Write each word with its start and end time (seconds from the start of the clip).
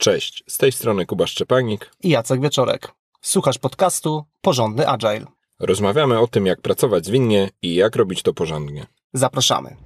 Cześć, 0.00 0.44
z 0.46 0.58
tej 0.58 0.72
strony 0.72 1.06
Kuba 1.06 1.26
Szczepanik 1.26 1.90
i 2.02 2.08
Jacek 2.08 2.40
Wieczorek. 2.40 2.92
Słuchasz 3.20 3.58
podcastu 3.58 4.24
Porządny 4.40 4.88
Agile. 4.88 5.24
Rozmawiamy 5.60 6.18
o 6.18 6.26
tym, 6.26 6.46
jak 6.46 6.60
pracować 6.60 7.06
zwinnie 7.06 7.50
i 7.62 7.74
jak 7.74 7.96
robić 7.96 8.22
to 8.22 8.34
porządnie. 8.34 8.86
Zapraszamy. 9.12 9.76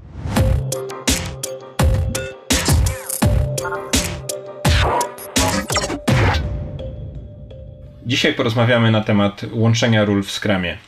Dzisiaj 8.07 8.35
porozmawiamy 8.35 8.91
na 8.91 9.01
temat 9.01 9.41
łączenia 9.53 10.05
ról 10.05 10.23
w 10.23 10.31
Scrumie. 10.31 10.79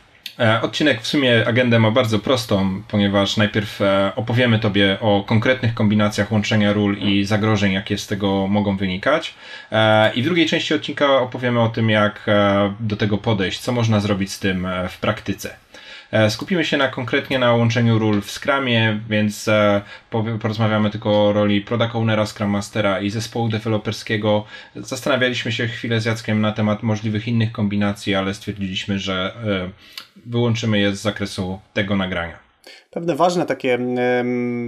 E, 0.41 0.63
odcinek 0.63 1.03
w 1.03 1.07
sumie 1.07 1.49
agendę 1.49 1.79
ma 1.79 1.91
bardzo 1.91 2.19
prostą, 2.19 2.83
ponieważ 2.89 3.37
najpierw 3.37 3.81
e, 3.81 4.13
opowiemy 4.17 4.59
Tobie 4.59 4.99
o 5.01 5.25
konkretnych 5.27 5.75
kombinacjach 5.75 6.33
łączenia 6.33 6.73
ról 6.73 6.97
i 6.99 7.25
zagrożeń, 7.25 7.73
jakie 7.73 7.99
z 7.99 8.07
tego 8.07 8.47
mogą 8.47 8.77
wynikać. 8.77 9.35
E, 9.73 10.15
I 10.15 10.23
w 10.23 10.25
drugiej 10.25 10.47
części 10.47 10.75
odcinka 10.75 11.19
opowiemy 11.21 11.61
o 11.61 11.69
tym, 11.69 11.91
jak 11.91 12.27
do 12.81 12.97
tego 12.97 13.19
podejść, 13.19 13.61
co 13.61 13.73
można 13.73 14.01
zrobić 14.01 14.33
z 14.33 14.39
tym 14.39 14.69
w 14.89 14.99
praktyce. 14.99 15.64
E, 16.15 16.31
skupimy 16.31 16.65
się 16.65 16.77
na 16.77 16.89
konkretnie 16.89 17.39
na 17.39 17.53
łączeniu 17.53 17.99
ról 17.99 18.23
w 18.23 18.31
Scrumie, 18.31 19.01
więc 19.09 19.49
e, 19.49 19.83
porozmawiamy 20.41 20.91
tylko 20.91 21.27
o 21.27 21.33
roli 21.33 21.61
Product 21.61 21.95
Ownera, 21.95 22.27
Scrum 22.27 22.51
Mastera 22.51 23.01
i 23.01 23.11
zespołu 23.11 23.49
deweloperskiego. 23.49 24.45
Zastanawialiśmy 24.77 25.53
się 25.53 25.69
chwilę 25.69 26.01
z 26.01 26.05
Jackiem 26.05 26.41
na 26.41 26.53
temat 26.53 26.83
możliwych 26.83 27.29
innych 27.29 27.53
kombinacji, 27.53 28.15
ale 28.15 28.35
stwierdziliśmy, 28.35 28.99
że 28.99 29.35
e, 29.47 29.71
wyłączymy 30.27 30.79
je 30.79 30.97
z 30.97 31.01
zakresu 31.01 31.61
tego 31.73 31.97
nagrania. 31.97 32.44
Pewne 32.91 33.15
ważne 33.15 33.47
takie 33.47 33.79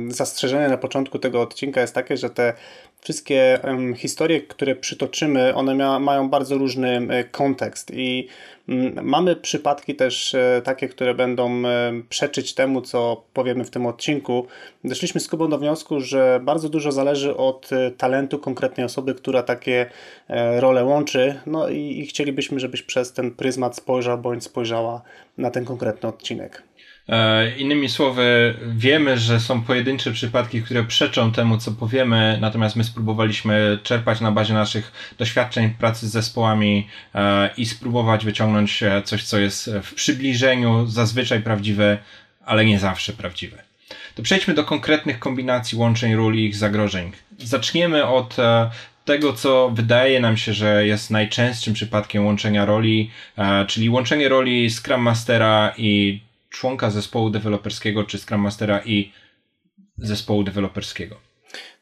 zastrzeżenie 0.08 0.68
na 0.68 0.78
początku 0.78 1.18
tego 1.18 1.42
odcinka 1.42 1.80
jest 1.80 1.94
takie, 1.94 2.16
że 2.16 2.30
te 2.30 2.52
wszystkie 3.00 3.60
historie, 3.96 4.40
które 4.40 4.76
przytoczymy, 4.76 5.54
one 5.54 5.74
mia, 5.74 5.98
mają 5.98 6.28
bardzo 6.28 6.58
różny 6.58 7.06
kontekst 7.30 7.90
i 7.94 8.28
mm, 8.68 9.04
mamy 9.06 9.36
przypadki 9.36 9.94
też 9.94 10.34
e, 10.34 10.62
takie, 10.64 10.88
które 10.88 11.14
będą 11.14 11.62
przeczyć 12.08 12.54
temu, 12.54 12.80
co 12.82 13.24
powiemy 13.32 13.64
w 13.64 13.70
tym 13.70 13.86
odcinku. 13.86 14.46
Doszliśmy 14.84 15.20
z 15.20 15.28
Kubą 15.28 15.48
do 15.48 15.58
wniosku, 15.58 16.00
że 16.00 16.40
bardzo 16.44 16.68
dużo 16.68 16.92
zależy 16.92 17.36
od 17.36 17.72
e, 17.72 17.90
talentu 17.90 18.38
konkretnej 18.38 18.86
osoby, 18.86 19.14
która 19.14 19.42
takie 19.42 19.86
e, 20.28 20.60
role 20.60 20.84
łączy, 20.84 21.40
no 21.46 21.68
i, 21.68 21.98
i 21.98 22.06
chcielibyśmy, 22.06 22.60
żebyś 22.60 22.82
przez 22.82 23.12
ten 23.12 23.30
pryzmat 23.30 23.76
spojrzał 23.76 24.18
bądź 24.18 24.44
spojrzała 24.44 25.02
na 25.38 25.50
ten 25.50 25.64
konkretny 25.64 26.08
odcinek. 26.08 26.62
E, 27.08 27.56
innymi 27.56 27.88
słowy, 27.88 28.54
wiemy, 28.68 29.18
że 29.18 29.40
są 29.40 29.62
pojedyncze 29.62 30.12
przypadki, 30.12 30.62
które 30.62 30.84
przeczą 30.84 31.32
temu, 31.32 31.58
co 31.58 31.72
powiemy, 31.72 32.38
natomiast 32.40 32.76
my 32.76 32.84
spróbowaliśmy 32.84 33.78
czerpać 33.82 34.20
na 34.20 34.32
bazie 34.32 34.54
naszych 34.54 35.12
doświadczeń 35.18 35.70
pracy 35.70 36.08
z 36.08 36.10
zespołami 36.10 36.88
e, 37.14 37.50
i 37.56 37.66
spróbować 37.66 38.24
wyciągnąć 38.24 38.82
e, 38.82 39.02
coś, 39.02 39.24
co 39.24 39.38
jest 39.38 39.70
w 39.82 39.94
przybliżeniu 39.94 40.86
zazwyczaj 40.86 41.42
prawdziwe, 41.42 41.98
ale 42.44 42.64
nie 42.64 42.78
zawsze 42.78 43.12
prawdziwe. 43.12 43.62
To 44.14 44.22
przejdźmy 44.22 44.54
do 44.54 44.64
konkretnych 44.64 45.18
kombinacji 45.18 45.78
łączeń 45.78 46.14
ról 46.14 46.34
i 46.34 46.44
ich 46.44 46.56
zagrożeń. 46.56 47.12
Zaczniemy 47.38 48.06
od 48.06 48.36
tego, 49.04 49.32
co 49.32 49.70
wydaje 49.70 50.20
nam 50.20 50.36
się, 50.36 50.52
że 50.52 50.86
jest 50.86 51.10
najczęstszym 51.10 51.74
przypadkiem 51.74 52.26
łączenia 52.26 52.64
roli, 52.64 53.10
czyli 53.66 53.90
łączenie 53.90 54.28
roli 54.28 54.70
Scrum 54.70 55.00
Mastera 55.00 55.74
i 55.76 56.20
członka 56.50 56.90
zespołu 56.90 57.30
deweloperskiego, 57.30 58.04
czy 58.04 58.18
Scrum 58.18 58.40
Mastera 58.40 58.80
i 58.84 59.12
zespołu 59.98 60.44
deweloperskiego. 60.44 61.16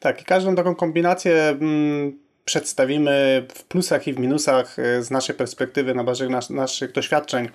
Tak, 0.01 0.23
i 0.23 0.25
każdą 0.25 0.55
taką 0.55 0.75
kombinację 0.75 1.35
mm, 1.35 2.19
przedstawimy 2.45 3.47
w 3.55 3.65
plusach 3.65 4.07
i 4.07 4.13
w 4.13 4.19
minusach 4.19 4.79
e, 4.79 5.03
z 5.03 5.11
naszej 5.11 5.37
perspektywy, 5.37 5.95
na 5.95 6.05
bazie 6.05 6.29
nas, 6.29 6.51
naszych 6.51 6.93
doświadczeń. 6.93 7.49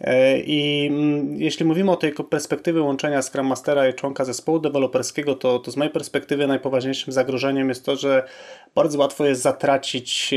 E, 0.00 0.38
I 0.38 0.86
mm, 0.86 1.40
jeśli 1.40 1.66
mówimy 1.66 1.90
o 1.90 1.96
tej 1.96 2.12
perspektywie 2.30 2.82
łączenia 2.82 3.22
Scrum 3.22 3.46
Mastera 3.46 3.88
i 3.88 3.94
członka 3.94 4.24
zespołu 4.24 4.58
deweloperskiego, 4.58 5.34
to, 5.34 5.58
to 5.58 5.70
z 5.70 5.76
mojej 5.76 5.92
perspektywy 5.92 6.46
najpoważniejszym 6.46 7.12
zagrożeniem 7.12 7.68
jest 7.68 7.84
to, 7.84 7.96
że 7.96 8.28
bardzo 8.74 8.98
łatwo 8.98 9.24
jest 9.24 9.42
zatracić 9.42 10.34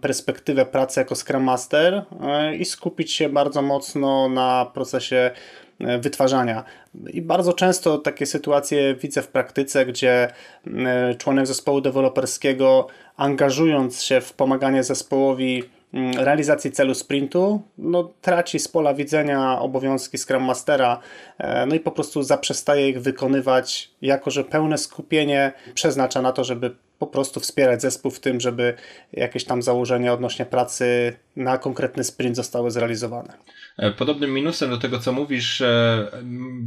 perspektywę 0.00 0.66
pracy 0.66 1.00
jako 1.00 1.14
Scrum 1.14 1.42
Master 1.42 2.02
e, 2.22 2.56
i 2.56 2.64
skupić 2.64 3.12
się 3.12 3.28
bardzo 3.28 3.62
mocno 3.62 4.28
na 4.28 4.70
procesie 4.74 5.30
wytwarzania. 6.00 6.64
I 7.06 7.22
bardzo 7.22 7.52
często 7.52 7.98
takie 7.98 8.26
sytuacje 8.26 8.94
widzę 8.94 9.22
w 9.22 9.28
praktyce, 9.28 9.86
gdzie 9.86 10.28
e, 10.66 11.14
członek 11.14 11.46
zespołu 11.46 11.80
deweloperskiego, 11.80 12.86
angażując 13.16 14.02
się 14.02 14.20
w 14.20 14.32
pomaganie 14.32 14.82
zespołowi 14.82 15.62
realizacji 16.16 16.72
celu 16.72 16.94
sprintu, 16.94 17.62
no, 17.78 18.10
traci 18.20 18.58
z 18.58 18.68
pola 18.68 18.94
widzenia 18.94 19.60
obowiązki 19.60 20.18
Scrum 20.18 20.44
Mastera, 20.44 21.00
e, 21.38 21.66
no 21.66 21.74
i 21.74 21.80
po 21.80 21.90
prostu 21.90 22.22
zaprzestaje 22.22 22.88
ich 22.88 23.02
wykonywać, 23.02 23.90
jako 24.02 24.30
że 24.30 24.44
pełne 24.44 24.78
skupienie 24.78 25.52
przeznacza 25.74 26.22
na 26.22 26.32
to, 26.32 26.44
żeby 26.44 26.76
po 27.00 27.06
prostu 27.06 27.40
wspierać 27.40 27.82
zespół 27.82 28.10
w 28.10 28.20
tym, 28.20 28.40
żeby 28.40 28.74
jakieś 29.12 29.44
tam 29.44 29.62
założenia 29.62 30.12
odnośnie 30.12 30.46
pracy 30.46 31.16
na 31.36 31.58
konkretny 31.58 32.04
sprint 32.04 32.36
zostały 32.36 32.70
zrealizowane. 32.70 33.32
E, 33.78 33.90
podobnym 33.90 34.34
minusem 34.34 34.70
do 34.70 34.78
tego, 34.78 34.98
co 34.98 35.12
mówisz, 35.12 35.60
e, 35.60 36.08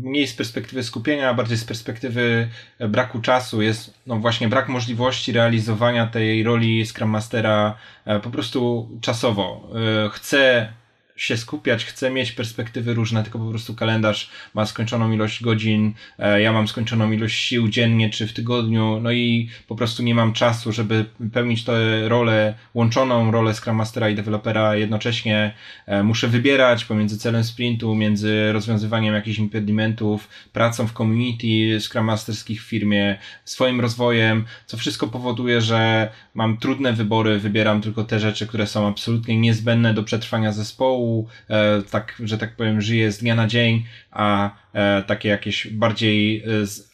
mniej 0.04 0.28
z 0.28 0.34
perspektywy 0.34 0.84
skupienia, 0.84 1.30
a 1.30 1.34
bardziej 1.34 1.58
z 1.58 1.66
perspektywy 1.66 2.50
e, 2.80 2.88
braku 2.88 3.22
czasu 3.22 3.62
jest 3.62 3.94
no 4.08 4.16
właśnie 4.16 4.48
brak 4.48 4.70
możliwości 4.70 5.32
realizowania 5.32 6.08
tej 6.08 6.44
roli 6.44 6.86
Scrum 6.86 7.10
Mastera 7.10 7.78
po 8.24 8.30
prostu 8.30 8.90
czasowo. 9.02 9.70
Chcę 10.12 10.74
się 11.16 11.38
skupiać, 11.38 11.86
chcę 11.86 12.12
mieć 12.12 12.32
perspektywy 12.32 12.94
różne, 12.94 13.24
tylko 13.24 13.40
po 13.40 13.50
prostu 13.50 13.76
kalendarz 13.76 14.30
ma 14.54 14.66
skończoną 14.66 15.12
ilość 15.12 15.44
godzin, 15.44 15.94
e, 16.20 16.42
ja 16.42 16.54
mam 16.54 16.68
skończoną 16.68 17.12
ilość 17.12 17.40
sił 17.40 17.68
dziennie 17.68 18.10
czy 18.10 18.28
w 18.28 18.34
tygodniu, 18.34 19.00
no 19.02 19.12
i 19.12 19.50
po 19.68 19.76
prostu 19.76 20.04
nie 20.04 20.16
mam 20.16 20.34
czasu, 20.34 20.72
żeby 20.72 21.06
pełnić 21.34 21.64
tę 21.64 22.10
rolę, 22.10 22.54
łączoną 22.74 23.32
rolę 23.32 23.54
Scrum 23.54 23.76
Mastera 23.76 24.10
i 24.10 24.16
dewelopera 24.16 24.76
jednocześnie. 24.76 25.54
E, 25.86 26.04
muszę 26.04 26.28
wybierać 26.28 26.86
pomiędzy 26.86 27.18
celem 27.18 27.44
sprintu, 27.44 27.96
między 27.96 28.54
rozwiązywaniem 28.54 29.16
jakichś 29.16 29.40
impedimentów, 29.40 30.30
pracą 30.54 30.88
w 30.88 30.94
community 30.94 31.80
Scrum 31.82 32.06
Masterskich 32.06 32.64
w 32.64 32.66
firmie, 32.66 33.18
swoim 33.46 33.82
rozwojem, 33.82 34.46
co 34.66 34.78
wszystko 34.78 35.08
powoduje, 35.08 35.62
że 35.62 36.10
mam 36.34 36.58
trudne 36.58 36.94
wybory, 36.94 37.40
wybieram 37.40 37.82
tylko 37.82 38.04
te 38.04 38.20
rzeczy, 38.20 38.48
które 38.48 38.68
są 38.68 38.88
absolutnie 38.88 39.38
niezbędne 39.38 39.94
do 39.94 40.04
przetrwania 40.04 40.52
zespołu, 40.52 41.03
zespołu, 41.04 41.28
e, 41.50 41.82
tak, 41.82 42.22
że 42.24 42.38
tak 42.38 42.56
powiem, 42.56 42.82
żyje 42.82 43.12
z 43.12 43.18
dnia 43.18 43.36
na 43.36 43.48
dzień, 43.48 43.84
a 44.12 44.52
e, 44.74 45.04
takie 45.04 45.30
jakieś 45.30 45.68
bardziej 45.68 46.44
e, 46.44 46.46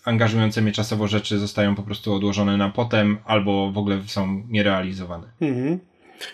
angażujące 0.06 0.62
mnie 0.62 0.72
czasowo 0.72 1.08
rzeczy 1.08 1.40
zostają 1.40 1.76
po 1.76 1.84
prostu 1.84 2.14
odłożone 2.14 2.58
na 2.58 2.70
potem 2.70 3.18
albo 3.26 3.72
w 3.72 3.78
ogóle 3.78 4.02
są 4.06 4.44
nierealizowane. 4.50 5.28
Mhm. 5.42 5.80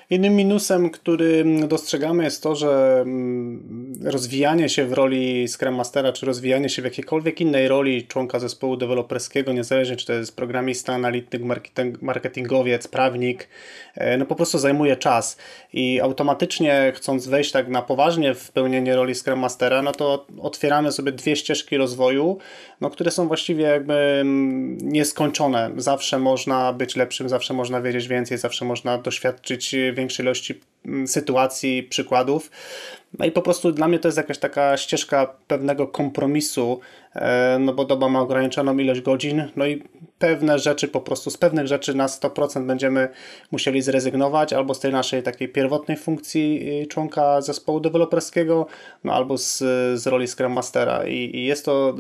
Innym 0.10 0.36
minusem, 0.36 0.90
który 0.90 1.46
dostrzegamy 1.68 2.24
jest 2.24 2.44
to, 2.44 2.56
że 2.56 3.02
mm, 3.02 3.94
rozwijanie 4.04 4.70
się 4.70 4.86
w 4.86 4.94
roli 4.94 5.48
Scrum 5.48 5.76
Mastera, 5.76 6.14
czy 6.14 6.26
rozwijanie 6.26 6.70
się 6.70 6.82
w 6.82 6.86
jakiejkolwiek 6.86 7.42
innej 7.42 7.68
roli 7.68 8.08
członka 8.08 8.40
zespołu 8.40 8.78
deweloperskiego, 8.78 9.54
niezależnie 9.54 9.96
czy 9.96 10.06
to 10.06 10.14
jest 10.14 10.36
programista, 10.36 10.94
analityk, 10.94 11.42
marketingowiec, 12.02 12.88
prawnik, 12.88 13.48
e, 13.96 14.18
no 14.18 14.26
po 14.26 14.36
prostu 14.36 14.58
zajmuje 14.58 14.96
czas 14.96 15.38
i 15.74 16.02
automatycznie 16.02 16.94
chcąc 16.96 17.28
wejść 17.28 17.52
tak 17.52 17.68
na 17.68 17.82
poważnie 17.82 18.34
w 18.34 18.52
pełnienie 18.52 18.96
roli 18.96 19.16
Scrum 19.16 19.40
Mastera, 19.40 19.82
no 19.82 19.92
to 19.92 20.26
otwieramy 20.42 20.92
sobie 20.92 21.12
dwie 21.12 21.36
ścieżki 21.36 21.78
rozwoju, 21.78 22.38
no 22.82 22.90
które 22.90 23.12
są 23.12 23.28
właściwie 23.28 23.64
jakby 23.64 23.94
mm, 23.94 24.78
nieskończone. 24.78 25.72
Zawsze 25.78 26.20
można 26.20 26.74
być 26.74 26.96
lepszym, 26.96 27.30
zawsze 27.30 27.54
można 27.54 27.82
wiedzieć 27.82 28.08
więcej, 28.08 28.38
zawsze 28.38 28.66
można 28.66 28.98
doświadczyć 28.98 29.75
większej 29.94 30.24
ilości 30.24 30.62
mm, 30.86 31.08
sytuacji, 31.08 31.84
przykładów. 31.84 32.52
No 33.20 33.26
i 33.26 33.32
po 33.32 33.42
prostu 33.42 33.72
dla 33.72 33.88
mnie 33.88 34.00
to 34.00 34.08
jest 34.08 34.18
jakaś 34.18 34.38
taka 34.38 34.78
ścieżka 34.78 35.36
pewnego 35.48 35.88
kompromisu, 35.88 36.80
e, 37.16 37.58
no 37.60 37.74
bo 37.74 37.86
doba 37.86 38.10
ma 38.10 38.20
ograniczoną 38.20 38.78
ilość 38.78 39.02
godzin, 39.02 39.44
no 39.56 39.66
i 39.66 39.84
pewne 40.20 40.60
rzeczy 40.60 40.88
po 40.88 41.02
prostu, 41.02 41.30
z 41.30 41.38
pewnych 41.38 41.68
rzeczy 41.68 41.94
na 41.94 42.08
100% 42.08 42.66
będziemy 42.66 43.10
musieli 43.52 43.82
zrezygnować, 43.82 44.54
albo 44.54 44.74
z 44.74 44.80
tej 44.80 44.92
naszej 44.92 45.24
takiej 45.24 45.50
pierwotnej 45.50 45.98
funkcji 45.98 46.70
y, 46.84 46.88
członka 46.88 47.42
zespołu 47.42 47.80
deweloperskiego, 47.80 48.68
no 49.04 49.14
albo 49.14 49.38
z, 49.38 49.58
z 50.00 50.08
roli 50.08 50.28
Scrum 50.28 50.52
Mastera 50.52 51.08
i, 51.08 51.36
i 51.36 51.46
jest 51.46 51.66
to 51.66 51.96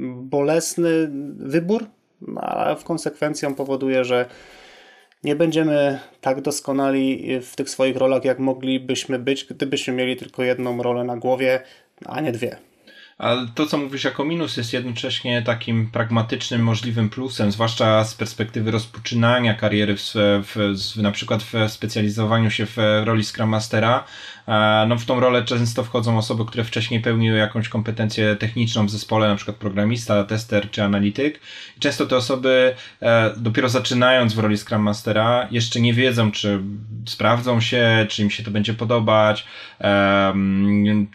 bolesny 0.00 1.10
wybór, 1.36 1.86
no, 2.20 2.40
ale 2.40 2.76
w 2.76 2.84
konsekwencji 2.84 3.48
on 3.48 3.54
powoduje, 3.54 4.04
że 4.04 4.26
nie 5.24 5.36
będziemy 5.36 6.00
tak 6.20 6.40
doskonali 6.40 7.40
w 7.40 7.56
tych 7.56 7.70
swoich 7.70 7.96
rolach, 7.96 8.24
jak 8.24 8.38
moglibyśmy 8.38 9.18
być, 9.18 9.44
gdybyśmy 9.44 9.94
mieli 9.94 10.16
tylko 10.16 10.42
jedną 10.42 10.82
rolę 10.82 11.04
na 11.04 11.16
głowie, 11.16 11.62
a 12.06 12.20
nie 12.20 12.32
dwie. 12.32 12.56
Ale 13.20 13.46
to, 13.54 13.66
co 13.66 13.78
mówisz 13.78 14.04
jako 14.04 14.24
minus, 14.24 14.56
jest 14.56 14.72
jednocześnie 14.72 15.42
takim 15.42 15.90
pragmatycznym, 15.90 16.62
możliwym 16.62 17.10
plusem, 17.10 17.52
zwłaszcza 17.52 18.04
z 18.04 18.14
perspektywy 18.14 18.70
rozpoczynania 18.70 19.54
kariery, 19.54 19.96
w, 19.96 20.12
w, 20.14 20.56
w, 20.94 21.02
na 21.02 21.12
przykład 21.12 21.42
w 21.42 21.52
specjalizowaniu 21.68 22.50
się 22.50 22.66
w 22.66 22.76
roli 23.04 23.24
Scrum 23.24 23.48
Mastera. 23.48 24.04
E, 24.50 24.86
no, 24.88 24.98
w 24.98 25.04
tą 25.04 25.20
rolę 25.20 25.44
często 25.44 25.84
wchodzą 25.84 26.18
osoby, 26.18 26.44
które 26.44 26.64
wcześniej 26.64 27.00
pełniły 27.00 27.38
jakąś 27.38 27.68
kompetencję 27.68 28.36
techniczną 28.36 28.86
w 28.86 28.90
zespole, 28.90 29.28
na 29.28 29.36
przykład 29.36 29.56
programista, 29.56 30.24
tester 30.24 30.70
czy 30.70 30.84
analityk. 30.84 31.40
Często 31.78 32.06
te 32.06 32.16
osoby 32.16 32.74
e, 33.02 33.32
dopiero 33.36 33.68
zaczynając 33.68 34.34
w 34.34 34.38
roli 34.38 34.58
Scrum 34.58 34.82
Mastera 34.82 35.48
jeszcze 35.50 35.80
nie 35.80 35.94
wiedzą, 35.94 36.32
czy 36.32 36.60
sprawdzą 37.06 37.60
się, 37.60 38.06
czy 38.08 38.22
im 38.22 38.30
się 38.30 38.42
to 38.42 38.50
będzie 38.50 38.74
podobać. 38.74 39.46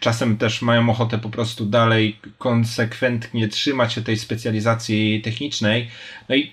Czasem 0.00 0.36
też 0.36 0.62
mają 0.62 0.90
ochotę 0.90 1.18
po 1.18 1.30
prostu 1.30 1.66
dalej 1.66 2.18
konsekwentnie 2.38 3.48
trzymać 3.48 3.92
się 3.92 4.02
tej 4.02 4.16
specjalizacji 4.16 5.22
technicznej. 5.22 5.88
No 6.28 6.34
i 6.34 6.52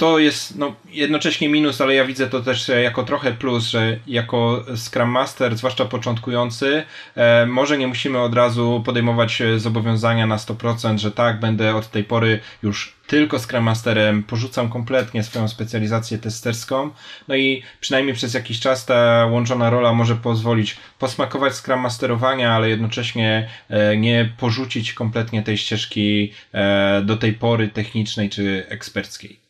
to 0.00 0.18
jest 0.18 0.58
no, 0.58 0.74
jednocześnie 0.90 1.48
minus, 1.48 1.80
ale 1.80 1.94
ja 1.94 2.04
widzę 2.04 2.26
to 2.26 2.40
też 2.40 2.70
jako 2.82 3.02
trochę 3.02 3.32
plus, 3.32 3.64
że 3.64 3.98
jako 4.06 4.64
Scrum 4.76 5.10
Master, 5.10 5.56
zwłaszcza 5.56 5.84
początkujący, 5.84 6.82
e, 7.16 7.46
może 7.46 7.78
nie 7.78 7.86
musimy 7.86 8.18
od 8.18 8.34
razu 8.34 8.82
podejmować 8.84 9.42
zobowiązania 9.56 10.26
na 10.26 10.36
100%, 10.36 10.98
że 10.98 11.10
tak, 11.12 11.40
będę 11.40 11.74
od 11.74 11.90
tej 11.90 12.04
pory 12.04 12.40
już 12.62 12.96
tylko 13.06 13.38
Scrum 13.38 13.64
Masterem, 13.64 14.22
porzucam 14.22 14.68
kompletnie 14.68 15.22
swoją 15.22 15.48
specjalizację 15.48 16.18
testerską, 16.18 16.90
no 17.28 17.34
i 17.34 17.62
przynajmniej 17.80 18.14
przez 18.14 18.34
jakiś 18.34 18.60
czas 18.60 18.86
ta 18.86 19.26
łączona 19.30 19.70
rola 19.70 19.92
może 19.92 20.16
pozwolić 20.16 20.76
posmakować 20.98 21.54
Scrum 21.54 21.80
Masterowania, 21.80 22.52
ale 22.52 22.68
jednocześnie 22.68 23.48
e, 23.68 23.96
nie 23.96 24.32
porzucić 24.38 24.92
kompletnie 24.92 25.42
tej 25.42 25.58
ścieżki 25.58 26.32
e, 26.52 27.02
do 27.04 27.16
tej 27.16 27.32
pory 27.32 27.68
technicznej 27.68 28.30
czy 28.30 28.66
eksperckiej. 28.68 29.49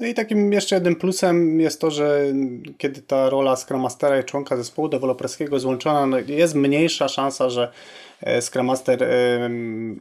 No 0.00 0.06
i 0.06 0.14
takim 0.14 0.52
jeszcze 0.52 0.76
jednym 0.76 0.96
plusem 0.96 1.60
jest 1.60 1.80
to, 1.80 1.90
że 1.90 2.20
kiedy 2.78 3.02
ta 3.02 3.30
rola 3.30 3.56
Scrum 3.56 3.80
Mastera 3.80 4.20
i 4.20 4.24
członka 4.24 4.56
zespołu 4.56 4.88
deweloperskiego 4.88 5.60
złączona, 5.60 6.06
no 6.06 6.18
jest 6.26 6.54
mniejsza 6.54 7.08
szansa, 7.08 7.50
że 7.50 7.72
Scrum 8.40 8.66
Master 8.66 9.08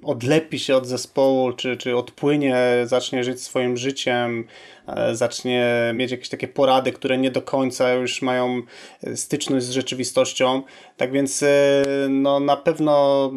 odlepi 0.04 0.60
się 0.60 0.76
od 0.76 0.88
zespołu, 0.88 1.54
czy, 1.54 1.78
czy 1.78 1.98
odpłynie, 1.98 2.58
zacznie 2.86 3.24
żyć 3.24 3.44
swoim 3.44 3.78
życiem, 3.78 4.46
E, 4.88 5.16
zacznie 5.16 5.92
mieć 5.96 6.12
jakieś 6.12 6.30
takie 6.30 6.48
porady, 6.48 6.92
które 6.92 7.18
nie 7.18 7.32
do 7.32 7.42
końca 7.42 7.94
już 7.94 8.22
mają 8.22 8.62
e, 9.04 9.18
styczność 9.18 9.66
z 9.66 9.72
rzeczywistością. 9.72 10.62
Tak 10.98 11.12
więc 11.12 11.44
e, 11.44 11.84
no, 12.10 12.40
na 12.40 12.58
pewno 12.58 13.32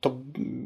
to 0.00 0.16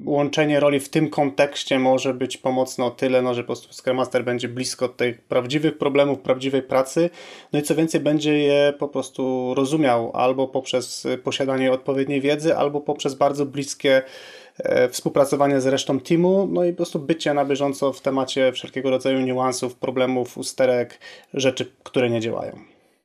łączenie 0.04 0.60
roli 0.60 0.80
w 0.80 0.88
tym 0.88 1.10
kontekście 1.10 1.78
może 1.78 2.14
być 2.14 2.36
pomocne 2.36 2.84
o 2.84 2.90
tyle, 2.90 3.22
no, 3.22 3.34
że 3.34 3.42
po 3.42 3.46
prostu 3.46 3.72
Scrum 3.72 3.96
Master 3.96 4.24
będzie 4.24 4.48
blisko 4.48 4.88
tych 4.88 5.20
prawdziwych 5.20 5.78
problemów, 5.78 6.18
prawdziwej 6.18 6.62
pracy, 6.62 7.10
no 7.52 7.58
i 7.58 7.62
co 7.62 7.74
więcej 7.74 8.00
będzie 8.00 8.38
je 8.38 8.72
po 8.78 8.88
prostu 8.88 9.54
rozumiał 9.54 10.10
albo 10.14 10.48
poprzez 10.48 11.06
posiadanie 11.24 11.72
odpowiedniej 11.72 12.20
wiedzy, 12.20 12.56
albo 12.56 12.80
poprzez 12.80 13.14
bardzo 13.14 13.46
bliskie 13.52 14.02
E, 14.58 14.88
współpracowanie 14.88 15.60
z 15.60 15.66
resztą 15.66 16.00
teamu, 16.00 16.48
no 16.52 16.64
i 16.64 16.70
po 16.70 16.76
prostu 16.76 16.98
bycie 16.98 17.34
na 17.34 17.44
bieżąco 17.44 17.92
w 17.92 18.00
temacie 18.00 18.52
wszelkiego 18.52 18.90
rodzaju 18.90 19.20
niuansów, 19.20 19.74
problemów, 19.74 20.38
usterek, 20.38 20.98
rzeczy, 21.34 21.72
które 21.82 22.10
nie 22.10 22.20
działają. 22.20 22.60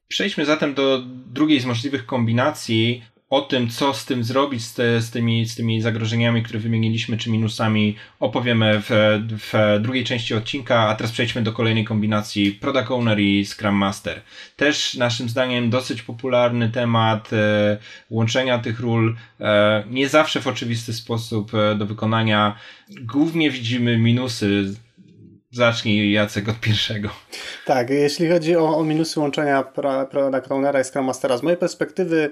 Przejdźmy 0.07 0.45
zatem 0.45 0.73
do 0.73 1.01
drugiej 1.33 1.59
z 1.59 1.65
możliwych 1.65 2.05
kombinacji 2.05 3.03
o 3.29 3.41
tym, 3.41 3.69
co 3.69 3.93
z 3.93 4.05
tym 4.05 4.23
zrobić, 4.23 4.65
z, 4.65 4.73
te, 4.73 5.01
z, 5.01 5.11
tymi, 5.11 5.45
z 5.45 5.55
tymi 5.55 5.81
zagrożeniami, 5.81 6.43
które 6.43 6.59
wymieniliśmy, 6.59 7.17
czy 7.17 7.29
minusami, 7.29 7.95
opowiemy 8.19 8.81
w, 8.81 9.19
w 9.29 9.79
drugiej 9.81 10.03
części 10.03 10.33
odcinka, 10.33 10.79
a 10.79 10.95
teraz 10.95 11.11
przejdźmy 11.11 11.41
do 11.41 11.53
kolejnej 11.53 11.85
kombinacji 11.85 12.51
Product 12.51 12.91
Owner 12.91 13.19
i 13.19 13.45
Scrum 13.45 13.75
Master. 13.75 14.21
Też 14.55 14.93
naszym 14.93 15.29
zdaniem 15.29 15.69
dosyć 15.69 16.01
popularny 16.01 16.69
temat 16.69 17.33
e, 17.33 17.77
łączenia 18.09 18.59
tych 18.59 18.79
ról, 18.79 19.15
e, 19.39 19.83
nie 19.89 20.09
zawsze 20.09 20.41
w 20.41 20.47
oczywisty 20.47 20.93
sposób 20.93 21.51
e, 21.53 21.75
do 21.75 21.85
wykonania. 21.85 22.59
Głównie 23.01 23.51
widzimy 23.51 23.97
minusy 23.97 24.73
Zacznij 25.51 26.11
Jacek 26.11 26.49
od 26.49 26.59
pierwszego. 26.59 27.09
Tak, 27.65 27.89
jeśli 27.89 28.29
chodzi 28.29 28.55
o, 28.55 28.77
o 28.77 28.83
minusy 28.83 29.19
łączenia 29.19 29.63
Product 30.11 30.51
Ownera 30.51 30.81
i 30.81 30.83
Scrum 30.83 31.05
Mastera, 31.05 31.37
z 31.37 31.43
mojej 31.43 31.57
perspektywy 31.57 32.31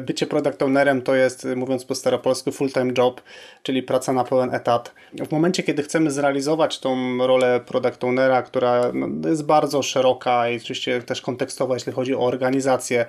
bycie 0.00 0.26
product 0.26 0.62
ownerem 0.62 1.02
to 1.02 1.14
jest, 1.14 1.46
mówiąc 1.56 1.84
po 1.84 1.94
staropolsku, 1.94 2.52
full-time 2.52 2.92
job, 2.98 3.22
czyli 3.62 3.82
praca 3.82 4.12
na 4.12 4.24
pełen 4.24 4.54
etat. 4.54 4.94
W 5.28 5.32
momencie, 5.32 5.62
kiedy 5.62 5.82
chcemy 5.82 6.10
zrealizować 6.10 6.78
tą 6.78 7.18
rolę 7.26 7.60
product 7.66 8.04
ownera, 8.04 8.42
która 8.42 8.92
no, 8.94 9.28
jest 9.28 9.46
bardzo 9.46 9.82
szeroka 9.82 10.48
i 10.48 10.56
oczywiście 10.56 11.02
też 11.02 11.20
kontekstowa, 11.20 11.74
jeśli 11.74 11.92
chodzi 11.92 12.14
o 12.14 12.20
organizację, 12.20 13.06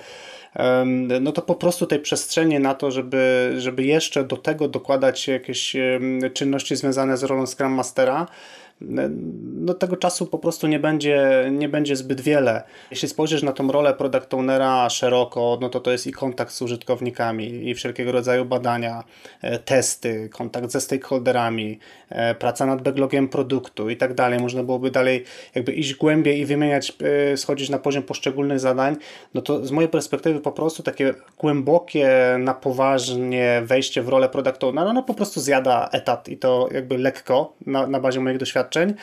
no 1.21 1.31
to 1.31 1.41
po 1.41 1.55
prostu 1.55 1.85
tej 1.85 1.99
przestrzeni 1.99 2.59
na 2.59 2.75
to, 2.75 2.91
żeby, 2.91 3.53
żeby 3.57 3.83
jeszcze 3.83 4.23
do 4.23 4.37
tego 4.37 4.67
dokładać 4.67 5.27
jakieś 5.27 5.75
czynności 6.33 6.75
związane 6.75 7.17
z 7.17 7.23
rolą 7.23 7.47
Scrum 7.47 7.71
Mastera, 7.71 8.27
no 8.81 9.73
tego 9.73 9.97
czasu 9.97 10.25
po 10.25 10.39
prostu 10.39 10.67
nie 10.67 10.79
będzie, 10.79 11.49
nie 11.51 11.69
będzie 11.69 11.95
zbyt 11.95 12.21
wiele. 12.21 12.63
Jeśli 12.91 13.09
spojrzysz 13.09 13.43
na 13.43 13.51
tą 13.51 13.71
rolę 13.71 13.93
product 13.93 14.33
ownera 14.33 14.89
szeroko, 14.89 15.57
no 15.61 15.69
to 15.69 15.79
to 15.79 15.91
jest 15.91 16.07
i 16.07 16.11
kontakt 16.11 16.51
z 16.51 16.61
użytkownikami, 16.61 17.69
i 17.69 17.75
wszelkiego 17.75 18.11
rodzaju 18.11 18.45
badania, 18.45 19.03
e, 19.41 19.59
testy, 19.59 20.29
kontakt 20.29 20.71
ze 20.71 20.81
stakeholderami, 20.81 21.79
e, 22.09 22.35
praca 22.35 22.65
nad 22.65 22.81
backlogiem 22.81 23.27
produktu 23.27 23.89
i 23.89 23.97
tak 23.97 24.13
dalej. 24.13 24.39
Można 24.39 24.63
byłoby 24.63 24.91
dalej 24.91 25.23
jakby 25.55 25.73
iść 25.73 25.95
głębiej 25.95 26.39
i 26.39 26.45
wymieniać, 26.45 26.93
e, 27.33 27.37
schodzić 27.37 27.69
na 27.69 27.79
poziom 27.79 28.03
poszczególnych 28.03 28.59
zadań. 28.59 28.95
No 29.33 29.41
to 29.41 29.65
z 29.65 29.71
mojej 29.71 29.89
perspektywy 29.89 30.39
po 30.39 30.51
prostu 30.51 30.83
takie 30.83 31.13
głębokie, 31.37 32.09
na 32.39 32.53
poważnie 32.53 33.61
wejście 33.65 34.01
w 34.01 34.07
rolę 34.09 34.29
product 34.29 34.63
ownera, 34.63 34.93
no 34.93 35.03
po 35.03 35.13
prostu 35.13 35.39
zjada 35.39 35.89
etat 35.91 36.29
i 36.29 36.37
to 36.37 36.69
jakby 36.71 36.97
lekko 36.97 37.53
na, 37.65 37.87
na 37.87 37.99
bazie 37.99 38.19
moich 38.19 38.37
doświadczeń 38.37 38.68
doświadczeń, 38.69 38.93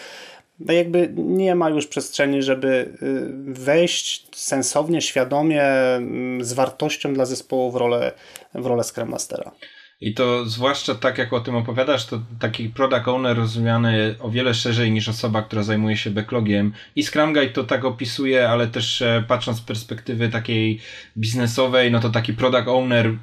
no 0.60 0.72
jakby 0.72 1.12
nie 1.16 1.54
ma 1.54 1.70
już 1.70 1.86
przestrzeni, 1.86 2.42
żeby 2.42 2.92
y, 3.02 3.52
wejść 3.52 4.36
sensownie, 4.36 5.02
świadomie, 5.02 5.64
mm, 5.64 6.44
z 6.44 6.52
wartością 6.52 7.14
dla 7.14 7.26
zespołu 7.26 7.72
w 7.72 7.76
rolę, 7.76 8.12
w 8.54 8.66
rolę 8.66 8.84
Scrum 8.84 9.08
Mastera. 9.08 9.52
I 10.00 10.14
to 10.14 10.46
zwłaszcza 10.46 10.94
tak 10.94 11.18
jak 11.18 11.32
o 11.32 11.40
tym 11.40 11.56
opowiadasz, 11.56 12.06
to 12.06 12.20
taki 12.40 12.68
product 12.68 13.08
owner 13.08 13.36
rozumiany 13.36 14.14
o 14.20 14.30
wiele 14.30 14.54
szerzej 14.54 14.90
niż 14.90 15.08
osoba, 15.08 15.42
która 15.42 15.62
zajmuje 15.62 15.96
się 15.96 16.10
backlogiem. 16.10 16.72
I 16.96 17.02
Scrum 17.02 17.32
Guide 17.32 17.52
to 17.52 17.64
tak 17.64 17.84
opisuje, 17.84 18.48
ale 18.48 18.66
też 18.66 19.02
e, 19.02 19.24
patrząc 19.28 19.58
z 19.58 19.60
perspektywy 19.60 20.28
takiej 20.28 20.80
biznesowej, 21.16 21.90
no 21.90 22.00
to 22.00 22.10
taki 22.10 22.32
product 22.32 22.68
owner 22.68 23.14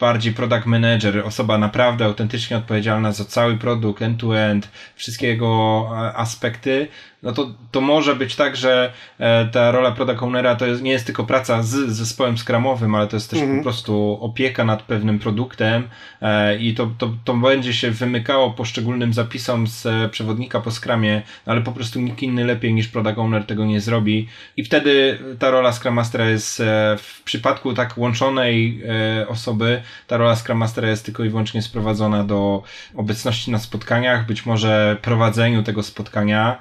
bardziej 0.00 0.32
product 0.32 0.66
manager, 0.66 1.18
osoba 1.26 1.58
naprawdę 1.58 2.04
autentycznie 2.04 2.56
odpowiedzialna 2.56 3.12
za 3.12 3.24
cały 3.24 3.56
produkt, 3.56 4.02
end-to-end, 4.02 4.68
wszystkie 4.96 5.26
jego 5.26 5.88
e, 5.92 6.16
aspekty, 6.16 6.88
no 7.22 7.32
to, 7.32 7.54
to 7.70 7.80
może 7.80 8.16
być 8.16 8.36
tak, 8.36 8.56
że 8.56 8.92
e, 9.18 9.46
ta 9.46 9.70
rola 9.70 9.92
product 9.92 10.22
ownera 10.22 10.56
to 10.56 10.66
jest, 10.66 10.82
nie 10.82 10.90
jest 10.90 11.06
tylko 11.06 11.24
praca 11.24 11.62
z 11.62 11.68
zespołem 11.68 12.38
skramowym, 12.38 12.94
ale 12.94 13.06
to 13.06 13.16
jest 13.16 13.30
też 13.30 13.40
mhm. 13.40 13.58
po 13.58 13.62
prostu 13.62 14.18
opieka 14.20 14.64
nad 14.64 14.82
pewnym 14.82 15.18
produktem 15.18 15.88
e, 16.22 16.58
i 16.58 16.74
to, 16.74 16.90
to, 16.98 17.12
to 17.24 17.34
będzie 17.34 17.72
się 17.72 17.90
wymykało 17.90 18.50
poszczególnym 18.50 19.12
zapisom 19.12 19.66
z 19.66 20.10
przewodnika 20.10 20.60
po 20.60 20.70
skramie, 20.70 21.22
ale 21.46 21.60
po 21.60 21.72
prostu 21.72 22.00
nikt 22.00 22.22
inny 22.22 22.44
lepiej 22.44 22.74
niż 22.74 22.88
product 22.88 23.18
owner 23.18 23.44
tego 23.46 23.64
nie 23.64 23.80
zrobi 23.80 24.28
i 24.56 24.64
wtedy 24.64 25.18
ta 25.38 25.50
rola 25.50 25.72
Scrum 25.72 25.94
Mastera 25.94 26.24
jest 26.24 26.62
w 26.98 27.22
przypadku 27.24 27.74
tak 27.74 27.98
łączonej 27.98 28.82
osoby, 29.28 29.82
ta 30.06 30.16
rola 30.16 30.36
Scrum 30.36 30.58
Mastera 30.58 30.88
jest 30.88 31.04
tylko 31.04 31.24
i 31.24 31.28
wyłącznie 31.28 31.62
sprowadzona 31.62 32.24
do 32.24 32.62
obecności 32.96 33.50
na 33.50 33.58
spotkaniach, 33.58 34.26
być 34.26 34.46
może 34.46 34.96
prowadzeniu 35.02 35.62
tego 35.62 35.82
spotkania, 35.82 36.58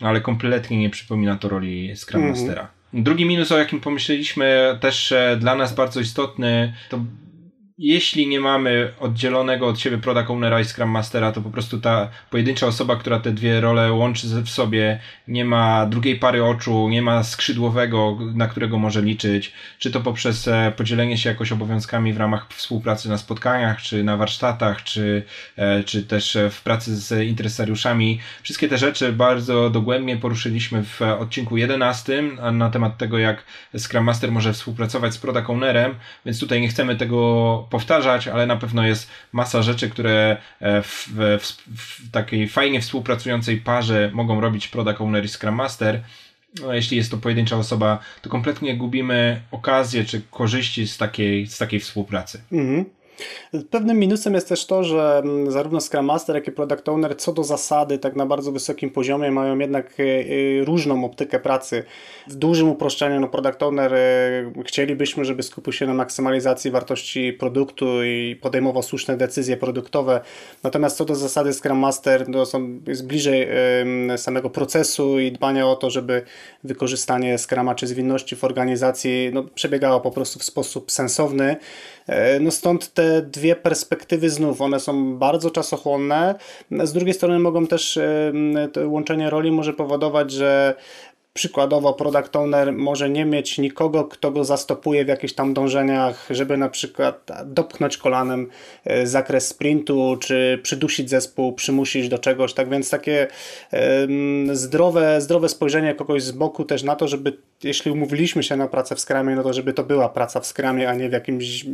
ale 0.00 0.20
kompletnie 0.20 0.78
nie 0.78 0.90
przypomina 0.90 1.36
to 1.36 1.48
roli 1.48 1.96
Scrum 1.96 2.22
mhm. 2.22 2.40
Mastera. 2.40 2.68
Drugi 2.94 3.26
minus, 3.26 3.52
o 3.52 3.58
jakim 3.58 3.80
pomyśleliśmy, 3.80 4.78
też 4.80 5.12
e, 5.12 5.36
dla 5.40 5.54
nas 5.54 5.74
bardzo 5.74 6.00
istotny, 6.00 6.72
to 6.88 7.00
jeśli 7.82 8.28
nie 8.28 8.40
mamy 8.40 8.92
oddzielonego 9.00 9.66
od 9.66 9.80
siebie 9.80 9.98
product 9.98 10.30
ownera 10.30 10.60
i 10.60 10.64
scrum 10.64 10.90
mastera, 10.90 11.32
to 11.32 11.40
po 11.40 11.50
prostu 11.50 11.80
ta 11.80 12.08
pojedyncza 12.30 12.66
osoba, 12.66 12.96
która 12.96 13.20
te 13.20 13.32
dwie 13.32 13.60
role 13.60 13.92
łączy 13.92 14.26
w 14.42 14.48
sobie, 14.48 15.00
nie 15.28 15.44
ma 15.44 15.86
drugiej 15.86 16.18
pary 16.18 16.44
oczu, 16.44 16.88
nie 16.88 17.02
ma 17.02 17.22
skrzydłowego, 17.22 18.18
na 18.34 18.46
którego 18.46 18.78
może 18.78 19.02
liczyć, 19.02 19.52
czy 19.78 19.90
to 19.90 20.00
poprzez 20.00 20.48
e, 20.48 20.72
podzielenie 20.76 21.18
się 21.18 21.28
jakoś 21.28 21.52
obowiązkami 21.52 22.12
w 22.12 22.16
ramach 22.16 22.46
współpracy 22.52 23.08
na 23.08 23.18
spotkaniach, 23.18 23.82
czy 23.82 24.04
na 24.04 24.16
warsztatach, 24.16 24.82
czy, 24.82 25.22
e, 25.56 25.84
czy 25.84 26.02
też 26.02 26.38
w 26.50 26.62
pracy 26.62 26.96
z 26.96 27.26
interesariuszami. 27.26 28.20
Wszystkie 28.42 28.68
te 28.68 28.78
rzeczy 28.78 29.12
bardzo 29.12 29.70
dogłębnie 29.70 30.16
poruszyliśmy 30.16 30.84
w 30.84 31.02
odcinku 31.02 31.56
11 31.56 32.22
na 32.52 32.70
temat 32.70 32.98
tego, 32.98 33.18
jak 33.18 33.44
Scrum 33.78 34.04
Master 34.04 34.32
może 34.32 34.52
współpracować 34.52 35.14
z 35.14 35.18
product 35.18 35.50
ownerem, 35.50 35.94
więc 36.26 36.40
tutaj 36.40 36.60
nie 36.60 36.68
chcemy 36.68 36.96
tego 36.96 37.71
powtarzać, 37.72 38.28
ale 38.28 38.46
na 38.46 38.56
pewno 38.56 38.86
jest 38.86 39.10
masa 39.32 39.62
rzeczy, 39.62 39.90
które 39.90 40.36
e, 40.60 40.82
w, 40.82 41.08
w, 41.40 41.46
w 41.76 42.10
takiej 42.10 42.48
fajnie 42.48 42.80
współpracującej 42.80 43.56
parze 43.56 44.10
mogą 44.14 44.40
robić 44.40 44.68
Product 44.68 45.00
Owner 45.00 45.24
i 45.24 45.28
Scrum 45.28 45.54
Master. 45.54 46.00
No, 46.60 46.74
jeśli 46.74 46.96
jest 46.96 47.10
to 47.10 47.16
pojedyncza 47.16 47.56
osoba, 47.56 47.98
to 48.22 48.30
kompletnie 48.30 48.76
gubimy 48.76 49.40
okazję 49.50 50.04
czy 50.04 50.22
korzyści 50.30 50.88
z 50.88 50.96
takiej, 50.96 51.46
z 51.46 51.58
takiej 51.58 51.80
współpracy. 51.80 52.42
Mhm. 52.52 52.84
Pewnym 53.70 53.98
minusem 53.98 54.34
jest 54.34 54.48
też 54.48 54.66
to, 54.66 54.84
że 54.84 55.22
mm, 55.24 55.50
zarówno 55.50 55.80
Scrum 55.80 56.06
Master, 56.06 56.36
jak 56.36 56.48
i 56.48 56.52
Product 56.52 56.88
Owner 56.88 57.16
co 57.16 57.32
do 57.32 57.44
zasady 57.44 57.98
tak 57.98 58.16
na 58.16 58.26
bardzo 58.26 58.52
wysokim 58.52 58.90
poziomie 58.90 59.30
mają 59.30 59.58
jednak 59.58 60.00
e, 60.00 60.02
e, 60.02 60.64
różną 60.64 61.04
optykę 61.04 61.40
pracy. 61.40 61.84
W 62.28 62.34
dużym 62.34 62.68
uproszczeniu 62.68 63.20
no 63.20 63.28
Product 63.28 63.62
Owner 63.62 63.94
e, 63.94 63.98
chcielibyśmy, 64.66 65.24
żeby 65.24 65.42
skupił 65.42 65.72
się 65.72 65.86
na 65.86 65.94
maksymalizacji 65.94 66.70
wartości 66.70 67.32
produktu 67.32 68.04
i 68.04 68.36
podejmował 68.42 68.82
słuszne 68.82 69.16
decyzje 69.16 69.56
produktowe. 69.56 70.20
Natomiast 70.62 70.96
co 70.96 71.04
do 71.04 71.14
zasady 71.14 71.52
Scrum 71.52 71.78
Master 71.78 72.26
to 72.32 72.46
są, 72.46 72.80
jest 72.86 73.06
bliżej 73.06 73.48
samego 74.16 74.50
procesu 74.50 75.18
i 75.18 75.32
dbania 75.32 75.68
o 75.68 75.76
to, 75.76 75.90
żeby 75.90 76.22
wykorzystanie 76.64 77.38
Scruma 77.38 77.74
czy 77.74 77.86
zwinności 77.86 78.36
w 78.36 78.44
organizacji 78.44 79.30
no, 79.32 79.42
przebiegało 79.42 80.00
po 80.00 80.10
prostu 80.10 80.38
w 80.38 80.44
sposób 80.44 80.90
sensowny. 80.90 81.56
E, 82.06 82.40
no 82.40 82.50
stąd 82.50 82.94
te 82.94 83.22
dwie 83.22 83.56
perspektywy 83.56 84.30
znów, 84.30 84.60
one 84.60 84.80
są 84.80 85.18
bardzo 85.18 85.50
czasochłonne. 85.50 86.34
Z 86.70 86.92
drugiej 86.92 87.14
strony 87.14 87.38
mogą 87.38 87.66
też, 87.66 87.96
e, 87.96 88.32
łączenie 88.86 89.30
roli 89.30 89.52
może 89.52 89.72
powodować, 89.72 90.30
że 90.30 90.74
Przykładowo 91.34 91.92
product 91.92 92.36
owner 92.36 92.72
może 92.72 93.10
nie 93.10 93.24
mieć 93.24 93.58
nikogo, 93.58 94.04
kto 94.04 94.30
go 94.30 94.44
zastopuje 94.44 95.04
w 95.04 95.08
jakichś 95.08 95.32
tam 95.32 95.54
dążeniach, 95.54 96.26
żeby 96.30 96.56
na 96.56 96.68
przykład 96.68 97.30
dopchnąć 97.46 97.96
kolanem 97.96 98.50
e, 98.84 99.06
zakres 99.06 99.48
sprintu, 99.48 100.16
czy 100.20 100.60
przydusić 100.62 101.10
zespół, 101.10 101.52
przymusić 101.52 102.08
do 102.08 102.18
czegoś. 102.18 102.54
Tak 102.54 102.70
więc 102.70 102.90
takie 102.90 103.28
zdrowe, 104.52 105.20
zdrowe 105.20 105.48
spojrzenie 105.48 105.94
kogoś 105.94 106.22
z 106.22 106.32
boku 106.32 106.64
też 106.64 106.82
na 106.82 106.96
to, 106.96 107.08
żeby 107.08 107.38
jeśli 107.62 107.90
umówiliśmy 107.90 108.42
się 108.42 108.56
na 108.56 108.68
pracę 108.68 108.94
w 108.94 109.00
skramie, 109.00 109.34
no 109.34 109.42
to 109.42 109.52
żeby 109.52 109.72
to 109.72 109.84
była 109.84 110.08
praca 110.08 110.40
w 110.40 110.46
skramie, 110.46 110.88
a 110.88 110.94
nie 110.94 111.08
w 111.08 111.12
jakimś 111.12 111.66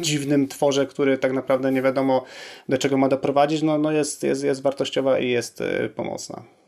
dziwnym 0.00 0.48
tworze, 0.48 0.86
który 0.86 1.18
tak 1.18 1.32
naprawdę 1.32 1.72
nie 1.72 1.82
wiadomo 1.82 2.24
do 2.68 2.78
czego 2.78 2.96
ma 2.96 3.08
doprowadzić, 3.08 3.62
no, 3.62 3.78
no 3.78 3.92
jest, 3.92 4.22
jest, 4.22 4.44
jest 4.44 4.62
wartościowa 4.62 5.18
i 5.18 5.28
jest 5.28 5.60
e, 5.60 5.88
pomocna. 5.88 6.65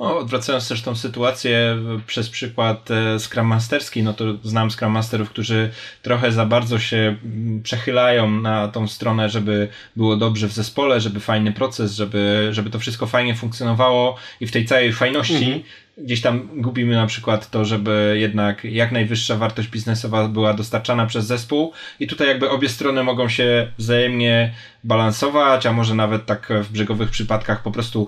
Odwracając 0.00 0.68
też 0.68 0.82
tą 0.82 0.96
sytuację 0.96 1.76
przez 2.06 2.30
przykład 2.30 2.90
e, 2.90 3.18
Scrum 3.18 3.46
Masterski, 3.46 4.02
no 4.02 4.12
to 4.12 4.24
znam 4.44 4.70
Scrum 4.70 4.92
Masterów, 4.92 5.30
którzy 5.30 5.70
trochę 6.02 6.32
za 6.32 6.46
bardzo 6.46 6.78
się 6.78 7.16
mm, 7.24 7.62
przechylają 7.62 8.30
na 8.30 8.68
tą 8.68 8.88
stronę, 8.88 9.28
żeby 9.28 9.68
było 9.96 10.16
dobrze 10.16 10.48
w 10.48 10.52
zespole, 10.52 11.00
żeby 11.00 11.20
fajny 11.20 11.52
proces, 11.52 11.92
żeby, 11.92 12.48
żeby 12.52 12.70
to 12.70 12.78
wszystko 12.78 13.06
fajnie 13.06 13.34
funkcjonowało 13.34 14.16
i 14.40 14.46
w 14.46 14.52
tej 14.52 14.64
całej 14.64 14.92
fajności 14.92 15.34
mhm. 15.34 15.62
gdzieś 15.98 16.20
tam 16.20 16.48
gubimy 16.62 16.94
na 16.94 17.06
przykład 17.06 17.50
to, 17.50 17.64
żeby 17.64 18.16
jednak 18.18 18.64
jak 18.64 18.92
najwyższa 18.92 19.36
wartość 19.36 19.68
biznesowa 19.68 20.28
była 20.28 20.54
dostarczana 20.54 21.06
przez 21.06 21.26
zespół 21.26 21.72
i 22.00 22.06
tutaj 22.06 22.28
jakby 22.28 22.50
obie 22.50 22.68
strony 22.68 23.02
mogą 23.02 23.28
się 23.28 23.72
wzajemnie 23.78 24.54
balansować, 24.84 25.66
a 25.66 25.72
może 25.72 25.94
nawet 25.94 26.26
tak 26.26 26.52
w 26.62 26.72
brzegowych 26.72 27.10
przypadkach 27.10 27.62
po 27.62 27.70
prostu 27.70 28.06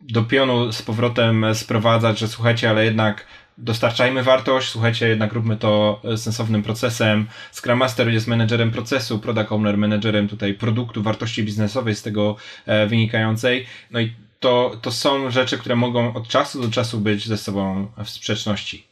do 0.00 0.22
pionu 0.22 0.72
z 0.72 0.82
powrotem 0.82 1.46
sprowadzać, 1.54 2.18
że 2.18 2.28
słuchajcie, 2.28 2.70
ale 2.70 2.84
jednak 2.84 3.26
dostarczajmy 3.58 4.22
wartość, 4.22 4.68
słuchajcie, 4.68 5.08
jednak 5.08 5.32
róbmy 5.32 5.56
to 5.56 6.02
sensownym 6.16 6.62
procesem. 6.62 7.26
Scrum 7.52 7.78
Master 7.78 8.08
jest 8.08 8.26
menedżerem 8.26 8.70
procesu, 8.70 9.18
Product 9.18 9.52
Owner 9.52 9.78
menedżerem 9.78 10.28
tutaj 10.28 10.54
produktu, 10.54 11.02
wartości 11.02 11.44
biznesowej 11.44 11.94
z 11.94 12.02
tego 12.02 12.36
e, 12.66 12.86
wynikającej. 12.86 13.66
No 13.90 14.00
i 14.00 14.12
to, 14.40 14.76
to 14.82 14.92
są 14.92 15.30
rzeczy, 15.30 15.58
które 15.58 15.76
mogą 15.76 16.14
od 16.14 16.28
czasu 16.28 16.62
do 16.62 16.70
czasu 16.70 17.00
być 17.00 17.26
ze 17.26 17.38
sobą 17.38 17.88
w 18.04 18.10
sprzeczności. 18.10 18.89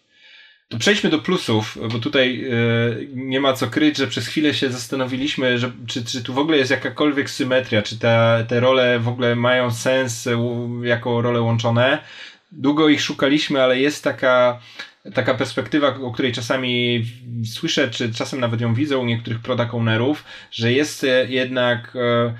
To 0.68 0.78
przejdźmy 0.78 1.10
do 1.10 1.18
plusów, 1.18 1.78
bo 1.92 1.98
tutaj 1.98 2.38
yy, 2.38 3.08
nie 3.14 3.40
ma 3.40 3.52
co 3.52 3.66
kryć, 3.66 3.96
że 3.96 4.06
przez 4.06 4.26
chwilę 4.26 4.54
się 4.54 4.70
zastanowiliśmy, 4.70 5.58
że, 5.58 5.72
czy, 5.86 6.04
czy 6.04 6.22
tu 6.22 6.34
w 6.34 6.38
ogóle 6.38 6.56
jest 6.58 6.70
jakakolwiek 6.70 7.30
symetria, 7.30 7.82
czy 7.82 7.98
te, 7.98 8.44
te 8.48 8.60
role 8.60 8.98
w 8.98 9.08
ogóle 9.08 9.36
mają 9.36 9.70
sens 9.70 10.26
yy, 10.26 10.88
jako 10.88 11.22
role 11.22 11.40
łączone. 11.40 11.98
Długo 12.52 12.88
ich 12.88 13.00
szukaliśmy, 13.00 13.62
ale 13.62 13.80
jest 13.80 14.04
taka, 14.04 14.60
taka 15.14 15.34
perspektywa, 15.34 15.96
o 15.96 16.12
której 16.12 16.32
czasami 16.32 17.04
słyszę, 17.44 17.90
czy 17.90 18.14
czasem 18.14 18.40
nawet 18.40 18.60
ją 18.60 18.74
widzę 18.74 18.98
u 18.98 19.04
niektórych 19.04 19.40
product 19.40 19.74
ownerów, 19.74 20.24
że 20.50 20.72
jest 20.72 21.06
jednak 21.28 21.96
e, 21.96 22.00
e, 22.00 22.34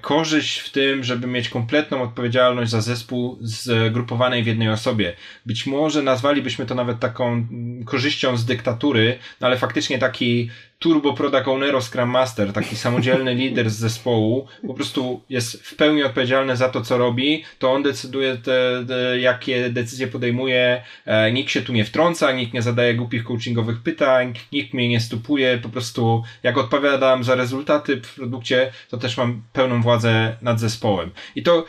korzyść 0.00 0.58
w 0.58 0.70
tym, 0.70 1.04
żeby 1.04 1.26
mieć 1.26 1.48
kompletną 1.48 2.02
odpowiedzialność 2.02 2.70
za 2.70 2.80
zespół 2.80 3.38
zgrupowany 3.40 4.42
w 4.42 4.46
jednej 4.46 4.68
osobie. 4.68 5.16
Być 5.46 5.66
może 5.66 6.02
nazwalibyśmy 6.02 6.66
to 6.66 6.74
nawet 6.74 7.00
taką 7.00 7.46
korzyścią 7.84 8.36
z 8.36 8.44
dyktatury, 8.44 9.18
no 9.40 9.46
ale 9.46 9.58
faktycznie 9.58 9.98
taki 9.98 10.50
turbo 10.80 11.12
product 11.12 11.48
ownero 11.48 11.80
Scrum 11.80 12.10
Master, 12.10 12.52
taki 12.52 12.76
samodzielny 12.76 13.34
lider 13.40 13.70
z 13.70 13.76
zespołu, 13.76 14.46
po 14.66 14.74
prostu 14.74 15.20
jest 15.28 15.62
w 15.62 15.76
pełni 15.76 16.02
odpowiedzialny 16.02 16.56
za 16.56 16.68
to, 16.68 16.80
co 16.80 16.98
robi, 16.98 17.44
to 17.58 17.72
on 17.72 17.82
decyduje, 17.82 18.36
te, 18.36 18.84
te, 18.88 19.20
jakie 19.20 19.70
decyzje 19.70 20.06
podejmuje, 20.06 20.82
e, 21.06 21.32
nikt 21.32 21.50
się 21.50 21.62
tu 21.62 21.72
nie 21.72 21.84
wtrąca, 21.84 22.32
nikt 22.32 22.54
nie 22.54 22.62
zadaje 22.62 22.94
głupich 22.94 23.24
coachingowych 23.24 23.82
pytań, 23.82 24.34
nikt 24.52 24.74
mnie 24.74 24.88
nie 24.88 25.00
stupuje, 25.00 25.58
po 25.62 25.68
prostu 25.68 26.22
jak 26.42 26.58
odpowiadam 26.58 27.24
za 27.24 27.34
rezultaty 27.34 28.00
w 28.02 28.14
produkcie, 28.14 28.72
to 28.90 28.98
też 28.98 29.16
mam 29.16 29.42
pełną 29.52 29.82
władzę 29.82 30.36
nad 30.42 30.60
zespołem. 30.60 31.10
I 31.36 31.42
to 31.42 31.64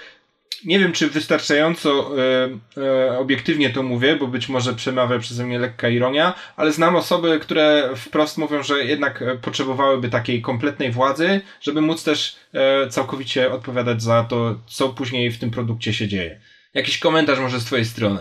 nie 0.65 0.79
wiem, 0.79 0.91
czy 0.91 1.09
wystarczająco 1.09 2.11
e, 2.17 2.50
e, 2.81 3.17
obiektywnie 3.19 3.69
to 3.69 3.83
mówię, 3.83 4.15
bo 4.15 4.27
być 4.27 4.50
może 4.50 4.73
przemawia 4.73 5.19
przeze 5.19 5.45
mnie 5.45 5.59
lekka 5.59 5.89
ironia, 5.89 6.33
ale 6.55 6.71
znam 6.71 6.95
osoby, 6.95 7.39
które 7.39 7.89
wprost 7.95 8.38
mówią, 8.38 8.63
że 8.63 8.85
jednak 8.85 9.23
potrzebowałyby 9.41 10.09
takiej 10.09 10.41
kompletnej 10.41 10.91
władzy, 10.91 11.41
żeby 11.61 11.81
móc 11.81 12.03
też 12.03 12.35
e, 12.53 12.88
całkowicie 12.89 13.51
odpowiadać 13.51 14.03
za 14.03 14.23
to, 14.23 14.55
co 14.67 14.89
później 14.89 15.31
w 15.31 15.39
tym 15.39 15.51
produkcie 15.51 15.93
się 15.93 16.07
dzieje. 16.07 16.39
Jakiś 16.73 16.99
komentarz 16.99 17.39
może 17.39 17.59
z 17.59 17.65
Twojej 17.65 17.85
strony. 17.85 18.19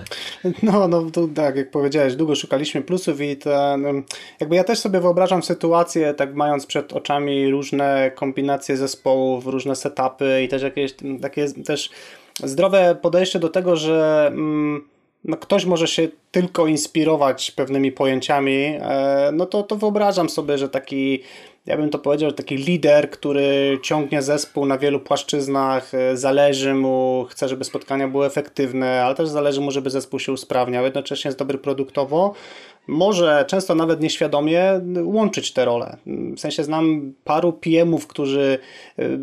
No, 0.62 0.88
no 0.88 1.10
to 1.10 1.28
tak, 1.34 1.56
jak 1.56 1.70
powiedziałeś, 1.70 2.16
długo 2.16 2.34
szukaliśmy 2.34 2.82
plusów 2.82 3.20
i 3.20 3.36
ten, 3.36 4.02
jakby 4.40 4.56
ja 4.56 4.64
też 4.64 4.78
sobie 4.78 5.00
wyobrażam 5.00 5.42
sytuację, 5.42 6.14
tak 6.14 6.34
mając 6.34 6.66
przed 6.66 6.92
oczami 6.92 7.50
różne 7.50 8.10
kombinacje 8.14 8.76
zespołów, 8.76 9.46
różne 9.46 9.76
setupy 9.76 10.42
i 10.44 10.48
też 10.48 10.62
jakieś 10.62 10.94
takie 11.22 11.48
też 11.48 11.90
zdrowe 12.44 12.96
podejście 13.02 13.38
do 13.38 13.48
tego, 13.48 13.76
że 13.76 14.26
mm, 14.26 14.88
no, 15.24 15.36
ktoś 15.36 15.64
może 15.64 15.88
się 15.88 16.08
tylko 16.30 16.66
inspirować 16.66 17.50
pewnymi 17.50 17.92
pojęciami, 17.92 18.78
e, 18.80 19.30
no 19.32 19.46
to, 19.46 19.62
to 19.62 19.76
wyobrażam 19.76 20.28
sobie, 20.28 20.58
że 20.58 20.68
taki 20.68 21.22
ja 21.66 21.76
bym 21.76 21.90
to 21.90 21.98
powiedział, 21.98 22.32
taki 22.32 22.56
lider, 22.56 23.10
który 23.10 23.78
ciągnie 23.82 24.22
zespół 24.22 24.66
na 24.66 24.78
wielu 24.78 25.00
płaszczyznach, 25.00 25.94
e, 25.94 26.16
zależy 26.16 26.74
mu, 26.74 27.26
chce, 27.30 27.48
żeby 27.48 27.64
spotkania 27.64 28.08
były 28.08 28.26
efektywne, 28.26 29.04
ale 29.04 29.14
też 29.14 29.28
zależy 29.28 29.60
mu, 29.60 29.70
żeby 29.70 29.90
zespół 29.90 30.20
się 30.20 30.32
usprawniał, 30.32 30.84
jednocześnie 30.84 31.28
jest 31.28 31.38
dobry 31.38 31.58
produktowo, 31.58 32.34
może 32.86 33.44
często 33.48 33.74
nawet 33.74 34.00
nieświadomie 34.00 34.80
łączyć 35.02 35.52
te 35.52 35.64
role. 35.64 35.96
W 36.36 36.40
sensie 36.40 36.64
znam 36.64 37.12
paru 37.24 37.52
PM-ów, 37.52 38.06
którzy 38.06 38.58
y, 38.98 39.18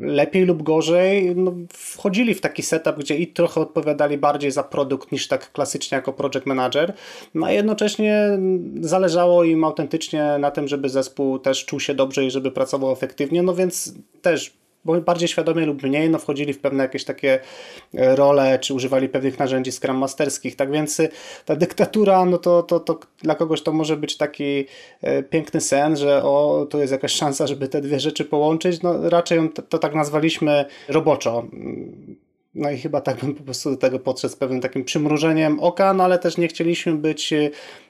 lepiej 0.00 0.44
lub 0.44 0.62
gorzej 0.62 1.36
no, 1.36 1.52
wchodzili 1.72 2.34
w 2.34 2.40
taki 2.40 2.62
setup, 2.62 2.96
gdzie 2.96 3.16
i 3.16 3.26
trochę 3.26 3.60
odpowiadali 3.60 4.18
bardziej 4.18 4.50
za 4.50 4.62
produkt 4.62 5.12
niż 5.12 5.28
tak 5.28 5.52
klasycznie 5.52 5.96
jako 5.96 6.12
project 6.12 6.46
manager, 6.46 6.92
no 7.34 7.46
a 7.46 7.52
jednocześnie 7.52 8.38
zależało 8.80 9.44
im 9.44 9.64
autentycznie 9.64 10.36
na 10.38 10.50
tym, 10.50 10.68
żeby 10.68 10.88
zespół 10.88 11.38
też 11.38 11.64
czuł 11.64 11.80
się 11.80 11.94
dobrze 11.94 12.24
i 12.24 12.30
żeby 12.30 12.50
pracował 12.50 12.92
efektywnie, 12.92 13.42
no 13.42 13.54
więc 13.54 13.94
też 14.22 14.59
bo 14.84 15.00
bardziej 15.00 15.28
świadomie 15.28 15.66
lub 15.66 15.82
mniej, 15.82 16.10
no 16.10 16.18
wchodzili 16.18 16.52
w 16.52 16.58
pewne 16.58 16.82
jakieś 16.82 17.04
takie 17.04 17.40
e, 17.94 18.16
role, 18.16 18.58
czy 18.58 18.74
używali 18.74 19.08
pewnych 19.08 19.38
narzędzi 19.38 19.72
Scrum 19.72 19.96
Masterskich. 19.96 20.56
Tak 20.56 20.70
więc 20.70 21.00
y, 21.00 21.08
ta 21.44 21.56
dyktatura, 21.56 22.24
no 22.24 22.38
to, 22.38 22.62
to, 22.62 22.80
to 22.80 23.00
dla 23.22 23.34
kogoś 23.34 23.62
to 23.62 23.72
może 23.72 23.96
być 23.96 24.16
taki 24.16 24.66
e, 25.02 25.22
piękny 25.22 25.60
sen, 25.60 25.96
że 25.96 26.22
o, 26.24 26.66
tu 26.70 26.78
jest 26.78 26.92
jakaś 26.92 27.12
szansa, 27.12 27.46
żeby 27.46 27.68
te 27.68 27.80
dwie 27.80 28.00
rzeczy 28.00 28.24
połączyć. 28.24 28.82
No 28.82 29.10
raczej 29.10 29.50
to, 29.54 29.62
to 29.62 29.78
tak 29.78 29.94
nazwaliśmy 29.94 30.64
roboczo 30.88 31.44
No 32.54 32.70
i 32.70 32.78
chyba 32.78 33.00
tak 33.00 33.20
bym 33.20 33.34
po 33.34 33.42
prostu 33.42 33.70
do 33.70 33.76
tego 33.76 33.98
podszedł 33.98 34.34
z 34.34 34.36
pewnym 34.36 34.60
takim 34.60 34.84
przymrużeniem 34.84 35.60
oka, 35.60 35.94
no 35.94 36.04
ale 36.04 36.18
też 36.18 36.36
nie 36.36 36.48
chcieliśmy 36.48 36.94
być 36.94 37.34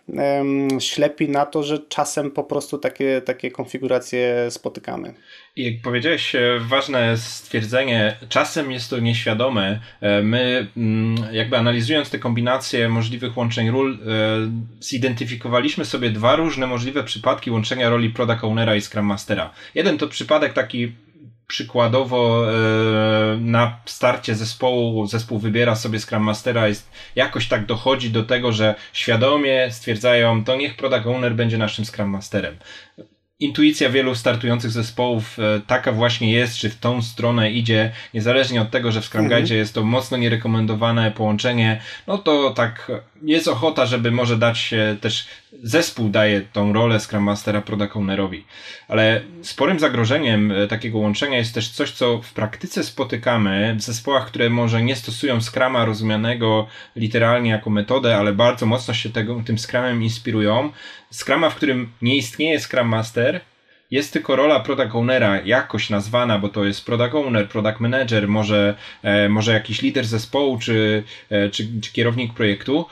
um, 0.09 0.81
ślepi 0.81 1.29
na 1.29 1.47
to, 1.47 1.63
że 1.63 1.79
czasem 1.89 2.31
po 2.31 2.45
prostu 2.45 2.79
takie, 2.79 3.21
takie 3.21 3.51
konfiguracje 3.51 4.51
spotykamy. 4.51 5.15
I 5.57 5.65
jak 5.65 5.83
powiedziałeś, 5.83 6.35
e, 6.35 6.59
ważne 6.61 7.17
stwierdzenie, 7.17 8.17
czasem 8.29 8.73
jest 8.73 8.91
to 8.91 8.99
nieświadome. 8.99 9.81
E, 10.01 10.23
my, 10.23 10.67
mm, 10.77 11.17
jakby 11.33 11.57
analizując 11.57 12.11
te 12.11 12.19
kombinacje 12.19 12.89
możliwych 12.89 13.37
łączeń 13.37 13.71
ról, 13.71 13.95
e, 13.95 13.99
zidentyfikowaliśmy 14.81 15.85
sobie 15.85 16.11
dwa 16.11 16.37
różne 16.37 16.67
możliwe 16.67 17.05
przypadki 17.05 17.51
łączenia 17.51 17.91
roli 17.91 18.11
Product 18.11 18.45
Ownera 18.45 18.77
i 18.77 18.81
Scrum 18.81 19.07
Mastera. 19.07 19.51
Jeden 19.75 19.99
to 19.99 20.09
przypadek 20.09 20.53
taki 20.53 20.93
przykładowo 21.47 22.47
na 23.41 23.81
starcie 23.85 24.35
zespołu, 24.35 25.07
zespół 25.07 25.39
wybiera 25.39 25.77
sobie 25.77 26.01
Scrum 26.01 26.23
Mastera 26.23 26.69
i 26.69 26.75
jakoś 27.17 27.49
tak 27.49 27.67
dochodzi 27.67 28.11
do 28.11 28.23
tego, 28.25 28.53
że 28.53 28.75
świadomie 28.93 29.69
stwierdzają, 29.71 30.45
to 30.45 30.57
niech 30.57 30.77
Product 30.77 31.07
Owner 31.07 31.35
będzie 31.35 31.59
naszym 31.59 31.85
Scrum 31.85 32.11
Masterem 32.11 32.57
intuicja 33.41 33.91
wielu 33.91 34.15
startujących 34.15 34.71
zespołów 34.71 35.39
e, 35.39 35.61
taka 35.67 35.93
właśnie 35.93 36.33
jest, 36.33 36.57
czy 36.57 36.71
w 36.71 36.79
tą 36.79 37.03
stronę 37.03 37.51
idzie, 37.51 37.93
niezależnie 38.15 38.63
od 38.63 38.71
tego, 38.71 38.93
że 38.93 39.01
w 39.01 39.05
Scrum 39.05 39.25
mhm. 39.25 39.43
Guide 39.43 39.57
jest 39.57 39.75
to 39.75 39.85
mocno 39.85 40.17
nierekomendowane 40.17 41.11
połączenie, 41.11 41.81
no 42.07 42.19
to 42.19 42.51
tak 42.51 42.93
jest 43.23 43.49
ochota, 43.49 43.87
żeby 43.87 44.11
może 44.11 44.37
dać 44.37 44.75
też 45.01 45.29
zespół 45.63 46.09
daje 46.09 46.41
tą 46.41 46.73
rolę 46.73 47.01
Scrum 47.01 47.23
Mastera 47.23 47.63
Product 47.63 47.97
Ownerowi. 47.97 48.45
Ale 48.89 49.21
sporym 49.43 49.79
zagrożeniem 49.79 50.53
e, 50.53 50.67
takiego 50.67 50.99
łączenia 50.99 51.39
jest 51.39 51.55
też 51.55 51.69
coś, 51.69 51.91
co 51.91 52.23
w 52.23 52.33
praktyce 52.33 52.85
spotykamy 52.85 53.75
w 53.79 53.83
zespołach, 53.83 54.27
które 54.27 54.51
może 54.51 54.83
nie 54.83 54.97
stosują 54.97 55.41
Scrama 55.41 55.85
rozumianego 55.85 56.67
literalnie 56.97 57.51
jako 57.51 57.71
metodę, 57.71 58.17
ale 58.17 58.33
bardzo 58.33 58.67
mocno 58.67 58.95
się 58.95 59.11
tego, 59.11 59.43
tym 59.47 59.59
Scrumem 59.59 60.03
inspirują. 60.03 60.73
Scrama, 61.11 61.51
w 61.51 61.55
którym 61.55 61.93
nie 62.03 62.17
istnieje 62.17 62.61
Scrum 62.61 62.89
Master, 62.89 63.41
jest 63.91 64.13
tylko 64.13 64.37
rola 64.37 64.61
product 64.61 64.95
ownera 64.95 65.41
jakoś 65.41 65.91
nazwana, 65.91 66.39
bo 66.39 66.49
to 66.49 66.65
jest 66.65 66.87
product 66.87 67.15
owner, 67.15 67.49
product 67.49 67.81
manager, 67.81 68.29
może, 68.29 68.75
e, 69.03 69.29
może 69.29 69.53
jakiś 69.53 69.83
lider 69.83 70.07
zespołu 70.07 70.59
czy, 70.59 71.03
e, 71.31 71.49
czy, 71.49 71.69
czy 71.83 71.93
kierownik 71.93 72.35
projektu. 72.35 72.87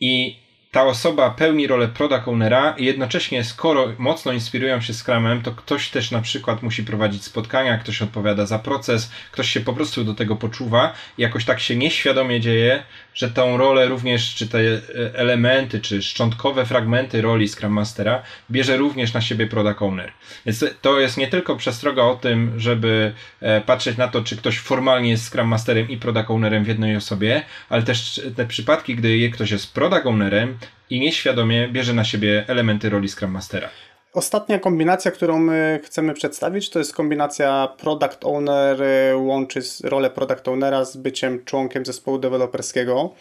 I 0.00 0.39
ta 0.70 0.84
osoba 0.84 1.30
pełni 1.30 1.66
rolę 1.66 1.88
product 1.88 2.28
ownera 2.28 2.74
i 2.78 2.84
jednocześnie 2.84 3.44
skoro 3.44 3.92
mocno 3.98 4.32
inspirują 4.32 4.80
się 4.80 4.94
Scrumem, 4.94 5.42
to 5.42 5.52
ktoś 5.52 5.88
też 5.88 6.10
na 6.10 6.20
przykład 6.20 6.62
musi 6.62 6.84
prowadzić 6.84 7.24
spotkania, 7.24 7.78
ktoś 7.78 8.02
odpowiada 8.02 8.46
za 8.46 8.58
proces, 8.58 9.10
ktoś 9.32 9.50
się 9.50 9.60
po 9.60 9.72
prostu 9.72 10.04
do 10.04 10.14
tego 10.14 10.36
poczuwa 10.36 10.94
i 11.18 11.22
jakoś 11.22 11.44
tak 11.44 11.60
się 11.60 11.76
nieświadomie 11.76 12.40
dzieje, 12.40 12.82
że 13.14 13.30
tą 13.30 13.56
rolę 13.56 13.86
również, 13.86 14.34
czy 14.34 14.48
te 14.48 14.58
e, 14.58 14.80
elementy, 15.14 15.80
czy 15.80 16.02
szczątkowe 16.02 16.66
fragmenty 16.66 17.22
roli 17.22 17.48
Scrum 17.48 17.72
Mastera 17.72 18.22
bierze 18.50 18.76
również 18.76 19.12
na 19.12 19.20
siebie 19.20 19.46
product 19.46 19.82
owner. 19.82 20.12
Więc 20.46 20.64
to 20.82 21.00
jest 21.00 21.16
nie 21.16 21.28
tylko 21.28 21.56
przestroga 21.56 22.02
o 22.02 22.16
tym, 22.16 22.60
żeby 22.60 23.12
e, 23.40 23.60
patrzeć 23.60 23.96
na 23.96 24.08
to, 24.08 24.22
czy 24.22 24.36
ktoś 24.36 24.58
formalnie 24.58 25.10
jest 25.10 25.26
Scrum 25.26 25.48
Masterem 25.48 25.88
i 25.88 25.96
product 25.96 26.30
ownerem 26.30 26.64
w 26.64 26.68
jednej 26.68 26.96
osobie, 26.96 27.42
ale 27.68 27.82
też 27.82 28.20
te 28.36 28.46
przypadki, 28.46 28.96
gdy 28.96 29.30
ktoś 29.30 29.50
jest 29.50 29.74
product 29.74 30.06
ownerem 30.06 30.59
i 30.90 31.00
nieświadomie 31.00 31.68
bierze 31.68 31.94
na 31.94 32.04
siebie 32.04 32.44
elementy 32.48 32.90
roli 32.90 33.08
Scrum 33.08 33.30
Mastera. 33.30 33.68
Ostatnia 34.12 34.58
kombinacja, 34.58 35.10
którą 35.10 35.38
my 35.38 35.80
chcemy 35.84 36.14
przedstawić, 36.14 36.70
to 36.70 36.78
jest 36.78 36.94
kombinacja 36.94 37.68
product 37.78 38.24
owner 38.24 38.82
y, 38.82 39.16
łączy 39.16 39.60
rolę 39.84 40.10
product 40.10 40.48
ownera 40.48 40.84
z 40.84 40.96
byciem 40.96 41.44
członkiem 41.44 41.86
zespołu 41.86 42.18
deweloperskiego. 42.18 43.14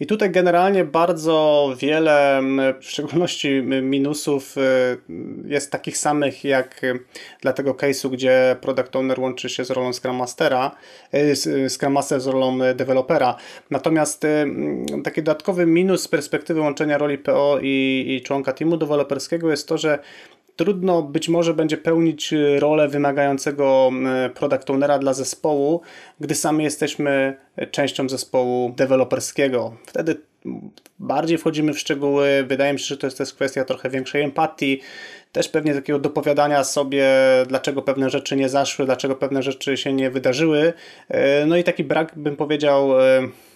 I 0.00 0.06
tutaj 0.06 0.30
generalnie 0.30 0.84
bardzo 0.84 1.68
wiele, 1.78 2.42
w 2.80 2.84
szczególności 2.84 3.62
minusów, 3.82 4.56
y, 4.58 4.60
jest 5.46 5.72
takich 5.72 5.98
samych 5.98 6.44
jak 6.44 6.80
dla 7.40 7.52
tego 7.52 7.72
case'u, 7.72 8.10
gdzie 8.10 8.56
product 8.60 8.96
owner 8.96 9.20
łączy 9.20 9.48
się 9.48 9.64
z 9.64 9.70
rolą 9.70 9.92
Scrum 9.92 10.16
Mastera, 10.16 10.76
y, 11.14 11.70
Scrum 11.70 11.92
Master 11.92 12.20
z 12.20 12.26
rolą 12.26 12.58
dewelopera. 12.74 13.36
Natomiast 13.70 14.26
taki 15.04 15.22
dodatkowy 15.22 15.66
minus 15.66 16.02
z 16.02 16.08
perspektywy 16.08 16.60
łączenia 16.60 16.98
roli 16.98 17.18
PO 17.18 17.58
i, 17.62 18.04
i 18.08 18.22
członka 18.22 18.52
teamu 18.52 18.76
deweloperskiego 18.76 19.50
jest 19.50 19.68
to, 19.68 19.78
że 19.78 19.98
trudno 20.56 21.02
być 21.02 21.28
może 21.28 21.54
będzie 21.54 21.76
pełnić 21.76 22.32
y, 22.32 22.60
rolę 22.60 22.88
wymagającego 22.88 23.90
product 24.34 24.70
ownera 24.70 24.98
dla 24.98 25.14
zespołu, 25.14 25.80
gdy 26.20 26.34
sami 26.34 26.64
jesteśmy 26.64 27.36
częścią 27.70 28.08
zespołu 28.08 28.72
deweloperskiego. 28.76 29.76
Wtedy 29.86 30.16
bardziej 30.98 31.38
wchodzimy 31.38 31.74
w 31.74 31.78
szczegóły. 31.78 32.44
Wydaje 32.48 32.72
mi 32.72 32.78
się, 32.78 32.84
że 32.84 32.96
to 32.96 33.06
jest 33.06 33.18
też 33.18 33.34
kwestia 33.34 33.64
trochę 33.64 33.90
większej 33.90 34.22
empatii, 34.22 34.80
też 35.32 35.48
pewnie 35.48 35.74
takiego 35.74 35.98
dopowiadania 35.98 36.64
sobie, 36.64 37.06
dlaczego 37.46 37.82
pewne 37.82 38.10
rzeczy 38.10 38.36
nie 38.36 38.48
zaszły, 38.48 38.84
dlaczego 38.84 39.16
pewne 39.16 39.42
rzeczy 39.42 39.76
się 39.76 39.92
nie 39.92 40.10
wydarzyły. 40.10 40.72
Y, 41.10 41.46
no 41.46 41.56
i 41.56 41.64
taki 41.64 41.84
brak, 41.84 42.12
bym 42.16 42.36
powiedział, 42.36 42.90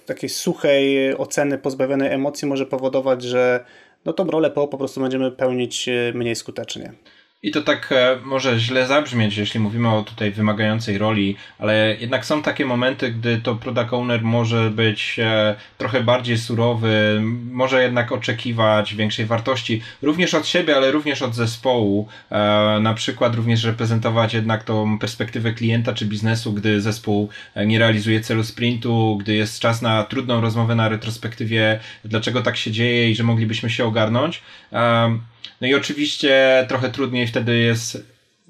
takiej 0.07 0.29
suchej 0.29 1.17
oceny 1.19 1.59
pozbawionej 1.59 2.13
emocji 2.13 2.49
może 2.49 2.67
powodować, 2.67 3.23
że 3.23 3.65
no 4.05 4.13
tą 4.13 4.31
rolę 4.31 4.51
PO 4.51 4.69
po 4.69 4.79
prostu 4.79 5.01
będziemy 5.01 5.31
pełnić 5.31 5.89
e, 5.89 6.13
mniej 6.15 6.37
skutecznie. 6.37 6.93
I 7.43 7.51
to 7.51 7.63
tak 7.63 7.93
e, 7.93 8.19
może 8.25 8.59
źle 8.59 8.87
zabrzmieć, 8.87 9.37
jeśli 9.37 9.61
mówimy 9.61 9.89
o 9.89 10.03
tutaj 10.03 10.31
wymagającej 10.31 10.99
roli, 10.99 11.37
ale 11.59 11.97
jednak 12.01 12.27
są 12.27 12.43
takie 12.43 12.65
momenty, 12.67 13.13
gdy 13.13 13.39
to 13.39 13.55
product 13.55 13.93
owner 13.93 14.23
może 14.23 14.71
być 14.71 15.17
e, 15.19 15.55
trochę 15.79 16.03
bardziej 16.03 16.39
surowy, 16.39 17.21
może 17.51 17.83
jednak 17.83 18.13
oczekiwać 18.13 18.95
większej 18.95 19.27
wartości, 19.27 19.83
również 20.03 20.35
od 20.35 20.47
siebie, 20.47 20.77
ale 20.77 20.91
również 20.91 21.23
od 21.23 21.35
zespołu. 21.35 22.09
E, 22.31 22.79
na 22.81 22.95
przykład 22.95 23.35
również 23.35 23.65
reprezentować 23.65 24.35
jednak 24.35 24.65
tą 24.65 24.99
perspektywę 24.99 25.53
klienta 25.53 25.93
czy 25.93 26.07
biznesu, 26.07 26.53
gdy 26.53 26.81
zespół 26.81 27.29
nie 27.67 27.79
realizuje 27.79 28.21
celu 28.21 28.45
sprintu, 28.45 29.19
gdy 29.21 29.35
jest 29.35 29.61
czas 29.61 29.83
na 29.83 30.05
trudną 30.05 30.41
rozmowę 30.41 30.75
na 30.75 30.89
retrospektywie, 30.89 31.81
dlaczego 32.05 32.43
tak 32.43 32.57
się 32.57 32.71
dzieje 32.71 33.11
i 33.11 33.15
że 33.15 33.23
moglibyśmy 33.23 33.71
się 33.71 33.85
ogarnąć. 33.85 34.43
No 35.61 35.67
i 35.67 35.75
oczywiście 35.75 36.65
trochę 36.69 36.91
trudniej 36.91 37.27
wtedy 37.27 37.59
jest, 37.59 38.07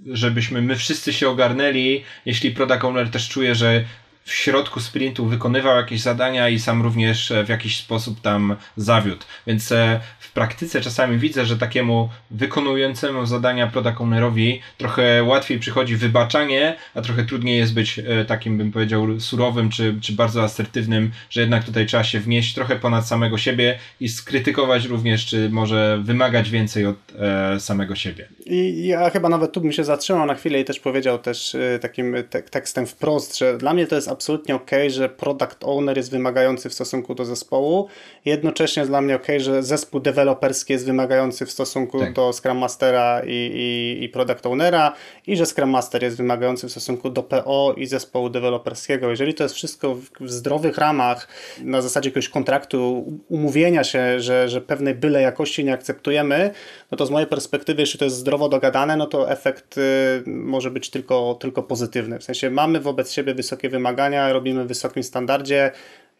żebyśmy 0.06 0.62
my 0.62 0.76
wszyscy 0.76 1.12
się 1.12 1.28
ogarnęli, 1.28 2.04
jeśli 2.26 2.50
product 2.50 2.84
owner 2.84 3.10
też 3.10 3.28
czuje, 3.28 3.54
że 3.54 3.84
w 4.30 4.34
środku 4.34 4.80
sprintu 4.80 5.26
wykonywał 5.26 5.76
jakieś 5.76 6.00
zadania 6.00 6.48
i 6.48 6.58
sam 6.58 6.82
również 6.82 7.32
w 7.44 7.48
jakiś 7.48 7.76
sposób 7.76 8.20
tam 8.20 8.56
zawiódł. 8.76 9.24
Więc 9.46 9.72
e, 9.72 10.00
w 10.18 10.32
praktyce 10.32 10.80
czasami 10.80 11.18
widzę, 11.18 11.46
że 11.46 11.56
takiemu 11.56 12.08
wykonującemu 12.30 13.26
zadania 13.26 13.66
product 13.66 14.00
ownerowi 14.00 14.60
trochę 14.78 15.22
łatwiej 15.22 15.58
przychodzi 15.58 15.96
wybaczanie, 15.96 16.76
a 16.94 17.02
trochę 17.02 17.24
trudniej 17.24 17.58
jest 17.58 17.74
być 17.74 17.98
e, 17.98 18.24
takim, 18.24 18.58
bym 18.58 18.72
powiedział, 18.72 19.20
surowym 19.20 19.70
czy, 19.70 19.94
czy 20.00 20.12
bardzo 20.12 20.42
asertywnym, 20.42 21.10
że 21.30 21.40
jednak 21.40 21.64
tutaj 21.64 21.86
trzeba 21.86 22.04
się 22.04 22.20
wnieść 22.20 22.54
trochę 22.54 22.76
ponad 22.76 23.06
samego 23.06 23.38
siebie 23.38 23.78
i 24.00 24.08
skrytykować 24.08 24.86
również, 24.86 25.26
czy 25.26 25.50
może 25.50 26.00
wymagać 26.04 26.50
więcej 26.50 26.86
od 26.86 26.96
e, 27.18 27.60
samego 27.60 27.94
siebie. 27.94 28.28
I 28.46 28.86
ja 28.86 29.10
chyba 29.10 29.28
nawet 29.28 29.52
tu 29.52 29.60
bym 29.60 29.72
się 29.72 29.84
zatrzymał 29.84 30.26
na 30.26 30.34
chwilę 30.34 30.60
i 30.60 30.64
też 30.64 30.80
powiedział 30.80 31.18
też 31.18 31.54
e, 31.54 31.78
takim 31.78 32.16
te 32.30 32.42
tekstem 32.42 32.86
wprost, 32.86 33.38
że 33.38 33.58
dla 33.58 33.74
mnie 33.74 33.86
to 33.86 33.94
jest 33.94 34.08
absolutnie 34.20 34.54
ok, 34.54 34.70
że 34.88 35.08
product 35.08 35.64
owner 35.64 35.96
jest 35.96 36.10
wymagający 36.10 36.68
w 36.68 36.74
stosunku 36.74 37.14
do 37.14 37.24
zespołu. 37.24 37.88
Jednocześnie 38.24 38.80
jest 38.80 38.90
dla 38.90 39.00
mnie 39.00 39.16
ok, 39.16 39.26
że 39.38 39.62
zespół 39.62 40.00
deweloperski 40.00 40.72
jest 40.72 40.86
wymagający 40.86 41.46
w 41.46 41.50
stosunku 41.50 42.00
tak. 42.00 42.12
do 42.12 42.32
Scrum 42.32 42.58
Mastera 42.58 43.22
i, 43.26 43.30
i, 43.30 44.04
i 44.04 44.08
Product 44.08 44.46
Ownera 44.46 44.92
i 45.26 45.36
że 45.36 45.46
Scrum 45.46 45.70
Master 45.70 46.02
jest 46.02 46.16
wymagający 46.16 46.68
w 46.68 46.70
stosunku 46.70 47.10
do 47.10 47.22
PO 47.22 47.74
i 47.76 47.86
zespołu 47.86 48.30
deweloperskiego. 48.30 49.10
Jeżeli 49.10 49.34
to 49.34 49.42
jest 49.42 49.54
wszystko 49.54 49.94
w, 49.94 50.10
w 50.20 50.30
zdrowych 50.30 50.78
ramach, 50.78 51.28
na 51.62 51.82
zasadzie 51.82 52.08
jakiegoś 52.08 52.28
kontraktu, 52.28 53.04
umówienia 53.28 53.84
się, 53.84 54.20
że, 54.20 54.48
że 54.48 54.60
pewnej 54.60 54.94
byle 54.94 55.22
jakości 55.22 55.64
nie 55.64 55.72
akceptujemy, 55.72 56.50
no 56.90 56.98
to 56.98 57.06
z 57.06 57.10
mojej 57.10 57.28
perspektywy, 57.28 57.82
jeśli 57.82 57.98
to 57.98 58.04
jest 58.04 58.16
zdrowo 58.16 58.48
dogadane, 58.48 58.96
no 58.96 59.06
to 59.06 59.30
efekt 59.30 59.78
y, 59.78 60.22
może 60.26 60.70
być 60.70 60.90
tylko, 60.90 61.36
tylko 61.40 61.62
pozytywny. 61.62 62.18
W 62.18 62.24
sensie 62.24 62.50
mamy 62.50 62.80
wobec 62.80 63.12
siebie 63.12 63.34
wysokie 63.34 63.68
wymagania, 63.68 63.99
robimy 64.32 64.64
w 64.64 64.68
wysokim 64.68 65.02
standardzie, 65.02 65.72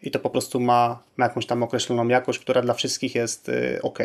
i 0.02 0.10
to 0.10 0.18
po 0.18 0.30
prostu 0.30 0.60
ma, 0.60 1.02
ma 1.16 1.24
jakąś 1.24 1.46
tam 1.46 1.62
określoną 1.62 2.08
jakość, 2.08 2.38
która 2.38 2.62
dla 2.62 2.74
wszystkich 2.74 3.14
jest 3.14 3.48
y, 3.48 3.78
ok. 3.82 3.98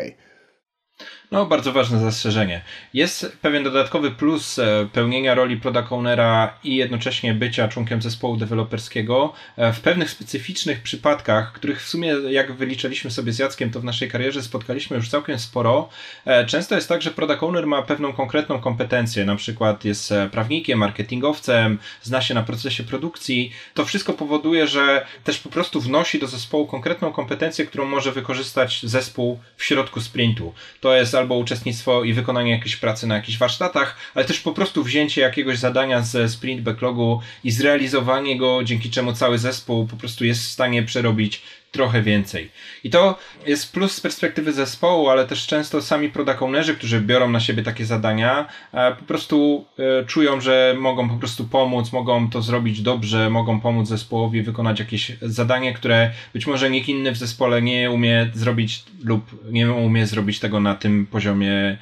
No, 1.30 1.46
bardzo 1.46 1.72
ważne 1.72 2.00
zastrzeżenie. 2.00 2.62
Jest 2.94 3.38
pewien 3.42 3.64
dodatkowy 3.64 4.10
plus 4.10 4.58
e, 4.58 4.88
pełnienia 4.92 5.34
roli 5.34 5.56
product 5.56 5.92
ownera 5.92 6.54
i 6.64 6.76
jednocześnie 6.76 7.34
bycia 7.34 7.68
członkiem 7.68 8.02
zespołu 8.02 8.36
deweloperskiego 8.36 9.32
e, 9.56 9.72
w 9.72 9.80
pewnych 9.80 10.10
specyficznych 10.10 10.82
przypadkach, 10.82 11.52
których 11.52 11.82
w 11.82 11.88
sumie, 11.88 12.08
jak 12.28 12.52
wyliczyliśmy 12.52 13.10
sobie 13.10 13.32
z 13.32 13.38
Jackiem, 13.38 13.70
to 13.70 13.80
w 13.80 13.84
naszej 13.84 14.10
karierze 14.10 14.42
spotkaliśmy 14.42 14.96
już 14.96 15.08
całkiem 15.08 15.38
sporo. 15.38 15.88
E, 16.24 16.46
często 16.46 16.74
jest 16.74 16.88
tak, 16.88 17.02
że 17.02 17.10
product 17.10 17.42
owner 17.42 17.66
ma 17.66 17.82
pewną 17.82 18.12
konkretną 18.12 18.60
kompetencję, 18.60 19.24
na 19.24 19.36
przykład 19.36 19.84
jest 19.84 20.14
prawnikiem, 20.30 20.78
marketingowcem, 20.78 21.78
zna 22.02 22.22
się 22.22 22.34
na 22.34 22.42
procesie 22.42 22.84
produkcji. 22.84 23.52
To 23.74 23.84
wszystko 23.84 24.12
powoduje, 24.12 24.66
że 24.66 25.06
też 25.24 25.38
po 25.38 25.48
prostu 25.48 25.80
wnosi 25.80 26.18
do 26.18 26.26
zespołu 26.26 26.66
konkretną 26.66 27.12
kompetencję, 27.12 27.66
którą 27.66 27.84
może 27.84 28.12
wykorzystać 28.12 28.80
zespół 28.82 29.40
w 29.56 29.64
środku 29.64 30.00
sprintu. 30.00 30.54
To 30.80 30.94
jest 30.94 31.15
albo 31.16 31.34
uczestnictwo 31.34 32.04
i 32.04 32.12
wykonanie 32.12 32.50
jakiejś 32.50 32.76
pracy 32.76 33.06
na 33.06 33.14
jakichś 33.14 33.38
warsztatach, 33.38 33.96
ale 34.14 34.24
też 34.24 34.40
po 34.40 34.52
prostu 34.52 34.82
wzięcie 34.82 35.20
jakiegoś 35.20 35.58
zadania 35.58 36.02
z 36.02 36.32
sprint 36.32 36.60
backlogu 36.60 37.20
i 37.44 37.50
zrealizowanie 37.50 38.38
go, 38.38 38.64
dzięki 38.64 38.90
czemu 38.90 39.12
cały 39.12 39.38
zespół 39.38 39.86
po 39.86 39.96
prostu 39.96 40.24
jest 40.24 40.40
w 40.40 40.50
stanie 40.50 40.82
przerobić 40.82 41.42
trochę 41.76 42.02
więcej. 42.02 42.50
I 42.84 42.90
to 42.90 43.18
jest 43.46 43.72
plus 43.72 43.92
z 43.92 44.00
perspektywy 44.00 44.52
zespołu, 44.52 45.08
ale 45.08 45.26
też 45.26 45.46
często 45.46 45.82
sami 45.82 46.08
product 46.10 46.42
ownerzy, 46.42 46.74
którzy 46.74 47.00
biorą 47.00 47.30
na 47.30 47.40
siebie 47.40 47.62
takie 47.62 47.86
zadania, 47.86 48.48
po 48.98 49.04
prostu 49.06 49.64
e, 49.78 50.04
czują, 50.04 50.40
że 50.40 50.74
mogą 50.78 51.08
po 51.08 51.16
prostu 51.16 51.44
pomóc, 51.44 51.92
mogą 51.92 52.30
to 52.30 52.42
zrobić 52.42 52.82
dobrze, 52.82 53.30
mogą 53.30 53.60
pomóc 53.60 53.88
zespołowi 53.88 54.42
wykonać 54.42 54.80
jakieś 54.80 55.12
zadanie, 55.22 55.74
które 55.74 56.10
być 56.34 56.46
może 56.46 56.70
nikt 56.70 56.88
inny 56.88 57.12
w 57.12 57.16
zespole 57.16 57.62
nie 57.62 57.90
umie 57.90 58.30
zrobić 58.34 58.84
lub 59.04 59.52
nie 59.52 59.72
umie 59.72 60.06
zrobić 60.06 60.38
tego 60.38 60.60
na 60.60 60.74
tym 60.74 61.06
poziomie 61.06 61.78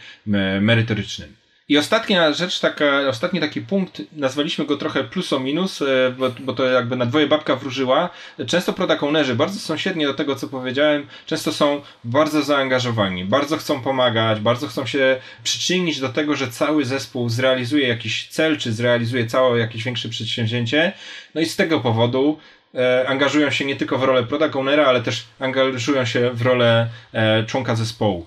merytorycznym. 0.61 1.44
I 1.68 1.79
ostatnia 1.79 2.33
rzecz, 2.33 2.61
taka, 2.61 3.00
ostatni 3.09 3.40
taki 3.40 3.61
punkt, 3.61 4.03
nazwaliśmy 4.12 4.64
go 4.64 4.77
trochę 4.77 5.05
plus 5.05 5.33
o 5.33 5.40
minus, 5.40 5.83
e, 5.83 6.14
bo, 6.18 6.31
bo 6.40 6.53
to 6.53 6.64
jakby 6.64 6.96
na 6.96 7.07
dwoje 7.07 7.27
babka 7.27 7.57
wróżyła. 7.57 8.11
Często 8.46 8.72
product 8.72 9.03
ownerzy, 9.03 9.35
bardzo 9.35 9.61
sąsiednie 9.61 10.07
do 10.07 10.14
tego, 10.14 10.37
co 10.37 10.48
powiedziałem, 10.48 11.07
często 11.27 11.53
są 11.53 11.81
bardzo 12.05 12.42
zaangażowani, 12.42 13.24
bardzo 13.24 13.57
chcą 13.57 13.83
pomagać, 13.83 14.40
bardzo 14.40 14.68
chcą 14.68 14.87
się 14.87 15.20
przyczynić 15.42 16.00
do 16.00 16.09
tego, 16.09 16.37
że 16.37 16.48
cały 16.48 16.85
zespół 16.85 17.29
zrealizuje 17.29 17.88
jakiś 17.88 18.29
cel, 18.29 18.59
czy 18.59 18.72
zrealizuje 18.72 19.27
całe 19.27 19.59
jakieś 19.59 19.85
większe 19.85 20.09
przedsięwzięcie. 20.09 20.92
No 21.35 21.40
i 21.40 21.46
z 21.46 21.57
tego 21.57 21.81
powodu 21.81 22.38
e, 22.74 23.09
angażują 23.09 23.50
się 23.50 23.64
nie 23.64 23.77
tylko 23.77 23.98
w 23.98 24.03
rolę 24.03 24.22
product 24.22 24.57
ownera, 24.57 24.87
ale 24.87 25.03
też 25.03 25.24
angażują 25.38 26.05
się 26.05 26.31
w 26.31 26.42
rolę 26.42 26.88
e, 27.12 27.44
członka 27.44 27.77
zespołu. 27.77 28.27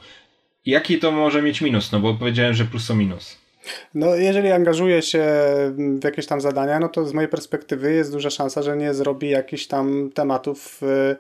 Jaki 0.68 1.00
to 1.00 1.12
może 1.12 1.42
mieć 1.42 1.62
minus? 1.62 1.92
No 1.92 2.00
bo 2.00 2.14
powiedziałem, 2.14 2.54
że 2.54 2.66
plus 2.66 2.92
o 2.92 2.96
minus. 2.96 3.38
No, 3.94 4.16
jeżeli 4.16 4.52
angażuje 4.52 5.02
się 5.02 5.26
w 6.00 6.04
jakieś 6.04 6.26
tam 6.26 6.42
zadania, 6.42 6.80
no 6.80 6.90
to 6.90 7.06
z 7.06 7.14
mojej 7.14 7.30
perspektywy 7.30 7.94
jest 7.94 8.12
duża 8.12 8.30
szansa, 8.30 8.62
że 8.62 8.78
nie 8.78 8.94
zrobi 8.94 9.30
jakichś 9.30 9.68
tam 9.68 10.10
tematów 10.14 10.84
y, 10.84 11.16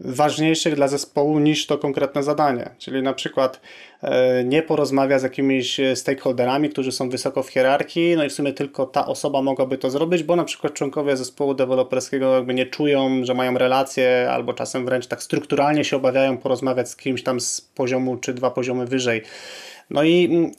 ważniejszych 0.00 0.74
dla 0.74 0.88
zespołu 0.88 1.38
niż 1.38 1.66
to 1.66 1.78
konkretne 1.78 2.22
zadanie. 2.22 2.70
Czyli 2.78 3.02
na 3.02 3.12
przykład 3.12 3.60
e, 4.02 4.44
nie 4.44 4.62
porozmawia 4.62 5.18
z 5.18 5.22
jakimiś 5.22 5.80
stakeholderami, 5.94 6.70
którzy 6.70 6.92
są 6.92 7.10
wysoko 7.10 7.42
w 7.42 7.48
hierarchii, 7.48 8.16
no 8.16 8.24
i 8.24 8.28
w 8.28 8.32
sumie 8.32 8.52
tylko 8.52 8.86
ta 8.86 9.06
osoba 9.06 9.42
mogłaby 9.42 9.78
to 9.78 9.90
zrobić, 9.90 10.22
bo 10.22 10.36
na 10.36 10.44
przykład 10.44 10.72
członkowie 10.72 11.16
zespołu 11.16 11.54
deweloperskiego 11.54 12.34
jakby 12.34 12.54
nie 12.54 12.66
czują, 12.66 13.24
że 13.24 13.34
mają 13.34 13.58
relacje, 13.58 14.28
albo 14.30 14.52
czasem 14.52 14.84
wręcz 14.84 15.06
tak 15.06 15.22
strukturalnie 15.22 15.84
się 15.84 15.96
obawiają 15.96 16.38
porozmawiać 16.38 16.90
z 16.90 16.96
kimś 16.96 17.22
tam 17.22 17.40
z 17.40 17.60
poziomu 17.60 18.16
czy 18.16 18.34
dwa 18.34 18.50
poziomy 18.50 18.86
wyżej. 18.86 19.22
No 19.90 20.02
i 20.02 20.24
mm, 20.24 20.50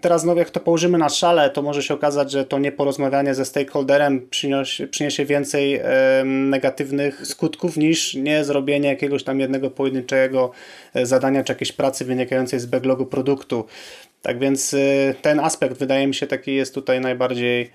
teraz 0.00 0.22
znowu 0.22 0.38
jak 0.38 0.50
to 0.50 0.60
położymy 0.60 0.98
na 0.98 1.08
szale, 1.08 1.50
to 1.50 1.62
może 1.62 1.82
się 1.82 1.94
okazać, 1.94 2.30
że 2.30 2.44
to 2.44 2.58
nieporozmawianie 2.58 3.34
ze 3.34 3.44
stakeholderem 3.44 4.28
przyniesie, 4.30 4.86
przyniesie 4.86 5.24
więcej 5.24 5.80
negatywnych 6.24 7.26
skutków 7.26 7.76
niż 7.76 8.14
nie 8.14 8.44
zrobienie 8.44 8.88
jakiegoś 8.88 9.24
tam 9.24 9.40
jednego 9.40 9.70
pojedynczego 9.70 10.50
e, 10.94 11.06
zadania 11.06 11.44
czy 11.44 11.52
jakiejś 11.52 11.72
pracy 11.72 12.04
wynikającej 12.04 12.60
z 12.60 12.66
backlogu 12.66 13.06
produktu. 13.06 13.64
Tak 14.22 14.38
więc 14.38 14.74
e, 14.74 14.78
ten 15.22 15.40
aspekt 15.40 15.78
wydaje 15.78 16.06
mi 16.06 16.14
się 16.14 16.26
taki 16.26 16.54
jest 16.54 16.74
tutaj 16.74 17.00
najbardziej 17.00 17.70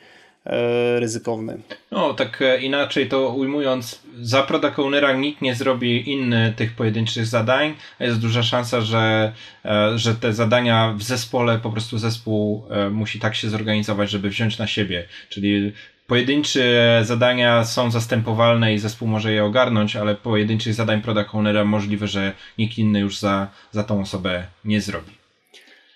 ryzykowny. 0.99 1.57
No, 1.91 2.13
tak 2.13 2.41
e, 2.41 2.61
inaczej 2.61 3.09
to 3.09 3.29
ujmując, 3.29 4.01
za 4.21 4.43
product 4.43 4.79
ownera 4.79 5.13
nikt 5.13 5.41
nie 5.41 5.55
zrobi 5.55 6.11
inny 6.11 6.53
tych 6.55 6.75
pojedynczych 6.75 7.25
zadań, 7.25 7.75
jest 7.99 8.19
duża 8.19 8.43
szansa, 8.43 8.81
że, 8.81 9.33
e, 9.65 9.97
że 9.97 10.15
te 10.15 10.33
zadania 10.33 10.93
w 10.97 11.03
zespole, 11.03 11.59
po 11.59 11.69
prostu 11.69 11.97
zespół 11.97 12.63
musi 12.91 13.19
tak 13.19 13.35
się 13.35 13.49
zorganizować, 13.49 14.09
żeby 14.09 14.29
wziąć 14.29 14.57
na 14.57 14.67
siebie, 14.67 15.05
czyli 15.29 15.73
Pojedyncze 16.07 16.61
zadania 17.05 17.63
są 17.63 17.91
zastępowalne 17.91 18.73
i 18.73 18.79
zespół 18.79 19.07
może 19.07 19.33
je 19.33 19.45
ogarnąć, 19.45 19.95
ale 19.95 20.15
pojedynczych 20.15 20.73
zadań 20.73 21.01
product 21.01 21.35
ownera 21.35 21.63
możliwe, 21.63 22.07
że 22.07 22.33
nikt 22.57 22.77
inny 22.77 22.99
już 22.99 23.19
za, 23.19 23.47
za 23.71 23.83
tą 23.83 24.01
osobę 24.01 24.47
nie 24.65 24.81
zrobi. 24.81 25.16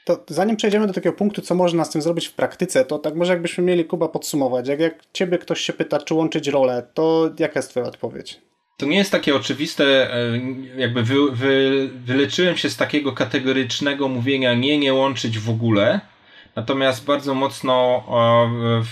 To 0.06 0.24
zanim 0.28 0.56
przejdziemy 0.56 0.88
do 0.88 0.94
takiego 0.94 1.16
punktu, 1.16 1.42
co 1.42 1.56
można 1.56 1.86
z 1.86 1.90
tym 1.90 2.02
zrobić 2.02 2.28
w 2.28 2.34
praktyce, 2.34 2.86
to 2.86 3.00
tak 3.00 3.16
może 3.16 3.34
jakbyśmy 3.34 3.64
mieli 3.64 3.86
Kuba 3.86 4.08
podsumować. 4.08 4.68
Jak, 4.68 4.80
jak 4.80 5.04
ciebie 5.14 5.38
ktoś 5.38 5.62
się 5.62 5.74
pyta, 5.74 6.00
czy 6.00 6.14
łączyć 6.14 6.48
rolę, 6.48 6.88
to 6.94 7.30
jaka 7.40 7.60
jest 7.60 7.70
twoja 7.70 7.86
odpowiedź? 7.86 8.42
To 8.78 8.86
nie 8.86 8.98
jest 8.98 9.12
takie 9.12 9.36
oczywiste, 9.36 10.14
e, 10.14 10.40
jakby 10.78 11.04
wy, 11.04 11.16
wy, 11.32 11.90
wyleczyłem 12.06 12.58
się 12.58 12.70
z 12.70 12.78
takiego 12.78 13.12
kategorycznego 13.12 14.08
mówienia 14.08 14.54
nie, 14.54 14.78
nie 14.78 14.94
łączyć 14.94 15.40
w 15.40 15.50
ogóle. 15.50 16.00
Natomiast 16.56 17.06
bardzo 17.06 17.34
mocno 17.34 18.04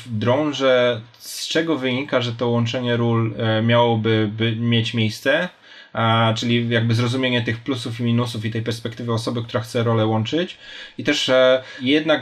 drążę, 0.05 1.01
z 1.17 1.47
czego 1.47 1.77
wynika, 1.77 2.21
że 2.21 2.31
to 2.31 2.49
łączenie 2.49 2.97
ról 2.97 3.33
e, 3.37 3.61
miałoby 3.61 4.31
mieć 4.59 4.93
miejsce 4.93 5.49
czyli 6.35 6.69
jakby 6.69 6.93
zrozumienie 6.95 7.41
tych 7.41 7.59
plusów 7.59 7.99
i 7.99 8.03
minusów 8.03 8.45
i 8.45 8.51
tej 8.51 8.61
perspektywy 8.61 9.13
osoby, 9.13 9.43
która 9.43 9.63
chce 9.63 9.83
rolę 9.83 10.05
łączyć. 10.05 10.57
I 10.97 11.03
też 11.03 11.29
e, 11.29 11.63
jednak 11.81 12.21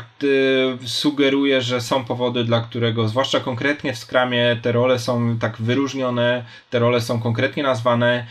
e, 0.83 0.87
sugeruję, 0.87 1.61
że 1.61 1.81
są 1.81 2.05
powody, 2.05 2.43
dla 2.43 2.61
którego, 2.61 3.07
zwłaszcza 3.07 3.39
konkretnie 3.39 3.93
w 3.93 3.97
skramie, 3.97 4.57
te 4.61 4.71
role 4.71 4.99
są 4.99 5.39
tak 5.39 5.57
wyróżnione, 5.57 6.45
te 6.69 6.79
role 6.79 7.01
są 7.01 7.21
konkretnie 7.21 7.63
nazwane 7.63 8.25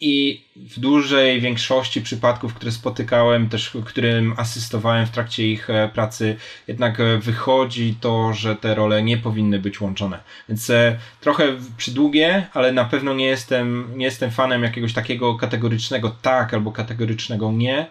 i 0.00 0.44
w 0.56 0.80
dużej 0.80 1.40
większości 1.40 2.02
przypadków, 2.02 2.54
które 2.54 2.72
spotykałem, 2.72 3.48
też 3.48 3.76
którym 3.84 4.34
asystowałem 4.36 5.06
w 5.06 5.10
trakcie 5.10 5.52
ich 5.52 5.70
e, 5.70 5.88
pracy, 5.88 6.36
jednak 6.68 7.00
e, 7.00 7.18
wychodzi 7.18 7.96
to, 8.00 8.32
że 8.32 8.56
te 8.56 8.74
role 8.74 9.02
nie 9.02 9.18
powinny 9.18 9.58
być 9.58 9.80
łączone. 9.80 10.20
Więc 10.48 10.70
e, 10.70 10.98
trochę 11.20 11.44
przydługie, 11.76 12.46
ale 12.54 12.72
na 12.72 12.84
pewno 12.84 13.14
nie 13.14 13.26
jestem, 13.26 13.92
nie 13.96 14.04
jestem 14.04 14.30
fanem 14.30 14.62
jakiegoś 14.62 14.92
takiego 14.92 15.34
kategorycznego 15.34 16.16
tak 16.22 16.54
albo 16.54 16.72
kategorycznego 16.72 17.52
nie. 17.52 17.86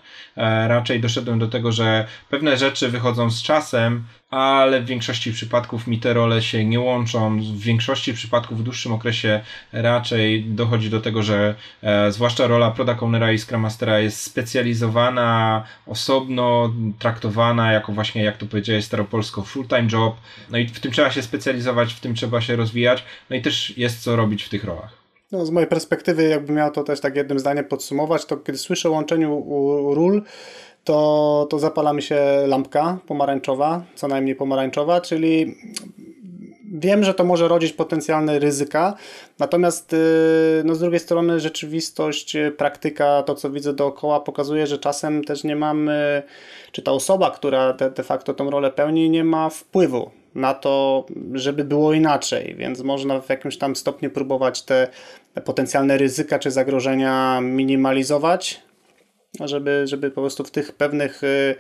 Raczej 0.67 0.99
doszedłem 0.99 1.39
do 1.39 1.47
tego, 1.47 1.71
że 1.71 2.07
pewne 2.29 2.57
rzeczy 2.57 2.89
wychodzą 2.89 3.31
z 3.31 3.43
czasem, 3.43 4.03
ale 4.35 4.81
w 4.81 4.85
większości 4.85 5.31
przypadków 5.31 5.87
mi 5.87 5.99
te 5.99 6.13
role 6.13 6.41
się 6.41 6.65
nie 6.65 6.79
łączą. 6.79 7.39
W 7.39 7.59
większości 7.59 8.13
przypadków 8.13 8.59
w 8.59 8.63
dłuższym 8.63 8.91
okresie 8.91 9.41
raczej 9.73 10.43
dochodzi 10.43 10.89
do 10.89 11.01
tego, 11.01 11.23
że 11.23 11.55
e, 11.83 12.11
zwłaszcza 12.11 12.47
rola 12.47 12.71
product 12.71 13.03
ownera 13.03 13.31
i 13.31 13.39
scrum 13.39 13.61
mastera 13.61 13.99
jest 13.99 14.21
specjalizowana, 14.21 15.63
osobno 15.87 16.73
traktowana 16.99 17.71
jako 17.71 17.91
właśnie, 17.91 18.23
jak 18.23 18.37
to 18.37 18.45
powiedziałeś 18.45 18.85
staropolsko, 18.85 19.41
full-time 19.41 19.87
job. 19.91 20.15
No 20.49 20.57
i 20.57 20.67
w 20.67 20.79
tym 20.79 20.91
trzeba 20.91 21.11
się 21.11 21.21
specjalizować, 21.21 21.93
w 21.93 21.99
tym 21.99 22.15
trzeba 22.15 22.41
się 22.41 22.55
rozwijać, 22.55 23.03
no 23.29 23.35
i 23.35 23.41
też 23.41 23.77
jest 23.77 24.03
co 24.03 24.15
robić 24.15 24.43
w 24.43 24.49
tych 24.49 24.63
rolach. 24.63 25.05
No, 25.31 25.45
z 25.45 25.49
mojej 25.49 25.69
perspektywy, 25.69 26.23
jakbym 26.23 26.55
miał 26.55 26.71
to 26.71 26.83
też 26.83 26.99
tak 26.99 27.15
jednym 27.15 27.39
zdaniem 27.39 27.65
podsumować, 27.65 28.25
to 28.25 28.37
kiedy 28.37 28.57
słyszę 28.57 28.89
o 28.89 28.91
łączeniu 28.91 29.43
ról, 29.95 30.23
to, 30.85 31.47
to 31.49 31.59
zapala 31.59 31.93
mi 31.93 32.01
się 32.01 32.21
lampka 32.47 32.97
pomarańczowa, 33.07 33.83
co 33.95 34.07
najmniej 34.07 34.35
pomarańczowa, 34.35 35.01
czyli 35.01 35.55
wiem, 36.79 37.03
że 37.03 37.13
to 37.13 37.23
może 37.23 37.47
rodzić 37.47 37.73
potencjalne 37.73 38.39
ryzyka, 38.39 38.93
natomiast 39.39 39.93
y, 39.93 39.97
no 40.65 40.75
z 40.75 40.79
drugiej 40.79 40.99
strony 40.99 41.39
rzeczywistość, 41.39 42.35
y, 42.35 42.51
praktyka, 42.51 43.23
to 43.23 43.35
co 43.35 43.49
widzę 43.49 43.73
dookoła 43.73 44.19
pokazuje, 44.19 44.67
że 44.67 44.77
czasem 44.77 45.23
też 45.23 45.43
nie 45.43 45.55
mamy, 45.55 46.23
czy 46.71 46.81
ta 46.81 46.91
osoba, 46.91 47.31
która 47.31 47.73
de, 47.73 47.91
de 47.91 48.03
facto 48.03 48.33
tą 48.33 48.49
rolę 48.49 48.71
pełni, 48.71 49.09
nie 49.09 49.23
ma 49.23 49.49
wpływu 49.49 50.11
na 50.35 50.53
to, 50.53 51.05
żeby 51.33 51.63
było 51.63 51.93
inaczej, 51.93 52.55
więc 52.57 52.81
można 52.81 53.21
w 53.21 53.29
jakimś 53.29 53.57
tam 53.57 53.75
stopniu 53.75 54.09
próbować 54.09 54.61
te 54.61 54.87
potencjalne 55.45 55.97
ryzyka 55.97 56.39
czy 56.39 56.51
zagrożenia 56.51 57.41
minimalizować, 57.41 58.64
żeby, 59.43 59.87
żeby 59.87 60.11
po 60.11 60.21
prostu 60.21 60.43
w 60.43 60.51
tych 60.51 60.71
pewnych 60.71 61.23
y, 61.23 61.55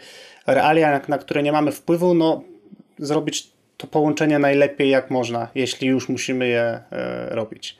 realiach, 0.47 1.09
na 1.09 1.17
które 1.17 1.43
nie 1.43 1.51
mamy 1.51 1.71
wpływu, 1.71 2.13
no, 2.13 2.43
zrobić 2.99 3.47
to 3.77 3.87
połączenie 3.87 4.39
najlepiej 4.39 4.89
jak 4.89 5.11
można, 5.11 5.47
jeśli 5.55 5.87
już 5.87 6.09
musimy 6.09 6.47
je 6.47 6.61
e, 6.61 7.29
robić. 7.29 7.77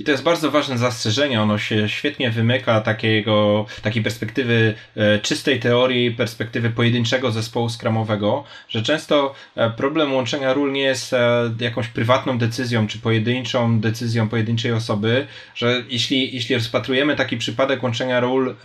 I 0.00 0.04
to 0.04 0.10
jest 0.10 0.22
bardzo 0.22 0.50
ważne 0.50 0.78
zastrzeżenie, 0.78 1.42
ono 1.42 1.58
się 1.58 1.88
świetnie 1.88 2.30
wymyka 2.30 2.80
takiego, 2.80 3.66
takiej 3.82 4.02
perspektywy 4.02 4.74
e, 4.96 5.18
czystej 5.18 5.60
teorii, 5.60 6.10
perspektywy 6.10 6.70
pojedynczego 6.70 7.30
zespołu 7.30 7.68
skramowego, 7.68 8.44
że 8.68 8.82
często 8.82 9.34
e, 9.56 9.70
problem 9.70 10.14
łączenia 10.14 10.52
ról 10.52 10.72
nie 10.72 10.80
jest 10.80 11.12
e, 11.12 11.50
jakąś 11.60 11.88
prywatną 11.88 12.38
decyzją, 12.38 12.86
czy 12.86 12.98
pojedynczą 12.98 13.80
decyzją 13.80 14.28
pojedynczej 14.28 14.72
osoby, 14.72 15.26
że 15.54 15.84
jeśli, 15.88 16.34
jeśli 16.34 16.54
rozpatrujemy 16.54 17.16
taki 17.16 17.36
przypadek 17.36 17.82
łączenia 17.82 18.20
ról, 18.20 18.56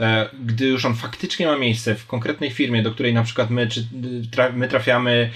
gdy 0.46 0.68
już 0.68 0.86
on 0.86 0.96
faktycznie 0.96 1.46
ma 1.48 1.58
miejsce 1.58 1.96
w 1.96 2.08
konkretnej 2.08 2.52
firmie, 2.52 2.84
do 2.84 2.92
której 2.92 3.14
na 3.14 3.24
przykład 3.24 3.50
my, 3.50 3.68
czy, 3.68 3.88
my 4.54 4.68
trafiamy, 4.68 5.30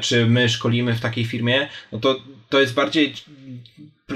czy 0.00 0.26
my 0.26 0.48
szkolimy 0.48 0.94
w 0.94 1.00
takiej 1.00 1.24
firmie, 1.24 1.68
no 1.92 1.98
to 1.98 2.20
to 2.48 2.60
jest 2.60 2.74
bardziej 2.74 3.14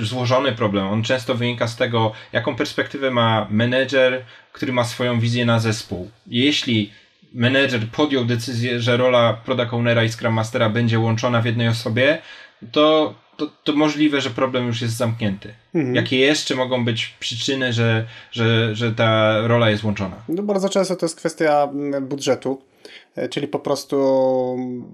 złożony 0.00 0.52
problem. 0.52 0.86
On 0.86 1.02
często 1.02 1.34
wynika 1.34 1.68
z 1.68 1.76
tego, 1.76 2.12
jaką 2.32 2.56
perspektywę 2.56 3.10
ma 3.10 3.46
menedżer, 3.50 4.24
który 4.52 4.72
ma 4.72 4.84
swoją 4.84 5.20
wizję 5.20 5.46
na 5.46 5.58
zespół. 5.58 6.10
Jeśli 6.26 6.92
menedżer 7.34 7.80
podjął 7.92 8.24
decyzję, 8.24 8.80
że 8.80 8.96
rola 8.96 9.34
product 9.34 9.72
ownera 9.72 10.04
i 10.04 10.08
scrum 10.08 10.34
mastera 10.34 10.70
będzie 10.70 10.98
łączona 10.98 11.40
w 11.42 11.46
jednej 11.46 11.68
osobie, 11.68 12.18
to, 12.72 13.14
to, 13.36 13.46
to 13.64 13.72
możliwe, 13.72 14.20
że 14.20 14.30
problem 14.30 14.66
już 14.66 14.82
jest 14.82 14.96
zamknięty. 14.96 15.54
Mhm. 15.74 15.94
Jakie 15.94 16.18
jeszcze 16.18 16.54
mogą 16.54 16.84
być 16.84 17.14
przyczyny, 17.20 17.72
że, 17.72 18.06
że, 18.32 18.76
że 18.76 18.92
ta 18.92 19.40
rola 19.46 19.70
jest 19.70 19.84
łączona? 19.84 20.16
No 20.28 20.42
bardzo 20.42 20.68
często 20.68 20.96
to 20.96 21.06
jest 21.06 21.16
kwestia 21.16 21.68
mm, 21.72 22.06
budżetu 22.06 22.62
czyli 23.30 23.48
po 23.48 23.58
prostu 23.58 23.96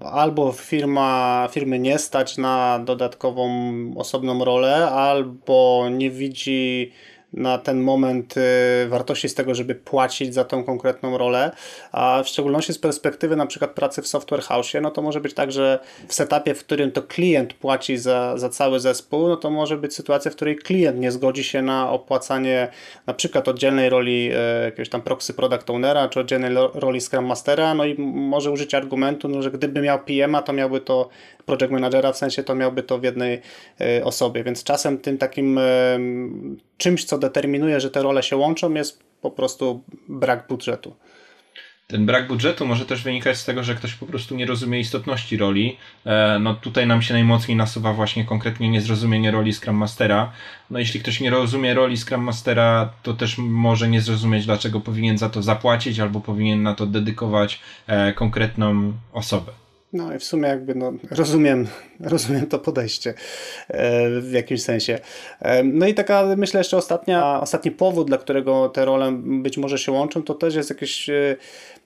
albo 0.01 0.51
firma, 0.51 1.47
firmy 1.51 1.79
nie 1.79 1.99
stać 1.99 2.37
na 2.37 2.79
dodatkową 2.85 3.51
osobną 3.97 4.45
rolę, 4.45 4.91
albo 4.91 5.87
nie 5.91 6.11
widzi 6.11 6.91
na 7.33 7.57
ten 7.57 7.81
moment 7.81 8.35
y, 8.37 8.41
wartości 8.87 9.29
z 9.29 9.35
tego, 9.35 9.55
żeby 9.55 9.75
płacić 9.75 10.33
za 10.33 10.43
tą 10.43 10.63
konkretną 10.63 11.17
rolę, 11.17 11.51
a 11.91 12.23
w 12.23 12.27
szczególności 12.27 12.73
z 12.73 12.79
perspektywy 12.79 13.35
na 13.35 13.45
przykład 13.45 13.71
pracy 13.71 14.01
w 14.01 14.07
software 14.07 14.41
house, 14.41 14.73
no 14.81 14.91
to 14.91 15.01
może 15.01 15.21
być 15.21 15.33
tak, 15.33 15.51
że 15.51 15.79
w 16.07 16.13
setupie, 16.13 16.53
w 16.53 16.59
którym 16.59 16.91
to 16.91 17.03
klient 17.03 17.53
płaci 17.53 17.97
za, 17.97 18.37
za 18.37 18.49
cały 18.49 18.79
zespół, 18.79 19.27
no 19.27 19.37
to 19.37 19.49
może 19.49 19.77
być 19.77 19.95
sytuacja, 19.95 20.31
w 20.31 20.35
której 20.35 20.55
klient 20.55 20.99
nie 20.99 21.11
zgodzi 21.11 21.43
się 21.43 21.61
na 21.61 21.91
opłacanie 21.91 22.67
na 23.07 23.13
przykład 23.13 23.47
oddzielnej 23.47 23.89
roli 23.89 24.31
e, 24.33 24.63
jakiegoś 24.63 24.89
tam 24.89 25.01
proxy 25.01 25.33
product 25.33 25.69
ownera, 25.69 26.09
czy 26.09 26.19
oddzielnej 26.19 26.55
roli 26.73 27.01
scrum 27.01 27.25
mastera, 27.25 27.73
no 27.73 27.85
i 27.85 27.95
może 28.01 28.51
użyć 28.51 28.73
argumentu, 28.73 29.27
no, 29.27 29.41
że 29.41 29.51
gdyby 29.51 29.81
miał 29.81 29.99
PM-a, 29.99 30.41
to 30.41 30.53
miałby 30.53 30.81
to 30.81 31.09
project 31.45 31.71
managera, 31.71 32.11
w 32.11 32.17
sensie 32.17 32.43
to 32.43 32.55
miałby 32.55 32.83
to 32.83 32.97
w 32.97 33.03
jednej 33.03 33.41
e, 33.81 34.05
osobie, 34.05 34.43
więc 34.43 34.63
czasem 34.63 34.97
tym 34.97 35.17
takim 35.17 35.59
czymś, 36.79 37.05
co 37.05 37.17
determinuje, 37.17 37.79
że 37.79 37.91
te 37.91 38.03
role 38.03 38.23
się 38.23 38.37
łączą, 38.37 38.73
jest 38.73 39.03
po 39.21 39.31
prostu 39.31 39.83
brak 40.07 40.47
budżetu. 40.47 40.95
Ten 41.87 42.05
brak 42.05 42.27
budżetu 42.27 42.65
może 42.65 42.85
też 42.85 43.03
wynikać 43.03 43.37
z 43.37 43.45
tego, 43.45 43.63
że 43.63 43.75
ktoś 43.75 43.93
po 43.93 44.05
prostu 44.05 44.35
nie 44.35 44.45
rozumie 44.45 44.79
istotności 44.79 45.37
roli. 45.37 45.77
E, 46.05 46.39
no 46.39 46.55
tutaj 46.55 46.87
nam 46.87 47.01
się 47.01 47.13
najmocniej 47.13 47.57
nasuwa 47.57 47.93
właśnie 47.93 48.25
konkretnie 48.25 48.69
niezrozumienie 48.69 49.31
roli 49.31 49.53
Scrum 49.53 49.75
Mastera. 49.75 50.31
No 50.69 50.79
jeśli 50.79 50.99
ktoś 50.99 51.19
nie 51.19 51.29
rozumie 51.29 51.73
roli 51.73 51.97
Scrum 51.97 52.21
Mastera, 52.21 52.93
to 53.03 53.13
też 53.13 53.37
może 53.37 53.89
nie 53.89 54.01
zrozumieć, 54.01 54.45
dlaczego 54.45 54.79
powinien 54.79 55.17
za 55.17 55.29
to 55.29 55.41
zapłacić 55.41 55.99
albo 55.99 56.19
powinien 56.19 56.63
na 56.63 56.75
to 56.75 56.85
dedykować 56.85 57.59
konkretną 58.15 58.93
osobę. 59.13 59.51
No 59.93 60.13
i 60.13 60.19
w 60.19 60.23
sumie 60.23 60.47
jakby 60.47 60.75
no, 60.75 60.93
rozumiem, 61.11 61.67
rozumiem 61.99 62.47
to 62.47 62.59
podejście 62.59 63.13
e, 63.67 64.21
w 64.21 64.31
jakimś 64.31 64.63
sensie. 64.63 64.99
E, 65.39 65.63
no 65.63 65.87
i 65.87 65.93
taka 65.93 66.35
myślę 66.37 66.59
jeszcze 66.59 66.77
ostatnia, 66.77 67.41
ostatni 67.41 67.71
powód, 67.71 68.07
dla 68.07 68.17
którego 68.17 68.69
te 68.69 68.85
role 68.85 69.11
być 69.21 69.57
może 69.57 69.77
się 69.77 69.91
łączą, 69.91 70.23
to 70.23 70.35
też 70.35 70.55
jest 70.55 70.69
jakieś 70.69 71.09
e, 71.09 71.35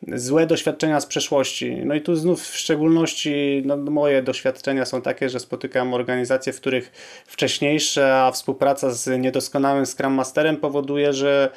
złe 0.07 0.47
doświadczenia 0.47 0.99
z 0.99 1.05
przeszłości. 1.05 1.75
No 1.85 1.95
i 1.95 2.01
tu 2.01 2.15
znów 2.15 2.43
w 2.43 2.57
szczególności 2.57 3.63
no, 3.65 3.77
moje 3.77 4.21
doświadczenia 4.23 4.85
są 4.85 5.01
takie, 5.01 5.29
że 5.29 5.39
spotykam 5.39 5.93
organizacje, 5.93 6.53
w 6.53 6.61
których 6.61 6.91
wcześniejsza 7.25 8.31
współpraca 8.31 8.91
z 8.91 9.21
niedoskonałym 9.21 9.85
Scrum 9.85 10.13
Masterem 10.13 10.57
powoduje, 10.57 11.13
że 11.13 11.49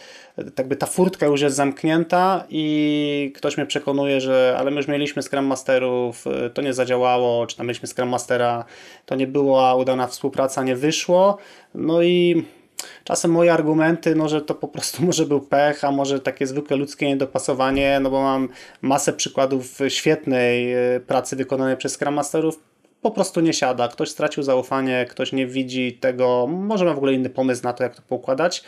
tak 0.55 0.69
by 0.69 0.77
ta 0.77 0.87
furtka 0.87 1.27
już 1.27 1.41
jest 1.41 1.57
zamknięta 1.57 2.45
i 2.51 3.33
ktoś 3.35 3.57
mnie 3.57 3.67
przekonuje, 3.67 4.21
że 4.21 4.57
ale 4.59 4.71
my 4.71 4.77
już 4.77 4.89
mieliśmy 4.89 5.23
Scrum 5.23 5.45
Masterów, 5.45 6.25
to 6.55 6.63
nie 6.63 6.73
zadziałało, 6.73 7.47
czy 7.47 7.57
tam 7.57 7.67
mieliśmy 7.67 7.89
Scrum 7.89 8.09
Mastera, 8.09 8.65
to 9.07 9.15
nie 9.15 9.27
była 9.27 9.75
udana 9.75 10.07
współpraca, 10.07 10.63
nie 10.63 10.77
wyszło. 10.77 11.39
No 11.75 12.03
i 12.03 12.45
czasem 13.05 13.31
moje 13.31 13.53
argumenty, 13.53 14.15
no, 14.15 14.29
że 14.29 14.41
to 14.41 14.55
po 14.55 14.69
prostu 14.69 15.03
może 15.07 15.27
był 15.27 15.41
pech, 15.41 15.85
a 15.85 15.91
może 15.91 16.21
takie 16.21 16.47
zwykłe 16.47 16.77
ludzkie 16.77 17.07
niedopasowanie, 17.07 18.01
no 18.01 18.11
bo 18.11 18.23
mam 18.23 18.49
masę 18.83 19.13
przykładów 19.13 19.79
świetnej 19.89 20.73
e, 20.73 21.01
pracy 21.01 21.37
wykonanej 21.37 21.77
przez 21.77 21.93
Scrum 21.93 22.15
Masterów, 22.15 22.61
po 23.03 23.11
prostu 23.11 23.41
nie 23.41 23.53
siada. 23.53 23.89
Ktoś 23.89 24.09
stracił 24.09 24.43
zaufanie, 24.43 25.07
ktoś 25.11 25.33
nie 25.33 25.47
widzi 25.47 25.93
tego, 25.93 26.47
może 26.47 26.85
ma 26.85 26.95
w 26.95 26.97
ogóle 26.97 27.13
inny 27.13 27.31
pomysł 27.31 27.63
na 27.63 27.73
to, 27.73 27.83
jak 27.83 27.97
to 27.97 28.03
poukładać. 28.03 28.65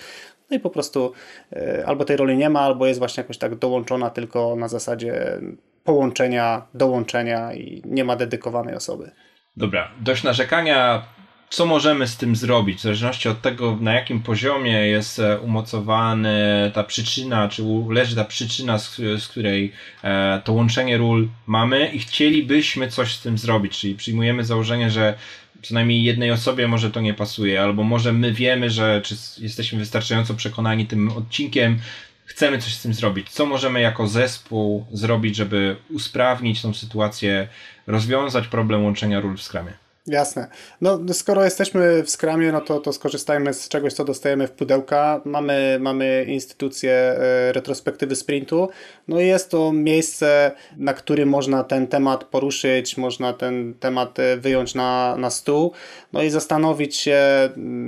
No 0.51 0.57
i 0.57 0.61
po 0.61 0.71
prostu 0.71 1.13
e, 1.53 1.85
albo 1.87 2.05
tej 2.05 2.17
roli 2.17 2.37
nie 2.37 2.51
ma, 2.51 2.61
albo 2.61 2.87
jest 2.87 2.99
właśnie 2.99 3.21
jakoś 3.21 3.39
tak 3.39 3.55
dołączona 3.55 4.11
tylko 4.11 4.57
na 4.57 4.69
zasadzie 4.69 5.41
połączenia, 5.85 6.63
dołączenia 6.75 7.55
i 7.55 7.83
nie 7.85 8.05
ma 8.05 8.17
dedykowanej 8.17 8.75
osoby. 8.75 9.11
Dobra, 9.57 9.91
dość 10.01 10.23
narzekania. 10.23 11.03
Co 11.51 11.67
możemy 11.67 12.07
z 12.07 12.17
tym 12.17 12.37
zrobić? 12.37 12.79
W 12.79 12.83
zależności 12.83 13.29
od 13.29 13.43
tego, 13.43 13.79
na 13.81 13.95
jakim 13.95 14.23
poziomie 14.23 14.73
jest 14.73 15.19
e, 15.19 15.41
umocowany 15.41 16.71
ta 16.75 16.85
przyczyna, 16.85 17.49
czy 17.49 17.63
leży 17.91 18.17
ta 18.17 18.25
przyczyna, 18.25 18.79
z, 18.79 18.97
z 18.97 19.29
której 19.29 19.73
e, 20.05 20.43
to 20.45 20.53
łączenie 20.53 20.99
ról 20.99 21.29
mamy 21.47 21.87
i 21.87 21.99
chcielibyśmy 21.99 22.89
coś 22.89 23.15
z 23.15 23.21
tym 23.21 23.39
zrobić. 23.39 23.79
Czyli 23.79 23.95
przyjmujemy 23.95 24.45
założenie, 24.45 24.91
że 24.91 25.15
co 25.63 25.75
najmniej 25.75 26.03
jednej 26.03 26.31
osobie 26.31 26.69
może 26.69 26.91
to 26.91 27.01
nie 27.01 27.15
pasuje, 27.15 27.63
albo 27.63 27.83
może 27.83 28.13
my 28.13 28.33
wiemy, 28.33 28.71
że 28.71 29.03
czy 29.05 29.17
jesteśmy 29.39 29.79
wystarczająco 29.79 30.35
przekonani 30.35 30.87
tym 30.87 31.11
odcinkiem, 31.11 31.79
chcemy 32.25 32.59
coś 32.59 32.75
z 32.75 32.83
tym 32.83 32.95
zrobić. 32.95 33.31
Co 33.31 33.47
możemy 33.47 33.81
jako 33.81 34.07
zespół 34.07 34.87
zrobić, 34.93 35.37
żeby 35.37 35.77
usprawnić 35.91 36.63
tą 36.63 36.75
sytuację, 36.75 37.49
rozwiązać 37.87 38.49
problem 38.49 38.85
łączenia 38.85 39.21
ról 39.21 39.37
w 39.37 39.43
Scrumie? 39.43 39.88
Jasne. 40.09 40.47
No, 40.81 40.99
skoro 41.13 41.45
jesteśmy 41.45 42.03
w 42.03 42.11
Scrumie, 42.11 42.53
no 42.53 42.61
to, 42.61 42.81
to 42.81 42.93
skorzystajmy 42.93 43.55
z 43.55 43.69
czegoś, 43.69 43.93
co 43.93 44.05
dostajemy 44.05 44.47
w 44.47 44.51
pudełka. 44.51 45.21
Mamy, 45.25 45.79
mamy 45.81 46.25
instytucję 46.29 46.93
e, 46.93 47.53
retrospektywy 47.53 48.17
sprintu. 48.17 48.69
No 49.09 49.21
i 49.21 49.27
jest 49.27 49.51
to 49.51 49.73
miejsce, 49.73 50.53
na 50.77 50.95
którym 50.95 51.29
można 51.29 51.65
ten 51.65 51.87
temat 51.87 52.25
poruszyć, 52.25 52.97
można 52.97 53.33
ten 53.33 53.75
temat 53.81 54.19
e, 54.19 54.37
wyjąć 54.37 54.75
na, 54.75 55.17
na 55.17 55.31
stół, 55.31 55.73
no 56.13 56.23
i 56.23 56.31
zastanowić 56.31 56.97
się, 56.97 57.19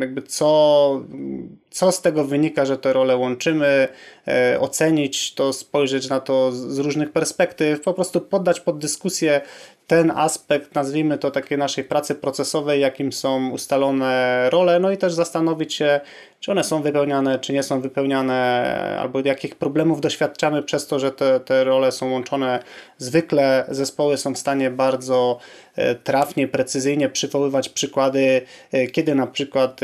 jakby 0.01 0.23
co, 0.23 1.03
co 1.71 1.93
z 1.93 2.03
tego 2.03 2.25
wynika, 2.25 2.65
że 2.65 2.79
te 2.79 2.93
role 2.93 3.17
łączymy, 3.17 3.89
e, 4.29 4.61
ocenić 4.61 5.35
to, 5.35 5.53
spojrzeć 5.53 6.09
na 6.09 6.21
to 6.21 6.53
z 6.53 6.79
różnych 6.79 7.13
perspektyw, 7.13 7.81
po 7.81 7.95
prostu 7.95 8.21
poddać 8.21 8.61
pod 8.61 8.79
dyskusję 8.79 9.41
ten 9.91 10.11
aspekt, 10.11 10.75
nazwijmy 10.75 11.19
to 11.19 11.31
takiej 11.31 11.59
naszej 11.59 11.85
pracy 11.85 12.15
procesowej, 12.15 12.81
jakim 12.81 13.13
są 13.13 13.51
ustalone 13.51 14.47
role, 14.51 14.81
no 14.81 14.91
i 14.91 14.97
też 14.97 15.13
zastanowić 15.13 15.75
się, 15.75 16.01
czy 16.41 16.51
one 16.51 16.65
są 16.65 16.83
wypełniane, 16.83 17.39
czy 17.39 17.53
nie 17.53 17.63
są 17.63 17.81
wypełniane, 17.81 18.97
albo 19.01 19.21
jakich 19.25 19.55
problemów 19.55 20.01
doświadczamy 20.01 20.63
przez 20.63 20.87
to, 20.87 20.99
że 20.99 21.13
te, 21.13 21.41
te 21.41 21.65
role 21.65 21.93
są 21.93 22.11
łączone. 22.11 22.63
Zwykle 22.99 23.65
zespoły 23.69 24.17
są 24.17 24.35
w 24.35 24.39
stanie 24.39 24.71
bardzo 24.71 25.39
e, 25.77 25.95
trafnie, 25.95 26.49
precyzyjnie 26.49 27.09
przywoływać 27.09 27.69
przykłady, 27.69 28.43
e, 28.73 28.87
kiedy 28.87 29.15
na 29.15 29.27
przykład 29.27 29.81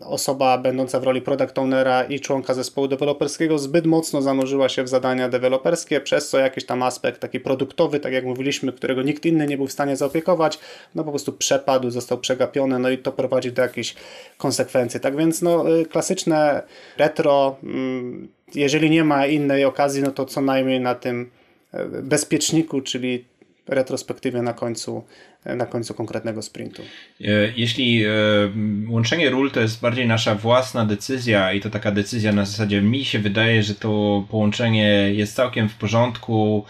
osoba 0.00 0.58
będąca 0.58 1.00
w 1.00 1.04
roli 1.04 1.22
product 1.22 1.58
ownera 1.58 2.04
i 2.04 2.20
członka 2.20 2.54
zespołu 2.54 2.88
deweloperskiego 2.88 3.58
zbyt 3.58 3.86
mocno 3.86 4.22
zanurzyła 4.22 4.68
się 4.68 4.82
w 4.82 4.88
zadania 4.88 5.28
deweloperskie, 5.28 6.00
przez 6.00 6.28
co 6.28 6.38
jakiś 6.38 6.66
tam 6.66 6.82
aspekt 6.82 7.20
taki 7.20 7.40
produktowy, 7.40 8.00
tak 8.00 8.12
jak 8.12 8.24
mówiliśmy, 8.24 8.65
którego 8.72 9.02
nikt 9.02 9.26
inny 9.26 9.46
nie 9.46 9.56
był 9.56 9.66
w 9.66 9.72
stanie 9.72 9.96
zaopiekować, 9.96 10.58
no 10.94 11.04
po 11.04 11.10
prostu 11.10 11.32
przepadł, 11.32 11.90
został 11.90 12.18
przegapiony, 12.18 12.78
no 12.78 12.90
i 12.90 12.98
to 12.98 13.12
prowadzi 13.12 13.52
do 13.52 13.62
jakichś 13.62 13.94
konsekwencji. 14.38 15.00
Tak 15.00 15.16
więc 15.16 15.42
no, 15.42 15.78
y, 15.80 15.86
klasyczne 15.86 16.62
retro, 16.98 17.56
mm, 17.62 18.28
jeżeli 18.54 18.90
nie 18.90 19.04
ma 19.04 19.26
innej 19.26 19.64
okazji, 19.64 20.02
no 20.02 20.10
to 20.10 20.24
co 20.24 20.40
najmniej 20.40 20.80
na 20.80 20.94
tym 20.94 21.30
e, 21.72 21.84
bezpieczniku, 22.02 22.80
czyli 22.80 23.24
retrospektywie 23.68 24.42
na 24.42 24.52
końcu 24.52 25.04
na 25.56 25.66
końcu 25.66 25.94
konkretnego 25.94 26.42
sprintu. 26.42 26.82
Jeśli 27.56 28.04
łączenie 28.88 29.30
ról 29.30 29.50
to 29.50 29.60
jest 29.60 29.80
bardziej 29.80 30.06
nasza 30.06 30.34
własna 30.34 30.86
decyzja 30.86 31.52
i 31.52 31.60
to 31.60 31.70
taka 31.70 31.92
decyzja 31.92 32.32
na 32.32 32.44
zasadzie 32.44 32.82
mi 32.82 33.04
się 33.04 33.18
wydaje, 33.18 33.62
że 33.62 33.74
to 33.74 34.24
połączenie 34.30 35.14
jest 35.14 35.34
całkiem 35.34 35.68
w 35.68 35.74
porządku 35.74 36.64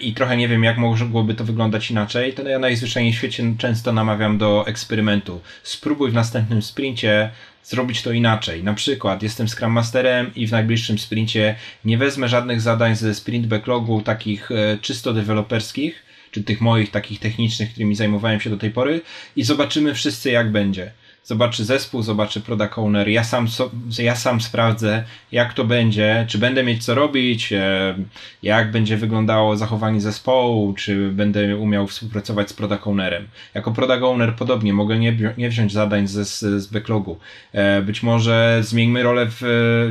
i 0.00 0.14
trochę 0.14 0.36
nie 0.36 0.48
wiem 0.48 0.64
jak 0.64 0.78
mogłoby 0.78 1.34
to 1.34 1.44
wyglądać 1.44 1.90
inaczej, 1.90 2.32
to 2.32 2.48
ja 2.48 2.58
najzwyczajniej 2.58 3.12
w 3.12 3.16
świecie 3.16 3.54
często 3.58 3.92
namawiam 3.92 4.38
do 4.38 4.66
eksperymentu. 4.66 5.40
Spróbuj 5.62 6.10
w 6.10 6.14
następnym 6.14 6.62
sprincie 6.62 7.30
zrobić 7.64 8.02
to 8.02 8.12
inaczej. 8.12 8.64
Na 8.64 8.74
przykład 8.74 9.22
jestem 9.22 9.48
Scrum 9.48 9.72
Masterem 9.72 10.30
i 10.36 10.46
w 10.46 10.52
najbliższym 10.52 10.98
sprincie 10.98 11.54
nie 11.84 11.98
wezmę 11.98 12.28
żadnych 12.28 12.60
zadań 12.60 12.96
ze 12.96 13.14
sprint 13.14 13.46
backlogu 13.46 14.00
takich 14.00 14.50
e, 14.50 14.78
czysto 14.80 15.12
deweloperskich, 15.12 16.11
czy 16.32 16.42
tych 16.42 16.60
moich 16.60 16.90
takich 16.90 17.20
technicznych, 17.20 17.70
którymi 17.70 17.94
zajmowałem 17.94 18.40
się 18.40 18.50
do 18.50 18.56
tej 18.56 18.70
pory 18.70 19.00
i 19.36 19.44
zobaczymy 19.44 19.94
wszyscy 19.94 20.30
jak 20.30 20.52
będzie 20.52 20.92
zobaczy 21.24 21.64
zespół, 21.64 22.02
zobaczy 22.02 22.40
product 22.40 22.78
owner, 22.78 23.08
ja 23.08 23.24
sam, 23.24 23.48
so, 23.48 23.70
ja 23.98 24.16
sam 24.16 24.40
sprawdzę, 24.40 25.04
jak 25.32 25.54
to 25.54 25.64
będzie, 25.64 26.26
czy 26.28 26.38
będę 26.38 26.64
mieć 26.64 26.84
co 26.84 26.94
robić, 26.94 27.52
e, 27.52 27.94
jak 28.42 28.70
będzie 28.70 28.96
wyglądało 28.96 29.56
zachowanie 29.56 30.00
zespołu, 30.00 30.74
czy 30.74 31.10
będę 31.10 31.56
umiał 31.56 31.86
współpracować 31.86 32.50
z 32.50 32.52
product 32.52 32.86
ownerem. 32.86 33.28
Jako 33.54 33.72
product 33.72 34.02
owner 34.02 34.34
podobnie, 34.36 34.72
mogę 34.72 34.98
nie, 34.98 35.16
nie 35.38 35.48
wziąć 35.48 35.72
zadań 35.72 36.06
z, 36.08 36.28
z 36.62 36.66
backlogu. 36.66 37.18
E, 37.52 37.82
być 37.82 38.02
może 38.02 38.58
zmieńmy 38.62 39.02
rolę, 39.02 39.26
w, 39.30 39.42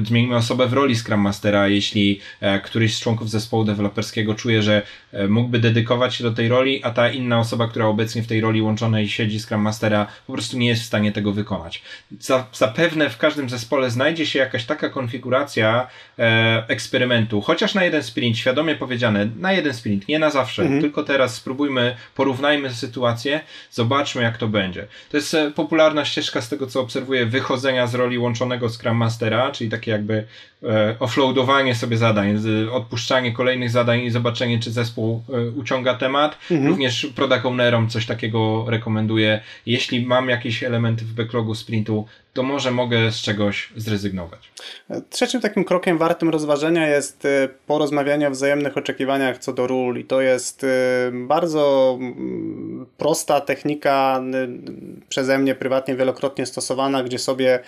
zmieńmy 0.06 0.36
osobę 0.36 0.68
w 0.68 0.74
roli 0.74 0.96
Scrum 0.96 1.20
Mastera, 1.20 1.68
jeśli 1.68 2.20
e, 2.42 2.60
któryś 2.60 2.96
z 2.96 3.00
członków 3.00 3.30
zespołu 3.30 3.64
deweloperskiego 3.64 4.36
czuje, 4.36 4.62
że 4.62 4.82
mógłby 5.30 5.60
dedykować 5.60 6.16
się 6.16 6.24
do 6.24 6.32
tej 6.32 6.48
roli, 6.48 6.84
a 6.84 6.92
ta 6.92 7.10
inna 7.10 7.40
osoba, 7.40 7.68
która 7.68 7.86
obecnie 7.86 8.24
w 8.24 8.28
tej 8.28 8.42
roli 8.42 8.62
łączonej 8.62 9.10
siedzi 9.10 9.40
Scrum 9.40 9.62
Mastera, 9.62 10.08
po 10.28 10.34
prostu 10.34 10.58
nie 10.58 10.68
jest 10.68 10.82
w 10.82 10.86
stanie 10.86 11.12
tego 11.12 11.21
tego 11.22 11.32
wykonać. 11.32 11.82
Zapewne 12.54 13.10
w 13.10 13.18
każdym 13.18 13.50
zespole 13.50 13.90
znajdzie 13.90 14.26
się 14.26 14.40
jakaś 14.40 14.66
taka 14.66 14.90
konfiguracja 14.90 15.88
e, 16.20 16.64
eksperymentu, 16.68 17.42
chociaż 17.42 17.74
na 17.74 17.84
jeden 17.84 18.04
sprint, 18.04 18.38
świadomie 18.38 18.76
powiedziane, 18.76 19.30
na 19.40 19.54
jeden 19.54 19.74
sprint, 19.74 20.08
nie 20.08 20.20
na 20.20 20.30
zawsze, 20.30 20.62
mhm. 20.62 20.82
tylko 20.82 21.04
teraz 21.04 21.36
spróbujmy, 21.36 21.96
porównajmy 22.16 22.74
sytuację, 22.74 23.42
zobaczmy 23.72 24.22
jak 24.22 24.38
to 24.38 24.48
będzie. 24.48 24.88
To 25.12 25.18
jest 25.18 25.34
e, 25.34 25.52
popularna 25.52 26.06
ścieżka 26.06 26.42
z 26.42 26.50
tego, 26.50 26.68
co 26.68 26.82
obserwuję, 26.82 27.26
wychodzenia 27.26 27.88
z 27.88 27.96
roli 27.96 28.18
łączonego 28.18 28.70
Scrum 28.70 28.98
Mastera, 28.98 29.52
czyli 29.52 29.70
takie 29.70 29.92
jakby 29.92 30.24
e, 30.64 30.96
offloadowanie 31.00 31.76
sobie 31.76 31.98
zadań, 31.98 32.38
odpuszczanie 32.72 33.32
kolejnych 33.32 33.70
zadań 33.70 34.00
i 34.00 34.12
zobaczenie, 34.12 34.60
czy 34.60 34.72
zespół 34.72 35.24
e, 35.30 35.50
uciąga 35.50 35.94
temat. 35.94 36.38
Mhm. 36.52 36.70
Również 36.70 37.08
product 37.16 37.46
ownerom 37.46 37.90
coś 37.90 38.06
takiego 38.06 38.66
rekomenduję. 38.68 39.42
Jeśli 39.66 40.06
mam 40.06 40.30
jakieś 40.30 40.64
elementy 40.64 41.06
w 41.12 41.14
backlogu 41.14 41.56
sprintu, 41.56 42.06
to 42.34 42.44
może 42.44 42.72
mogę 42.72 43.12
z 43.12 43.22
czegoś 43.22 43.70
zrezygnować. 43.76 44.52
Trzecim 45.10 45.42
takim 45.42 45.64
krokiem 45.64 45.98
wartym 45.98 46.30
rozważenia 46.30 46.88
jest 46.88 47.26
y, 47.26 47.50
porozmawianie 47.68 48.28
o 48.28 48.32
wzajemnych 48.32 48.78
oczekiwaniach 48.78 49.38
co 49.38 49.54
do 49.54 49.68
ról 49.68 50.00
i 50.00 50.06
to 50.06 50.22
jest 50.22 50.64
y, 50.64 50.68
bardzo 51.14 51.98
mm, 52.00 52.86
prosta 52.98 53.42
technika 53.42 54.24
y, 54.34 55.08
przeze 55.10 55.38
mnie 55.38 55.56
prywatnie 55.56 55.96
wielokrotnie 55.96 56.46
stosowana, 56.46 57.04
gdzie 57.04 57.20
sobie 57.20 57.60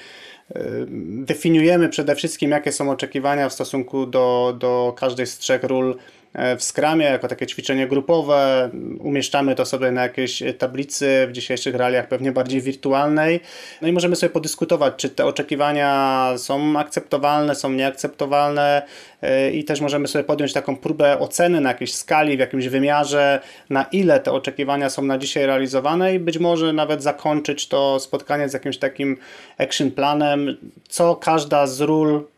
definiujemy 1.00 1.90
przede 1.90 2.16
wszystkim 2.16 2.52
jakie 2.52 2.72
są 2.72 2.92
oczekiwania 2.92 3.50
w 3.50 3.54
stosunku 3.54 4.06
do, 4.06 4.56
do 4.60 4.94
każdej 4.98 5.28
z 5.28 5.38
trzech 5.38 5.64
ról 5.64 5.96
w 6.36 6.64
Scrumie 6.64 7.06
jako 7.06 7.28
takie 7.28 7.48
ćwiczenie 7.48 7.88
grupowe. 7.88 8.70
Umieszczamy 9.00 9.56
to 9.56 9.66
sobie 9.66 9.92
na 9.92 10.04
jakiejś 10.04 10.44
tablicy, 10.58 11.28
w 11.28 11.32
dzisiejszych 11.32 11.76
realiach 11.76 12.08
pewnie 12.08 12.32
bardziej 12.32 12.62
wirtualnej. 12.62 13.40
No 13.82 13.88
i 13.88 13.92
możemy 13.92 14.16
sobie 14.16 14.30
podyskutować, 14.30 14.94
czy 14.98 15.10
te 15.10 15.26
oczekiwania 15.26 16.30
są 16.38 16.80
akceptowalne, 16.80 17.56
są 17.56 17.72
nieakceptowalne 17.72 18.82
e, 19.22 19.52
i 19.52 19.64
też 19.64 19.82
możemy 19.82 20.08
sobie 20.08 20.24
podjąć 20.24 20.54
taką 20.54 20.78
próbę 20.78 21.20
oceny 21.20 21.62
na 21.62 21.70
jakiejś 21.70 21.94
skali, 21.94 22.38
w 22.38 22.40
jakimś 22.40 22.68
wymiarze, 22.68 23.40
na 23.70 23.84
ile 23.84 24.20
te 24.20 24.32
oczekiwania 24.32 24.90
są 24.90 25.02
na 25.02 25.18
dzisiaj 25.18 25.46
realizowane 25.46 26.16
i 26.16 26.20
być 26.20 26.38
może 26.38 26.74
nawet 26.74 27.04
zakończyć 27.04 27.68
to 27.68 28.00
spotkanie 28.00 28.50
z 28.50 28.54
jakimś 28.54 28.78
takim 28.78 29.18
action 29.58 29.92
planem, 29.92 30.58
co 30.90 31.16
każda 31.16 31.68
z 31.68 31.82
ról 31.82 32.16
e, 32.16 32.33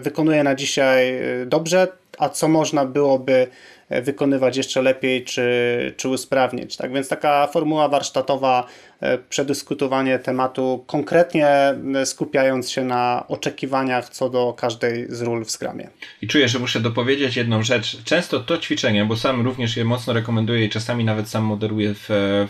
wykonuje 0.00 0.44
na 0.44 0.54
dzisiaj 0.54 1.20
dobrze, 1.46 1.88
a 2.18 2.28
co 2.28 2.48
można 2.48 2.84
byłoby 2.84 3.46
e, 3.88 4.02
wykonywać 4.02 4.56
jeszcze 4.56 4.82
lepiej 4.82 5.24
czy, 5.24 5.94
czy 5.96 6.08
usprawnić. 6.08 6.76
Tak 6.76 6.92
więc 6.92 7.08
taka 7.08 7.46
formuła 7.46 7.88
warsztatowa 7.88 8.66
E, 8.66 8.93
przedyskutowanie 9.28 10.18
tematu, 10.18 10.84
konkretnie 10.86 11.46
e, 11.46 12.06
skupiając 12.06 12.70
się 12.70 12.84
na 12.84 13.24
oczekiwaniach 13.28 14.08
co 14.08 14.30
do 14.30 14.52
każdej 14.52 15.06
z 15.08 15.22
ról 15.22 15.44
w 15.44 15.50
Scrumie. 15.50 15.88
I 16.22 16.26
czuję, 16.26 16.48
że 16.48 16.58
muszę 16.58 16.80
dopowiedzieć 16.80 17.36
jedną 17.36 17.62
rzecz. 17.62 18.04
Często 18.04 18.40
to 18.40 18.58
ćwiczenie, 18.58 19.04
bo 19.04 19.16
sam 19.16 19.44
również 19.44 19.76
je 19.76 19.84
mocno 19.84 20.12
rekomenduję 20.12 20.64
i 20.64 20.70
czasami 20.70 21.04
nawet 21.04 21.28
sam 21.28 21.44
moderuję 21.44 21.94
w, 21.94 22.08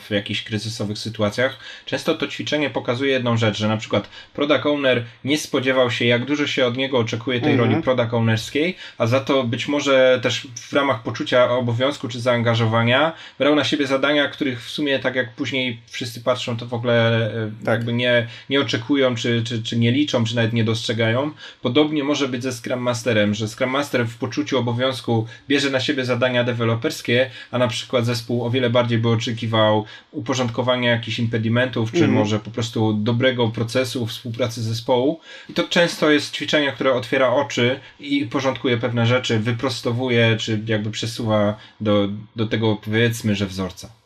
w 0.08 0.10
jakichś 0.10 0.42
kryzysowych 0.42 0.98
sytuacjach, 0.98 1.58
często 1.84 2.14
to 2.14 2.26
ćwiczenie 2.26 2.70
pokazuje 2.70 3.12
jedną 3.12 3.36
rzecz, 3.36 3.58
że 3.58 3.68
na 3.68 3.76
przykład 3.76 4.08
product 4.34 4.66
owner 4.66 5.04
nie 5.24 5.38
spodziewał 5.38 5.90
się, 5.90 6.04
jak 6.04 6.24
dużo 6.24 6.46
się 6.46 6.66
od 6.66 6.76
niego 6.76 6.98
oczekuje 6.98 7.40
tej 7.40 7.52
mhm. 7.52 7.70
roli 7.70 7.82
product 7.82 8.14
ownerskiej, 8.14 8.76
a 8.98 9.06
za 9.06 9.20
to 9.20 9.44
być 9.44 9.68
może 9.68 10.20
też 10.22 10.46
w 10.56 10.72
ramach 10.72 11.02
poczucia 11.02 11.50
obowiązku 11.50 12.08
czy 12.08 12.20
zaangażowania 12.20 13.12
brał 13.38 13.54
na 13.54 13.64
siebie 13.64 13.86
zadania, 13.86 14.28
których 14.28 14.64
w 14.64 14.70
sumie 14.70 14.98
tak 14.98 15.14
jak 15.14 15.34
później 15.34 15.80
wszyscy 15.86 16.20
patrzą 16.20 16.43
patrzą, 16.44 16.56
to 16.56 16.66
w 16.66 16.74
ogóle 16.74 17.26
e, 17.34 17.50
tak. 17.64 17.74
jakby 17.74 17.92
nie, 17.92 18.26
nie 18.50 18.60
oczekują, 18.60 19.14
czy, 19.14 19.42
czy, 19.44 19.62
czy 19.62 19.76
nie 19.76 19.92
liczą, 19.92 20.24
czy 20.24 20.36
nawet 20.36 20.52
nie 20.52 20.64
dostrzegają. 20.64 21.30
Podobnie 21.62 22.04
może 22.04 22.28
być 22.28 22.42
ze 22.42 22.52
Scrum 22.52 22.80
Masterem, 22.80 23.34
że 23.34 23.48
Scrum 23.48 23.70
Master 23.70 24.06
w 24.06 24.16
poczuciu 24.16 24.58
obowiązku 24.58 25.26
bierze 25.48 25.70
na 25.70 25.80
siebie 25.80 26.04
zadania 26.04 26.44
deweloperskie, 26.44 27.30
a 27.50 27.58
na 27.58 27.68
przykład 27.68 28.06
zespół 28.06 28.44
o 28.44 28.50
wiele 28.50 28.70
bardziej 28.70 28.98
by 28.98 29.08
oczekiwał 29.08 29.84
uporządkowania 30.10 30.90
jakichś 30.90 31.18
impedimentów, 31.18 31.92
czy 31.92 32.04
mm. 32.04 32.12
może 32.12 32.38
po 32.38 32.50
prostu 32.50 32.92
dobrego 32.92 33.48
procesu 33.48 34.06
współpracy 34.06 34.62
zespołu. 34.62 35.20
I 35.48 35.52
to 35.52 35.62
często 35.68 36.10
jest 36.10 36.34
ćwiczenie, 36.34 36.72
które 36.72 36.94
otwiera 36.94 37.28
oczy 37.28 37.80
i 38.00 38.26
porządkuje 38.26 38.76
pewne 38.76 39.06
rzeczy, 39.06 39.38
wyprostowuje, 39.38 40.36
czy 40.36 40.60
jakby 40.66 40.90
przesuwa 40.90 41.56
do, 41.80 42.08
do 42.36 42.46
tego 42.46 42.76
powiedzmy, 42.76 43.34
że 43.34 43.46
wzorca. 43.46 44.03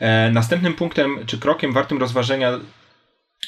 E, 0.00 0.30
następnym 0.30 0.74
punktem 0.74 1.26
czy 1.26 1.38
krokiem 1.38 1.72
wartym 1.72 1.98
rozważenia 1.98 2.60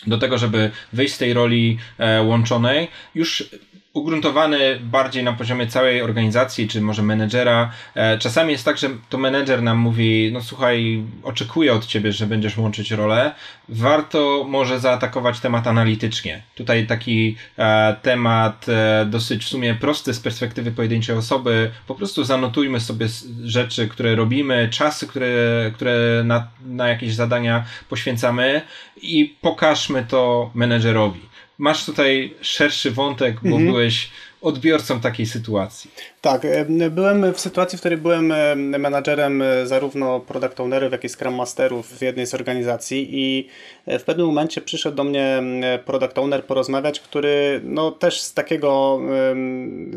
do 0.07 0.19
tego, 0.19 0.39
żeby 0.39 0.71
wyjść 0.93 1.15
z 1.15 1.19
tej 1.19 1.33
roli 1.33 1.79
e, 1.99 2.23
łączonej, 2.23 2.89
już 3.15 3.51
ugruntowany 3.95 4.81
bardziej 4.81 5.25
na 5.25 5.33
poziomie 5.33 5.67
całej 5.67 6.03
organizacji, 6.03 6.69
czy 6.69 6.81
może 6.81 7.03
menedżera. 7.03 7.71
E, 7.95 8.19
czasami 8.19 8.53
jest 8.53 8.65
tak, 8.65 8.79
że 8.79 8.91
to 9.09 9.19
menedżer 9.19 9.63
nam 9.63 9.79
mówi, 9.79 10.31
no 10.33 10.43
słuchaj, 10.43 11.03
oczekuję 11.23 11.73
od 11.73 11.87
ciebie, 11.87 12.13
że 12.13 12.27
będziesz 12.27 12.59
łączyć 12.59 12.91
rolę. 12.91 13.35
Warto 13.69 14.45
może 14.49 14.81
zaatakować 14.81 15.41
temat 15.41 15.67
analitycznie. 15.67 16.43
Tutaj 16.55 16.87
taki 16.87 17.37
e, 17.59 17.97
temat 18.03 18.67
e, 18.69 19.07
dosyć 19.07 19.45
w 19.45 19.49
sumie 19.49 19.75
prosty 19.75 20.15
z 20.15 20.21
perspektywy 20.21 20.73
pojedynczej 20.73 21.17
osoby. 21.17 21.71
Po 21.87 21.95
prostu 21.95 22.25
zanotujmy 22.25 22.81
sobie 22.81 23.07
rzeczy, 23.45 23.89
które 23.89 24.15
robimy, 24.15 24.69
czasy, 24.71 25.07
które, 25.07 25.31
które 25.75 26.23
na, 26.25 26.49
na 26.67 26.89
jakieś 26.89 27.15
zadania 27.15 27.65
poświęcamy 27.89 28.63
i 29.03 29.37
pokażmy 29.41 30.05
to 30.09 30.51
menedżerowi 30.55 31.34
masz 31.59 31.87
tutaj 31.87 32.35
szerszy 32.41 32.91
wątek, 32.91 33.35
bo 33.43 33.49
mhm. 33.49 33.67
byłeś 33.67 34.11
odbiorcą 34.45 35.01
takiej 35.01 35.27
sytuacji. 35.27 35.91
Tak, 36.21 36.45
e, 36.45 36.91
byłem 36.91 37.33
w 37.33 37.41
sytuacji, 37.41 37.79
w 37.79 37.81
której 37.81 37.99
byłem 37.99 38.33
e, 38.33 38.57
menadżerem 38.57 39.43
e, 39.43 39.67
zarówno 39.67 40.21
product 40.21 40.61
ownerów, 40.61 40.93
jak 40.93 41.05
i 41.05 41.09
scrum 41.09 41.35
masterów 41.35 41.99
w 41.99 42.03
jednej 42.03 42.27
z 42.27 42.35
organizacji 42.35 43.09
i 43.11 43.49
w 43.87 44.03
pewnym 44.03 44.27
momencie 44.27 44.61
przyszedł 44.61 44.97
do 44.97 45.05
mnie 45.05 45.43
product 45.85 46.19
owner 46.19 46.45
porozmawiać, 46.45 47.01
który 47.01 47.61
no 47.65 47.91
też 47.91 48.21
z 48.21 48.35
takiego, 48.35 49.01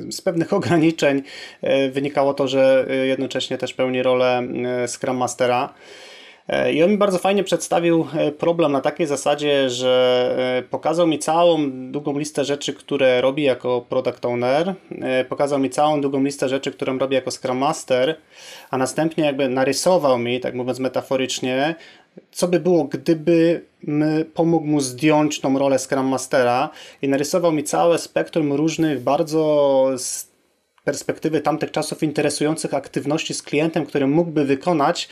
z 0.09 0.21
pewnych 0.21 0.53
ograniczeń 0.59 1.21
wynikało 1.91 2.33
to, 2.33 2.47
że 2.47 2.87
jednocześnie 3.03 3.57
też 3.57 3.73
pełni 3.73 4.03
rolę 4.03 4.47
scrum 4.87 5.17
mastera. 5.17 5.73
E, 6.47 6.73
I 6.73 6.83
on 6.83 6.91
mi 6.91 6.97
bardzo 6.97 7.17
fajnie 7.17 7.43
przedstawił 7.43 8.07
e, 8.13 8.31
problem 8.31 8.71
na 8.71 8.81
takiej 8.81 9.07
zasadzie, 9.07 9.69
że 9.69 10.35
e, 10.57 10.69
pokazał 10.69 11.07
mi 11.07 11.19
całą 11.19 11.71
długą 11.91 12.19
listę 12.19 12.45
rzeczy, 12.45 12.73
które 12.73 13.21
robi 13.21 13.43
jako 13.43 13.85
product 13.89 14.25
owner, 14.25 14.73
pokazał 15.29 15.59
mi 15.59 15.69
całą 15.69 16.01
długą 16.01 16.23
listę 16.23 16.49
rzeczy, 16.49 16.71
którą 16.71 16.97
robi 16.97 17.15
jako 17.15 17.31
Scrum 17.31 17.57
Master, 17.57 18.15
a 18.69 18.77
następnie 18.77 19.25
jakby 19.25 19.49
narysował 19.49 20.17
mi, 20.17 20.39
tak 20.39 20.53
mówiąc 20.53 20.79
metaforycznie, 20.79 21.75
co 22.31 22.47
by 22.47 22.59
było, 22.59 22.83
gdyby 22.83 23.65
pomógł 24.33 24.65
mu 24.65 24.81
zdjąć 24.81 25.41
tą 25.41 25.59
rolę 25.59 25.79
Scrum 25.79 26.05
Mastera 26.05 26.69
i 27.01 27.07
narysował 27.07 27.51
mi 27.51 27.63
całe 27.63 27.97
spektrum 27.97 28.53
różnych 28.53 29.03
bardzo 29.03 29.85
z 29.97 30.27
perspektywy 30.83 31.41
tamtych 31.41 31.71
czasów 31.71 32.03
interesujących 32.03 32.73
aktywności 32.73 33.33
z 33.33 33.41
klientem, 33.41 33.85
które 33.85 34.07
mógłby 34.07 34.45
wykonać, 34.45 35.09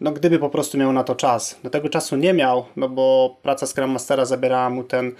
no 0.00 0.12
gdyby 0.12 0.38
po 0.38 0.50
prostu 0.50 0.78
miał 0.78 0.92
na 0.92 1.04
to 1.04 1.14
czas. 1.14 1.58
Do 1.62 1.70
tego 1.70 1.88
czasu 1.88 2.16
nie 2.16 2.32
miał, 2.32 2.64
no 2.76 2.88
bo 2.88 3.36
praca 3.42 3.66
Scrum 3.66 3.90
Mastera 3.90 4.24
zabierała 4.24 4.70
mu 4.70 4.84
ten, 4.84 5.12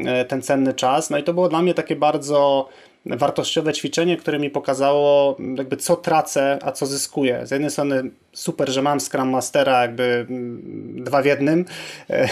e, 0.00 0.24
ten 0.24 0.42
cenny 0.42 0.74
czas. 0.74 1.10
No 1.10 1.18
i 1.18 1.22
to 1.22 1.34
było 1.34 1.48
dla 1.48 1.62
mnie 1.62 1.74
takie 1.74 1.96
bardzo 1.96 2.68
wartościowe 3.06 3.72
ćwiczenie, 3.72 4.16
które 4.16 4.38
mi 4.38 4.50
pokazało 4.50 5.36
jakby 5.56 5.76
co 5.76 5.96
tracę, 5.96 6.58
a 6.62 6.72
co 6.72 6.86
zyskuję. 6.86 7.46
Z 7.46 7.50
jednej 7.50 7.70
strony 7.70 8.10
super, 8.34 8.70
że 8.70 8.82
mam 8.82 9.00
Scrum 9.00 9.28
Mastera 9.28 9.82
jakby 9.82 10.26
mm, 10.30 11.04
dwa 11.04 11.22
w 11.22 11.24
jednym, 11.24 11.64
e, 12.10 12.28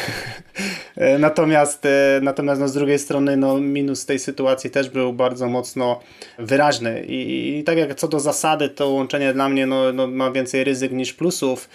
e, 0.96 1.18
natomiast, 1.28 1.86
e, 1.86 2.20
natomiast 2.22 2.60
no 2.60 2.68
z 2.68 2.72
drugiej 2.72 2.98
strony 2.98 3.36
no 3.36 3.60
minus 3.60 4.06
tej 4.06 4.18
sytuacji 4.18 4.70
też 4.70 4.90
był 4.90 5.12
bardzo 5.12 5.48
mocno 5.48 6.00
wyraźny. 6.38 7.04
I, 7.04 7.58
i 7.58 7.64
tak 7.64 7.78
jak 7.78 7.94
co 7.94 8.08
do 8.08 8.20
zasady 8.20 8.68
to 8.68 8.88
łączenie 8.88 9.32
dla 9.32 9.48
mnie 9.48 9.66
no, 9.66 9.92
no 9.92 10.06
ma 10.06 10.30
więcej 10.30 10.64
ryzyk 10.64 10.92
niż 10.92 11.12
plusów, 11.12 11.68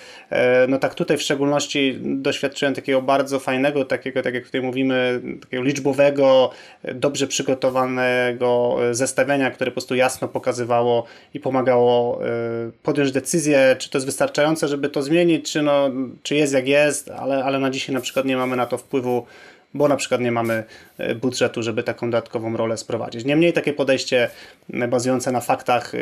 no 0.68 0.78
tak 0.78 0.94
tutaj 0.94 1.18
w 1.18 1.22
szczególności 1.22 2.00
doświadczyłem 2.02 2.74
takiego 2.74 3.02
bardzo 3.02 3.40
fajnego, 3.40 3.86
takiego 3.86 4.22
tak 4.22 4.34
jak 4.34 4.46
tutaj 4.46 4.62
mówimy, 4.62 5.22
takiego 5.42 5.64
liczbowego, 5.64 6.52
dobrze 6.94 7.28
przygotowanego 7.28 8.78
zestawienia, 8.92 9.52
które 9.52 9.72
po 9.72 9.76
prostu 9.76 9.96
jasno 9.96 10.28
pokazywało 10.28 11.06
i 11.34 11.40
pomagało 11.40 12.22
podjąć 12.84 13.12
decyzję, 13.12 13.76
czy 13.80 13.90
to 13.90 13.98
jest 13.98 14.06
wystarczające, 14.06 14.68
żeby 14.68 14.90
to 14.90 15.02
zmienić, 15.02 15.52
czy, 15.52 15.62
no, 15.62 15.90
czy 16.24 16.36
jest 16.36 16.54
jak 16.54 16.68
jest, 16.68 17.10
ale, 17.10 17.44
ale 17.44 17.60
na 17.60 17.70
dzisiaj 17.70 17.96
na 17.96 18.02
przykład 18.02 18.26
nie 18.26 18.38
mamy 18.38 18.56
na 18.56 18.66
to 18.66 18.78
wpływu, 18.78 19.26
bo 19.74 19.88
na 19.88 19.96
przykład 19.96 20.22
nie 20.22 20.32
mamy 20.32 20.64
e, 20.98 21.16
budżetu, 21.16 21.64
żeby 21.64 21.84
taką 21.84 22.10
dodatkową 22.10 22.58
rolę 22.58 22.78
sprowadzić. 22.78 23.26
Niemniej 23.26 23.54
takie 23.54 23.74
podejście 23.74 24.30
bazujące 24.90 25.32
na 25.32 25.42
faktach 25.42 25.96
e, 25.96 25.98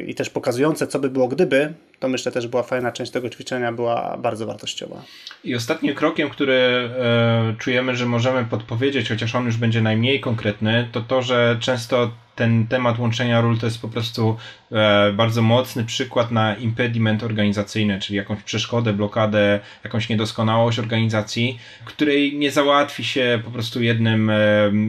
i 0.00 0.14
też 0.14 0.30
pokazujące, 0.30 0.86
co 0.86 0.98
by 0.98 1.10
było 1.10 1.28
gdyby, 1.28 1.74
to 2.00 2.08
myślę 2.08 2.32
też 2.32 2.46
była 2.46 2.62
fajna 2.62 2.92
część 2.92 3.12
tego 3.12 3.30
ćwiczenia, 3.30 3.72
była 3.72 4.16
bardzo 4.16 4.46
wartościowa. 4.46 5.02
I 5.44 5.54
ostatnim 5.54 5.94
krokiem, 5.94 6.30
który 6.30 6.54
e, 6.54 7.54
czujemy, 7.58 7.96
że 7.96 8.06
możemy 8.06 8.44
podpowiedzieć, 8.44 9.08
chociaż 9.08 9.34
on 9.34 9.46
już 9.46 9.56
będzie 9.56 9.82
najmniej 9.82 10.20
konkretny, 10.20 10.88
to 10.92 11.00
to, 11.00 11.22
że 11.22 11.56
często 11.60 12.10
ten 12.36 12.66
temat 12.66 12.98
łączenia 12.98 13.40
ról 13.40 13.58
to 13.58 13.66
jest 13.66 13.80
po 13.80 13.88
prostu 13.88 14.36
e, 14.72 15.12
bardzo 15.12 15.42
mocny 15.42 15.84
przykład 15.84 16.30
na 16.30 16.54
impediment 16.54 17.22
organizacyjny, 17.22 18.00
czyli 18.00 18.16
jakąś 18.16 18.42
przeszkodę, 18.42 18.92
blokadę, 18.92 19.60
jakąś 19.84 20.08
niedoskonałość 20.08 20.78
organizacji, 20.78 21.58
której 21.84 22.38
nie 22.38 22.50
załatwi 22.50 23.04
się 23.04 23.40
po 23.44 23.50
prostu 23.50 23.82
jednym, 23.82 24.30
e, 24.30 24.36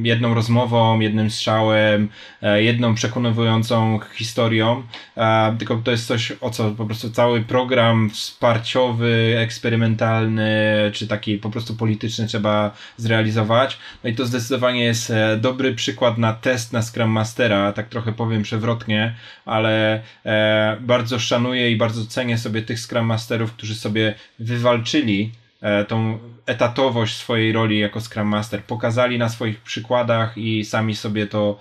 jedną 0.04 0.34
rozmową, 0.34 1.00
jednym 1.00 1.32
strzałem, 1.32 2.10
e, 2.42 2.64
jedną 2.64 2.96
przekonującą 2.96 4.00
historią, 4.16 4.84
e, 5.18 5.56
tylko 5.60 5.76
to 5.76 5.92
jest 5.92 6.08
coś, 6.08 6.34
o 6.42 6.50
co 6.50 6.72
po 6.72 6.86
prostu 6.86 7.10
cały 7.10 7.42
program 7.42 8.10
wsparciowy, 8.10 9.36
eksperymentalny, 9.38 10.52
czy 10.94 11.08
taki 11.08 11.38
po 11.38 11.50
prostu 11.50 11.76
polityczny 11.76 12.28
trzeba 12.28 12.72
zrealizować. 12.98 13.78
No 14.04 14.10
i 14.10 14.16
to 14.16 14.26
zdecydowanie 14.26 14.84
jest 14.84 15.12
e, 15.12 15.38
dobry 15.38 15.76
przykład 15.76 16.18
na 16.18 16.34
test 16.34 16.74
na 16.74 16.82
Scrum 16.82 17.10
Master 17.10 17.37
Tak 17.76 17.90
trochę 17.90 18.14
powiem 18.14 18.44
przewrotnie, 18.44 19.16
ale 19.46 20.02
e, 20.26 20.78
bardzo 20.82 21.20
szanuję 21.20 21.72
i 21.72 21.78
bardzo 21.78 22.06
cenię 22.06 22.38
sobie 22.38 22.62
tych 22.62 22.80
Scrum 22.80 23.06
Masterów, 23.06 23.54
którzy 23.54 23.76
sobie 23.76 24.14
wywalczyli 24.40 25.32
e, 25.62 25.86
tą 25.86 26.20
etatowość 26.46 27.16
swojej 27.16 27.52
roli 27.52 27.80
jako 27.80 28.02
Scrum 28.02 28.28
Master. 28.28 28.64
Pokazali 28.64 29.18
na 29.18 29.30
swoich 29.30 29.62
przykładach 29.62 30.38
i 30.38 30.66
sami 30.66 30.96
sobie 30.96 31.28
to 31.28 31.60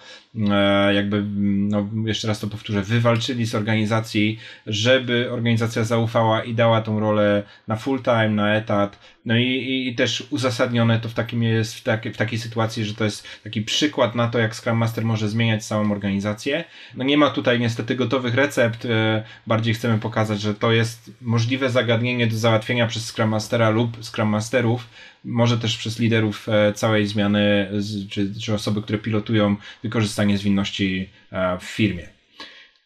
jakby, 0.95 1.25
no, 1.45 1.89
jeszcze 2.05 2.29
raz 2.29 2.41
to 2.41 2.47
powtórzę, 2.47 2.83
wywalczyli 2.83 3.47
z 3.47 3.55
organizacji, 3.55 4.39
żeby 4.67 5.29
organizacja 5.33 5.85
zaufała 5.85 6.45
i 6.45 6.55
dała 6.55 6.81
tą 6.83 7.01
rolę 7.01 7.43
na 7.69 7.77
full 7.77 8.03
time, 8.03 8.29
na 8.29 8.55
etat. 8.55 8.99
No 9.25 9.37
i, 9.37 9.45
i, 9.45 9.89
i 9.89 9.95
też 9.95 10.27
uzasadnione 10.31 11.01
to 11.01 11.09
w 11.09 11.15
takim 11.15 11.43
jest, 11.43 11.75
w, 11.75 11.83
taki, 11.83 12.11
w 12.11 12.17
takiej 12.17 12.39
sytuacji, 12.39 12.85
że 12.85 12.95
to 12.95 13.05
jest 13.05 13.29
taki 13.45 13.63
przykład 13.63 14.15
na 14.15 14.29
to, 14.29 14.39
jak 14.39 14.55
Scrum 14.57 14.79
Master 14.79 15.05
może 15.05 15.29
zmieniać 15.29 15.67
całą 15.67 15.93
organizację. 15.93 16.65
No 16.95 17.05
nie 17.05 17.19
ma 17.19 17.31
tutaj 17.31 17.61
niestety 17.61 17.95
gotowych 17.95 18.35
recept, 18.35 18.85
e, 18.85 19.25
bardziej 19.47 19.75
chcemy 19.75 19.99
pokazać, 19.99 20.41
że 20.41 20.55
to 20.55 20.73
jest 20.73 21.11
możliwe 21.23 21.71
zagadnienie 21.71 22.27
do 22.27 22.37
załatwienia 22.37 22.87
przez 22.87 23.07
Scrum 23.07 23.29
Mastera 23.29 23.71
lub 23.71 24.05
Scrum 24.05 24.29
Masterów, 24.29 24.87
może 25.27 25.59
też 25.59 25.77
przez 25.77 25.99
liderów 25.99 26.49
e, 26.49 26.73
całej 26.73 27.07
zmiany, 27.07 27.71
czy, 28.11 28.41
czy 28.41 28.55
osoby, 28.55 28.83
które 28.83 28.99
pilotują 28.99 29.57
wykorzystanie 29.83 30.39
zwinności 30.39 31.11
e, 31.33 31.59
w 31.59 31.65
firmie. 31.65 32.09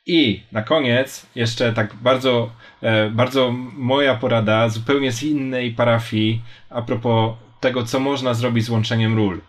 I 0.06 0.42
na 0.52 0.62
koniec 0.62 1.26
jeszcze 1.34 1.72
tak 1.72 1.94
bardzo, 1.94 2.52
e, 2.82 3.10
bardzo 3.10 3.52
moja 3.76 4.14
porada 4.14 4.68
zupełnie 4.68 5.12
z 5.12 5.22
innej 5.22 5.70
parafii 5.74 6.42
a 6.70 6.82
propos 6.82 7.34
tego, 7.60 7.84
co 7.84 8.00
można 8.00 8.34
zrobić 8.34 8.64
z 8.64 8.70
łączeniem 8.70 9.16
ról. 9.16 9.40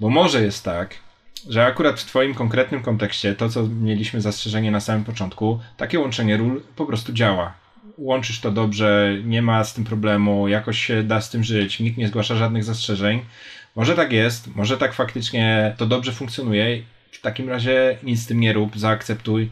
Bo 0.00 0.10
może 0.10 0.42
jest 0.42 0.64
tak, 0.64 0.94
że 1.48 1.66
akurat 1.66 2.00
w 2.00 2.04
Twoim 2.04 2.34
konkretnym 2.34 2.82
kontekście, 2.82 3.34
to 3.34 3.48
co 3.48 3.66
mieliśmy 3.68 4.20
zastrzeżenie 4.20 4.70
na 4.70 4.80
samym 4.80 5.04
początku, 5.04 5.60
takie 5.76 6.00
łączenie 6.00 6.36
ról 6.36 6.62
po 6.76 6.86
prostu 6.86 7.12
działa 7.12 7.65
łączysz 7.98 8.40
to 8.40 8.50
dobrze, 8.50 9.16
nie 9.24 9.42
ma 9.42 9.64
z 9.64 9.74
tym 9.74 9.84
problemu, 9.84 10.48
jakoś 10.48 10.86
się 10.86 11.02
da 11.02 11.20
z 11.20 11.30
tym 11.30 11.44
żyć, 11.44 11.80
nikt 11.80 11.98
nie 11.98 12.08
zgłasza 12.08 12.36
żadnych 12.36 12.64
zastrzeżeń. 12.64 13.20
Może 13.76 13.94
tak 13.94 14.12
jest, 14.12 14.56
może 14.56 14.78
tak 14.78 14.92
faktycznie 14.92 15.74
to 15.78 15.86
dobrze 15.86 16.12
funkcjonuje. 16.12 16.82
W 17.12 17.20
takim 17.20 17.48
razie 17.48 17.98
nic 18.02 18.22
z 18.22 18.26
tym 18.26 18.40
nie 18.40 18.52
rób, 18.52 18.78
zaakceptuj. 18.78 19.50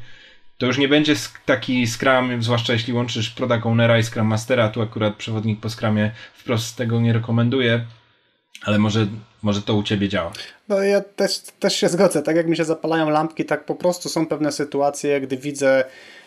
To 0.59 0.66
już 0.66 0.78
nie 0.78 0.88
będzie 0.88 1.14
taki 1.47 1.86
Scrum, 1.86 2.42
zwłaszcza 2.42 2.72
jeśli 2.72 2.92
łączysz 2.92 3.30
Product 3.30 3.66
Ownera 3.66 3.99
i 3.99 4.03
Scrum 4.03 4.26
Mastera. 4.26 4.68
Tu 4.68 4.82
akurat 4.82 5.16
przewodnik 5.16 5.61
po 5.61 5.70
Scrumie 5.70 6.11
wprost 6.34 6.76
tego 6.76 7.01
nie 7.01 7.12
rekomenduje, 7.12 7.84
ale 8.62 8.78
może, 8.78 9.07
może 9.42 9.62
to 9.62 9.74
u 9.74 9.82
Ciebie 9.82 10.09
działa. 10.09 10.32
No 10.68 10.82
ja 10.82 11.01
też, 11.01 11.40
też 11.40 11.76
się 11.76 11.88
zgodzę. 11.88 12.22
Tak 12.22 12.36
jak 12.36 12.47
mi 12.47 12.57
się 12.57 12.64
zapalają 12.64 13.11
lampki, 13.11 13.45
tak 13.45 13.64
po 13.64 13.74
prostu 13.74 14.09
są 14.09 14.26
pewne 14.26 14.53
sytuacje, 14.53 15.20
gdy 15.20 15.36
widzę 15.36 15.84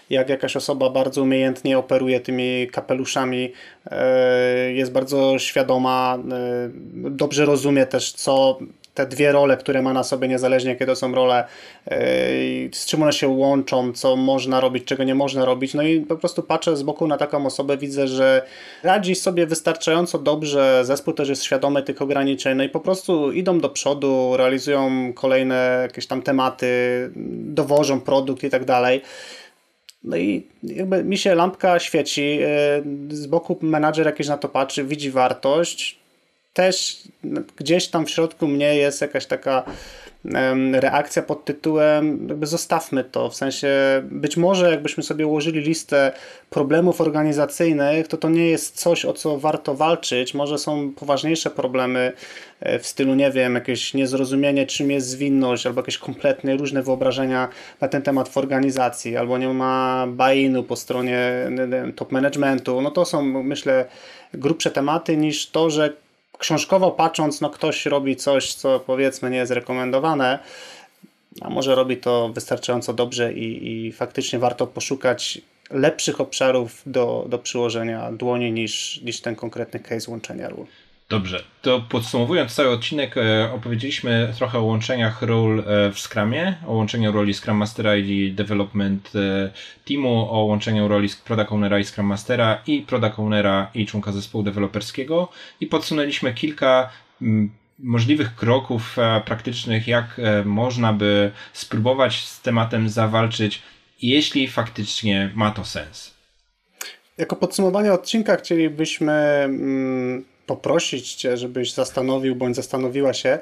jak 0.09 0.29
jakaś 0.29 0.55
osoba 0.55 0.89
bardzo 0.89 1.21
umiejętnie 1.21 1.77
operuje 1.77 2.19
tymi 2.19 2.67
kapeluszami, 2.71 3.53
e, 3.91 4.73
jest 4.73 4.91
bardzo 4.91 5.39
świadoma, 5.39 6.17
e, 6.31 6.69
dobrze 7.09 7.45
rozumie 7.45 7.85
też, 7.85 8.11
co 8.11 8.59
te 8.97 9.05
dwie 9.05 9.31
role, 9.31 9.57
które 9.57 9.81
ma 9.81 9.93
na 9.93 10.03
sobie, 10.03 10.27
niezależnie 10.27 10.69
jakie 10.69 10.85
to 10.85 10.95
są 10.95 11.15
role, 11.15 11.47
e, 11.87 11.99
z 12.71 12.85
czym 12.85 13.03
one 13.03 13.13
się 13.13 13.27
łączą, 13.27 13.93
co 13.93 14.15
można 14.15 14.59
robić, 14.59 14.85
czego 14.85 15.03
nie 15.03 15.15
można 15.15 15.45
robić. 15.45 15.73
No 15.73 15.83
i 15.83 16.01
po 16.01 16.15
prostu 16.15 16.43
patrzę 16.43 16.77
z 16.77 16.83
boku 16.83 17.07
na 17.07 17.17
taką 17.17 17.45
osobę, 17.45 17.77
widzę, 17.77 18.07
że 18.07 18.41
radzi 18.83 19.15
sobie 19.15 19.47
wystarczająco 19.47 20.19
dobrze, 20.19 20.85
zespół 20.85 21.13
też 21.13 21.29
jest 21.29 21.43
świadomy 21.43 21.83
tych 21.83 22.01
ograniczeń, 22.01 22.57
no 22.57 22.63
i 22.63 22.69
po 22.69 22.79
prostu 22.79 23.31
idą 23.31 23.59
do 23.59 23.69
przodu, 23.69 24.37
realizują 24.37 25.13
kolejne 25.13 25.79
jakieś 25.81 26.07
tam 26.07 26.21
tematy, 26.21 26.67
dowożą 27.35 28.01
produkt 28.01 28.43
i 28.43 28.49
tak 28.49 28.65
dalej. 28.65 29.01
No 30.03 30.17
i 30.17 30.47
jakby 30.63 31.03
mi 31.03 31.17
się 31.17 31.35
lampka 31.35 31.79
świeci, 31.79 32.39
e, 32.41 32.47
z 33.09 33.27
boku 33.27 33.57
menadżer 33.61 34.05
jakiś 34.05 34.27
na 34.27 34.37
to 34.37 34.49
patrzy, 34.49 34.83
widzi 34.83 35.11
wartość. 35.11 35.99
Też 36.53 37.01
gdzieś 37.55 37.87
tam 37.87 38.05
w 38.05 38.09
środku 38.09 38.47
mnie 38.47 38.75
jest 38.75 39.01
jakaś 39.01 39.25
taka 39.25 39.63
reakcja 40.73 41.21
pod 41.21 41.45
tytułem 41.45 42.27
jakby 42.29 42.47
zostawmy 42.47 43.03
to, 43.03 43.29
w 43.29 43.35
sensie 43.35 43.67
być 44.03 44.37
może 44.37 44.71
jakbyśmy 44.71 45.03
sobie 45.03 45.27
ułożyli 45.27 45.59
listę 45.59 46.11
problemów 46.49 47.01
organizacyjnych, 47.01 48.07
to 48.07 48.17
to 48.17 48.29
nie 48.29 48.49
jest 48.49 48.79
coś, 48.79 49.05
o 49.05 49.13
co 49.13 49.37
warto 49.37 49.75
walczyć, 49.75 50.33
może 50.33 50.57
są 50.57 50.93
poważniejsze 50.95 51.49
problemy 51.49 52.13
e, 52.59 52.79
w 52.79 52.87
stylu, 52.87 53.15
nie 53.15 53.31
wiem, 53.31 53.55
jakieś 53.55 53.93
niezrozumienie, 53.93 54.65
czym 54.65 54.91
jest 54.91 55.07
zwinność, 55.07 55.67
albo 55.67 55.81
jakieś 55.81 55.97
kompletnie 55.97 56.57
różne 56.57 56.83
wyobrażenia 56.83 57.49
na 57.81 57.87
ten 57.87 58.01
temat 58.01 58.29
w 58.29 58.37
organizacji, 58.37 59.17
albo 59.17 59.37
nie 59.37 59.47
ma 59.47 60.07
buy-inu 60.07 60.63
po 60.63 60.75
stronie 60.75 61.49
top 61.95 62.11
managementu, 62.11 62.81
no 62.81 62.91
to 62.91 63.05
są 63.05 63.21
myślę 63.21 63.85
grubsze 64.33 64.71
tematy 64.71 65.17
niż 65.17 65.49
to, 65.49 65.69
że 65.69 66.06
książkowo 66.37 66.91
patrząc, 66.91 67.41
no 67.41 67.49
ktoś 67.49 67.85
robi 67.85 68.15
coś, 68.15 68.53
co 68.53 68.79
powiedzmy 68.79 69.29
nie 69.29 69.37
jest 69.37 69.51
rekomendowane, 69.51 70.39
a 71.41 71.49
może 71.49 71.75
robi 71.75 71.97
to 71.97 72.29
wystarczająco 72.29 72.93
dobrze 72.93 73.33
i, 73.33 73.87
i 73.87 73.91
faktycznie 73.91 74.39
warto 74.39 74.67
poszukać 74.67 75.41
lepszych 75.69 76.21
obszarów 76.21 76.81
do, 76.85 77.25
do 77.29 77.39
przyłożenia 77.39 78.11
dłoni 78.11 78.51
niż, 78.51 79.01
niż 79.01 79.21
ten 79.21 79.35
konkretny 79.35 79.79
case 79.79 80.11
łączenia 80.11 80.49
ról. 80.49 80.65
Dobrze, 81.09 81.43
to 81.61 81.81
podsumowując 81.89 82.55
cały 82.55 82.69
odcinek, 82.69 83.17
e, 83.17 83.51
opowiedzieliśmy 83.53 84.33
trochę 84.37 84.59
o 84.59 84.63
łączeniach 84.63 85.21
ról 85.21 85.59
e, 85.59 85.91
w 85.91 85.99
Scrumie, 85.99 86.55
o 86.65 86.73
łączeniu 86.73 87.11
roli 87.11 87.33
Scrum 87.33 87.57
Mastera 87.57 87.95
i 87.95 88.31
Development 88.31 89.11
e, 89.15 89.51
Teamu, 89.85 90.27
o 90.31 90.39
łączeniu 90.39 90.87
roli 90.87 91.09
Product 91.25 91.51
Ownera 91.51 91.79
i 91.79 91.85
Scrum 91.85 92.05
Mastera 92.05 92.61
i 92.67 92.81
Product 92.81 93.19
Ownera 93.19 93.71
i 93.73 93.85
członka 93.85 94.11
zespołu 94.11 94.43
deweloperskiego 94.43 95.29
i 95.61 95.67
podsunęliśmy 95.67 96.33
kilka 96.33 96.89
możliwych 97.79 98.35
kroków 98.35 98.97
praktycznych, 99.25 99.87
jak 99.87 100.21
można 100.45 100.93
by 100.93 101.31
spróbować 101.53 102.25
z 102.25 102.41
tematem 102.41 102.89
zawalczyć, 102.89 103.61
jeśli 104.01 104.47
faktycznie 104.47 105.31
ma 105.35 105.51
to 105.51 105.65
sens. 105.65 106.13
Jako 107.17 107.35
podsumowanie 107.35 107.93
odcinka 107.93 108.35
chcielibyśmy 108.35 109.13
mm, 109.13 110.23
poprosić 110.47 111.15
Cię, 111.15 111.37
żebyś 111.37 111.73
zastanowił 111.73 112.35
bądź 112.35 112.55
zastanowiła 112.55 113.13
się, 113.13 113.39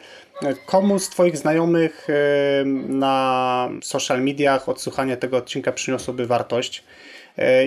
komu 0.65 0.99
z 0.99 1.09
Twoich 1.09 1.37
znajomych 1.37 2.07
na 2.87 3.69
social 3.81 4.23
mediach 4.23 4.69
odsłuchanie 4.69 5.17
tego 5.17 5.37
odcinka 5.37 5.71
przyniosłoby 5.71 6.27
wartość. 6.27 6.83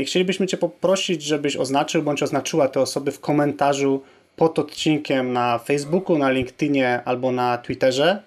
I 0.01 0.05
chcielibyśmy 0.05 0.47
Cię 0.47 0.57
poprosić, 0.57 1.23
żebyś 1.23 1.57
oznaczył 1.57 2.03
bądź 2.03 2.23
oznaczyła 2.23 2.69
te 2.69 2.81
osoby 2.81 3.13
w 3.13 3.21
komentarzu 3.21 4.03
pod 4.37 4.59
odcinkiem 4.59 5.33
na 5.33 5.59
Facebooku, 5.59 6.19
na 6.19 6.31
LinkedInie 6.31 7.01
albo 7.05 7.33
na 7.33 7.59
Twitterze. 7.59 8.23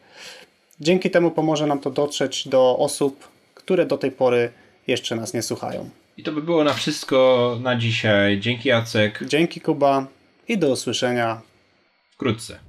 Dzięki 0.79 1.11
temu 1.11 1.31
pomoże 1.31 1.67
nam 1.67 1.79
to 1.79 1.91
dotrzeć 1.91 2.47
do 2.47 2.77
osób, 2.77 3.27
które 3.55 3.85
do 3.85 3.97
tej 3.97 4.11
pory 4.11 4.51
jeszcze 4.87 5.15
nas 5.15 5.33
nie 5.33 5.41
słuchają. 5.41 5.89
I 6.17 6.23
to 6.23 6.31
by 6.31 6.41
było 6.41 6.63
na 6.63 6.73
wszystko 6.73 7.57
na 7.61 7.75
dzisiaj. 7.75 8.39
Dzięki 8.39 8.69
Jacek. 8.69 9.19
Dzięki 9.27 9.61
Kuba 9.61 10.07
i 10.47 10.57
do 10.57 10.69
usłyszenia 10.69 11.41
wkrótce. 12.11 12.59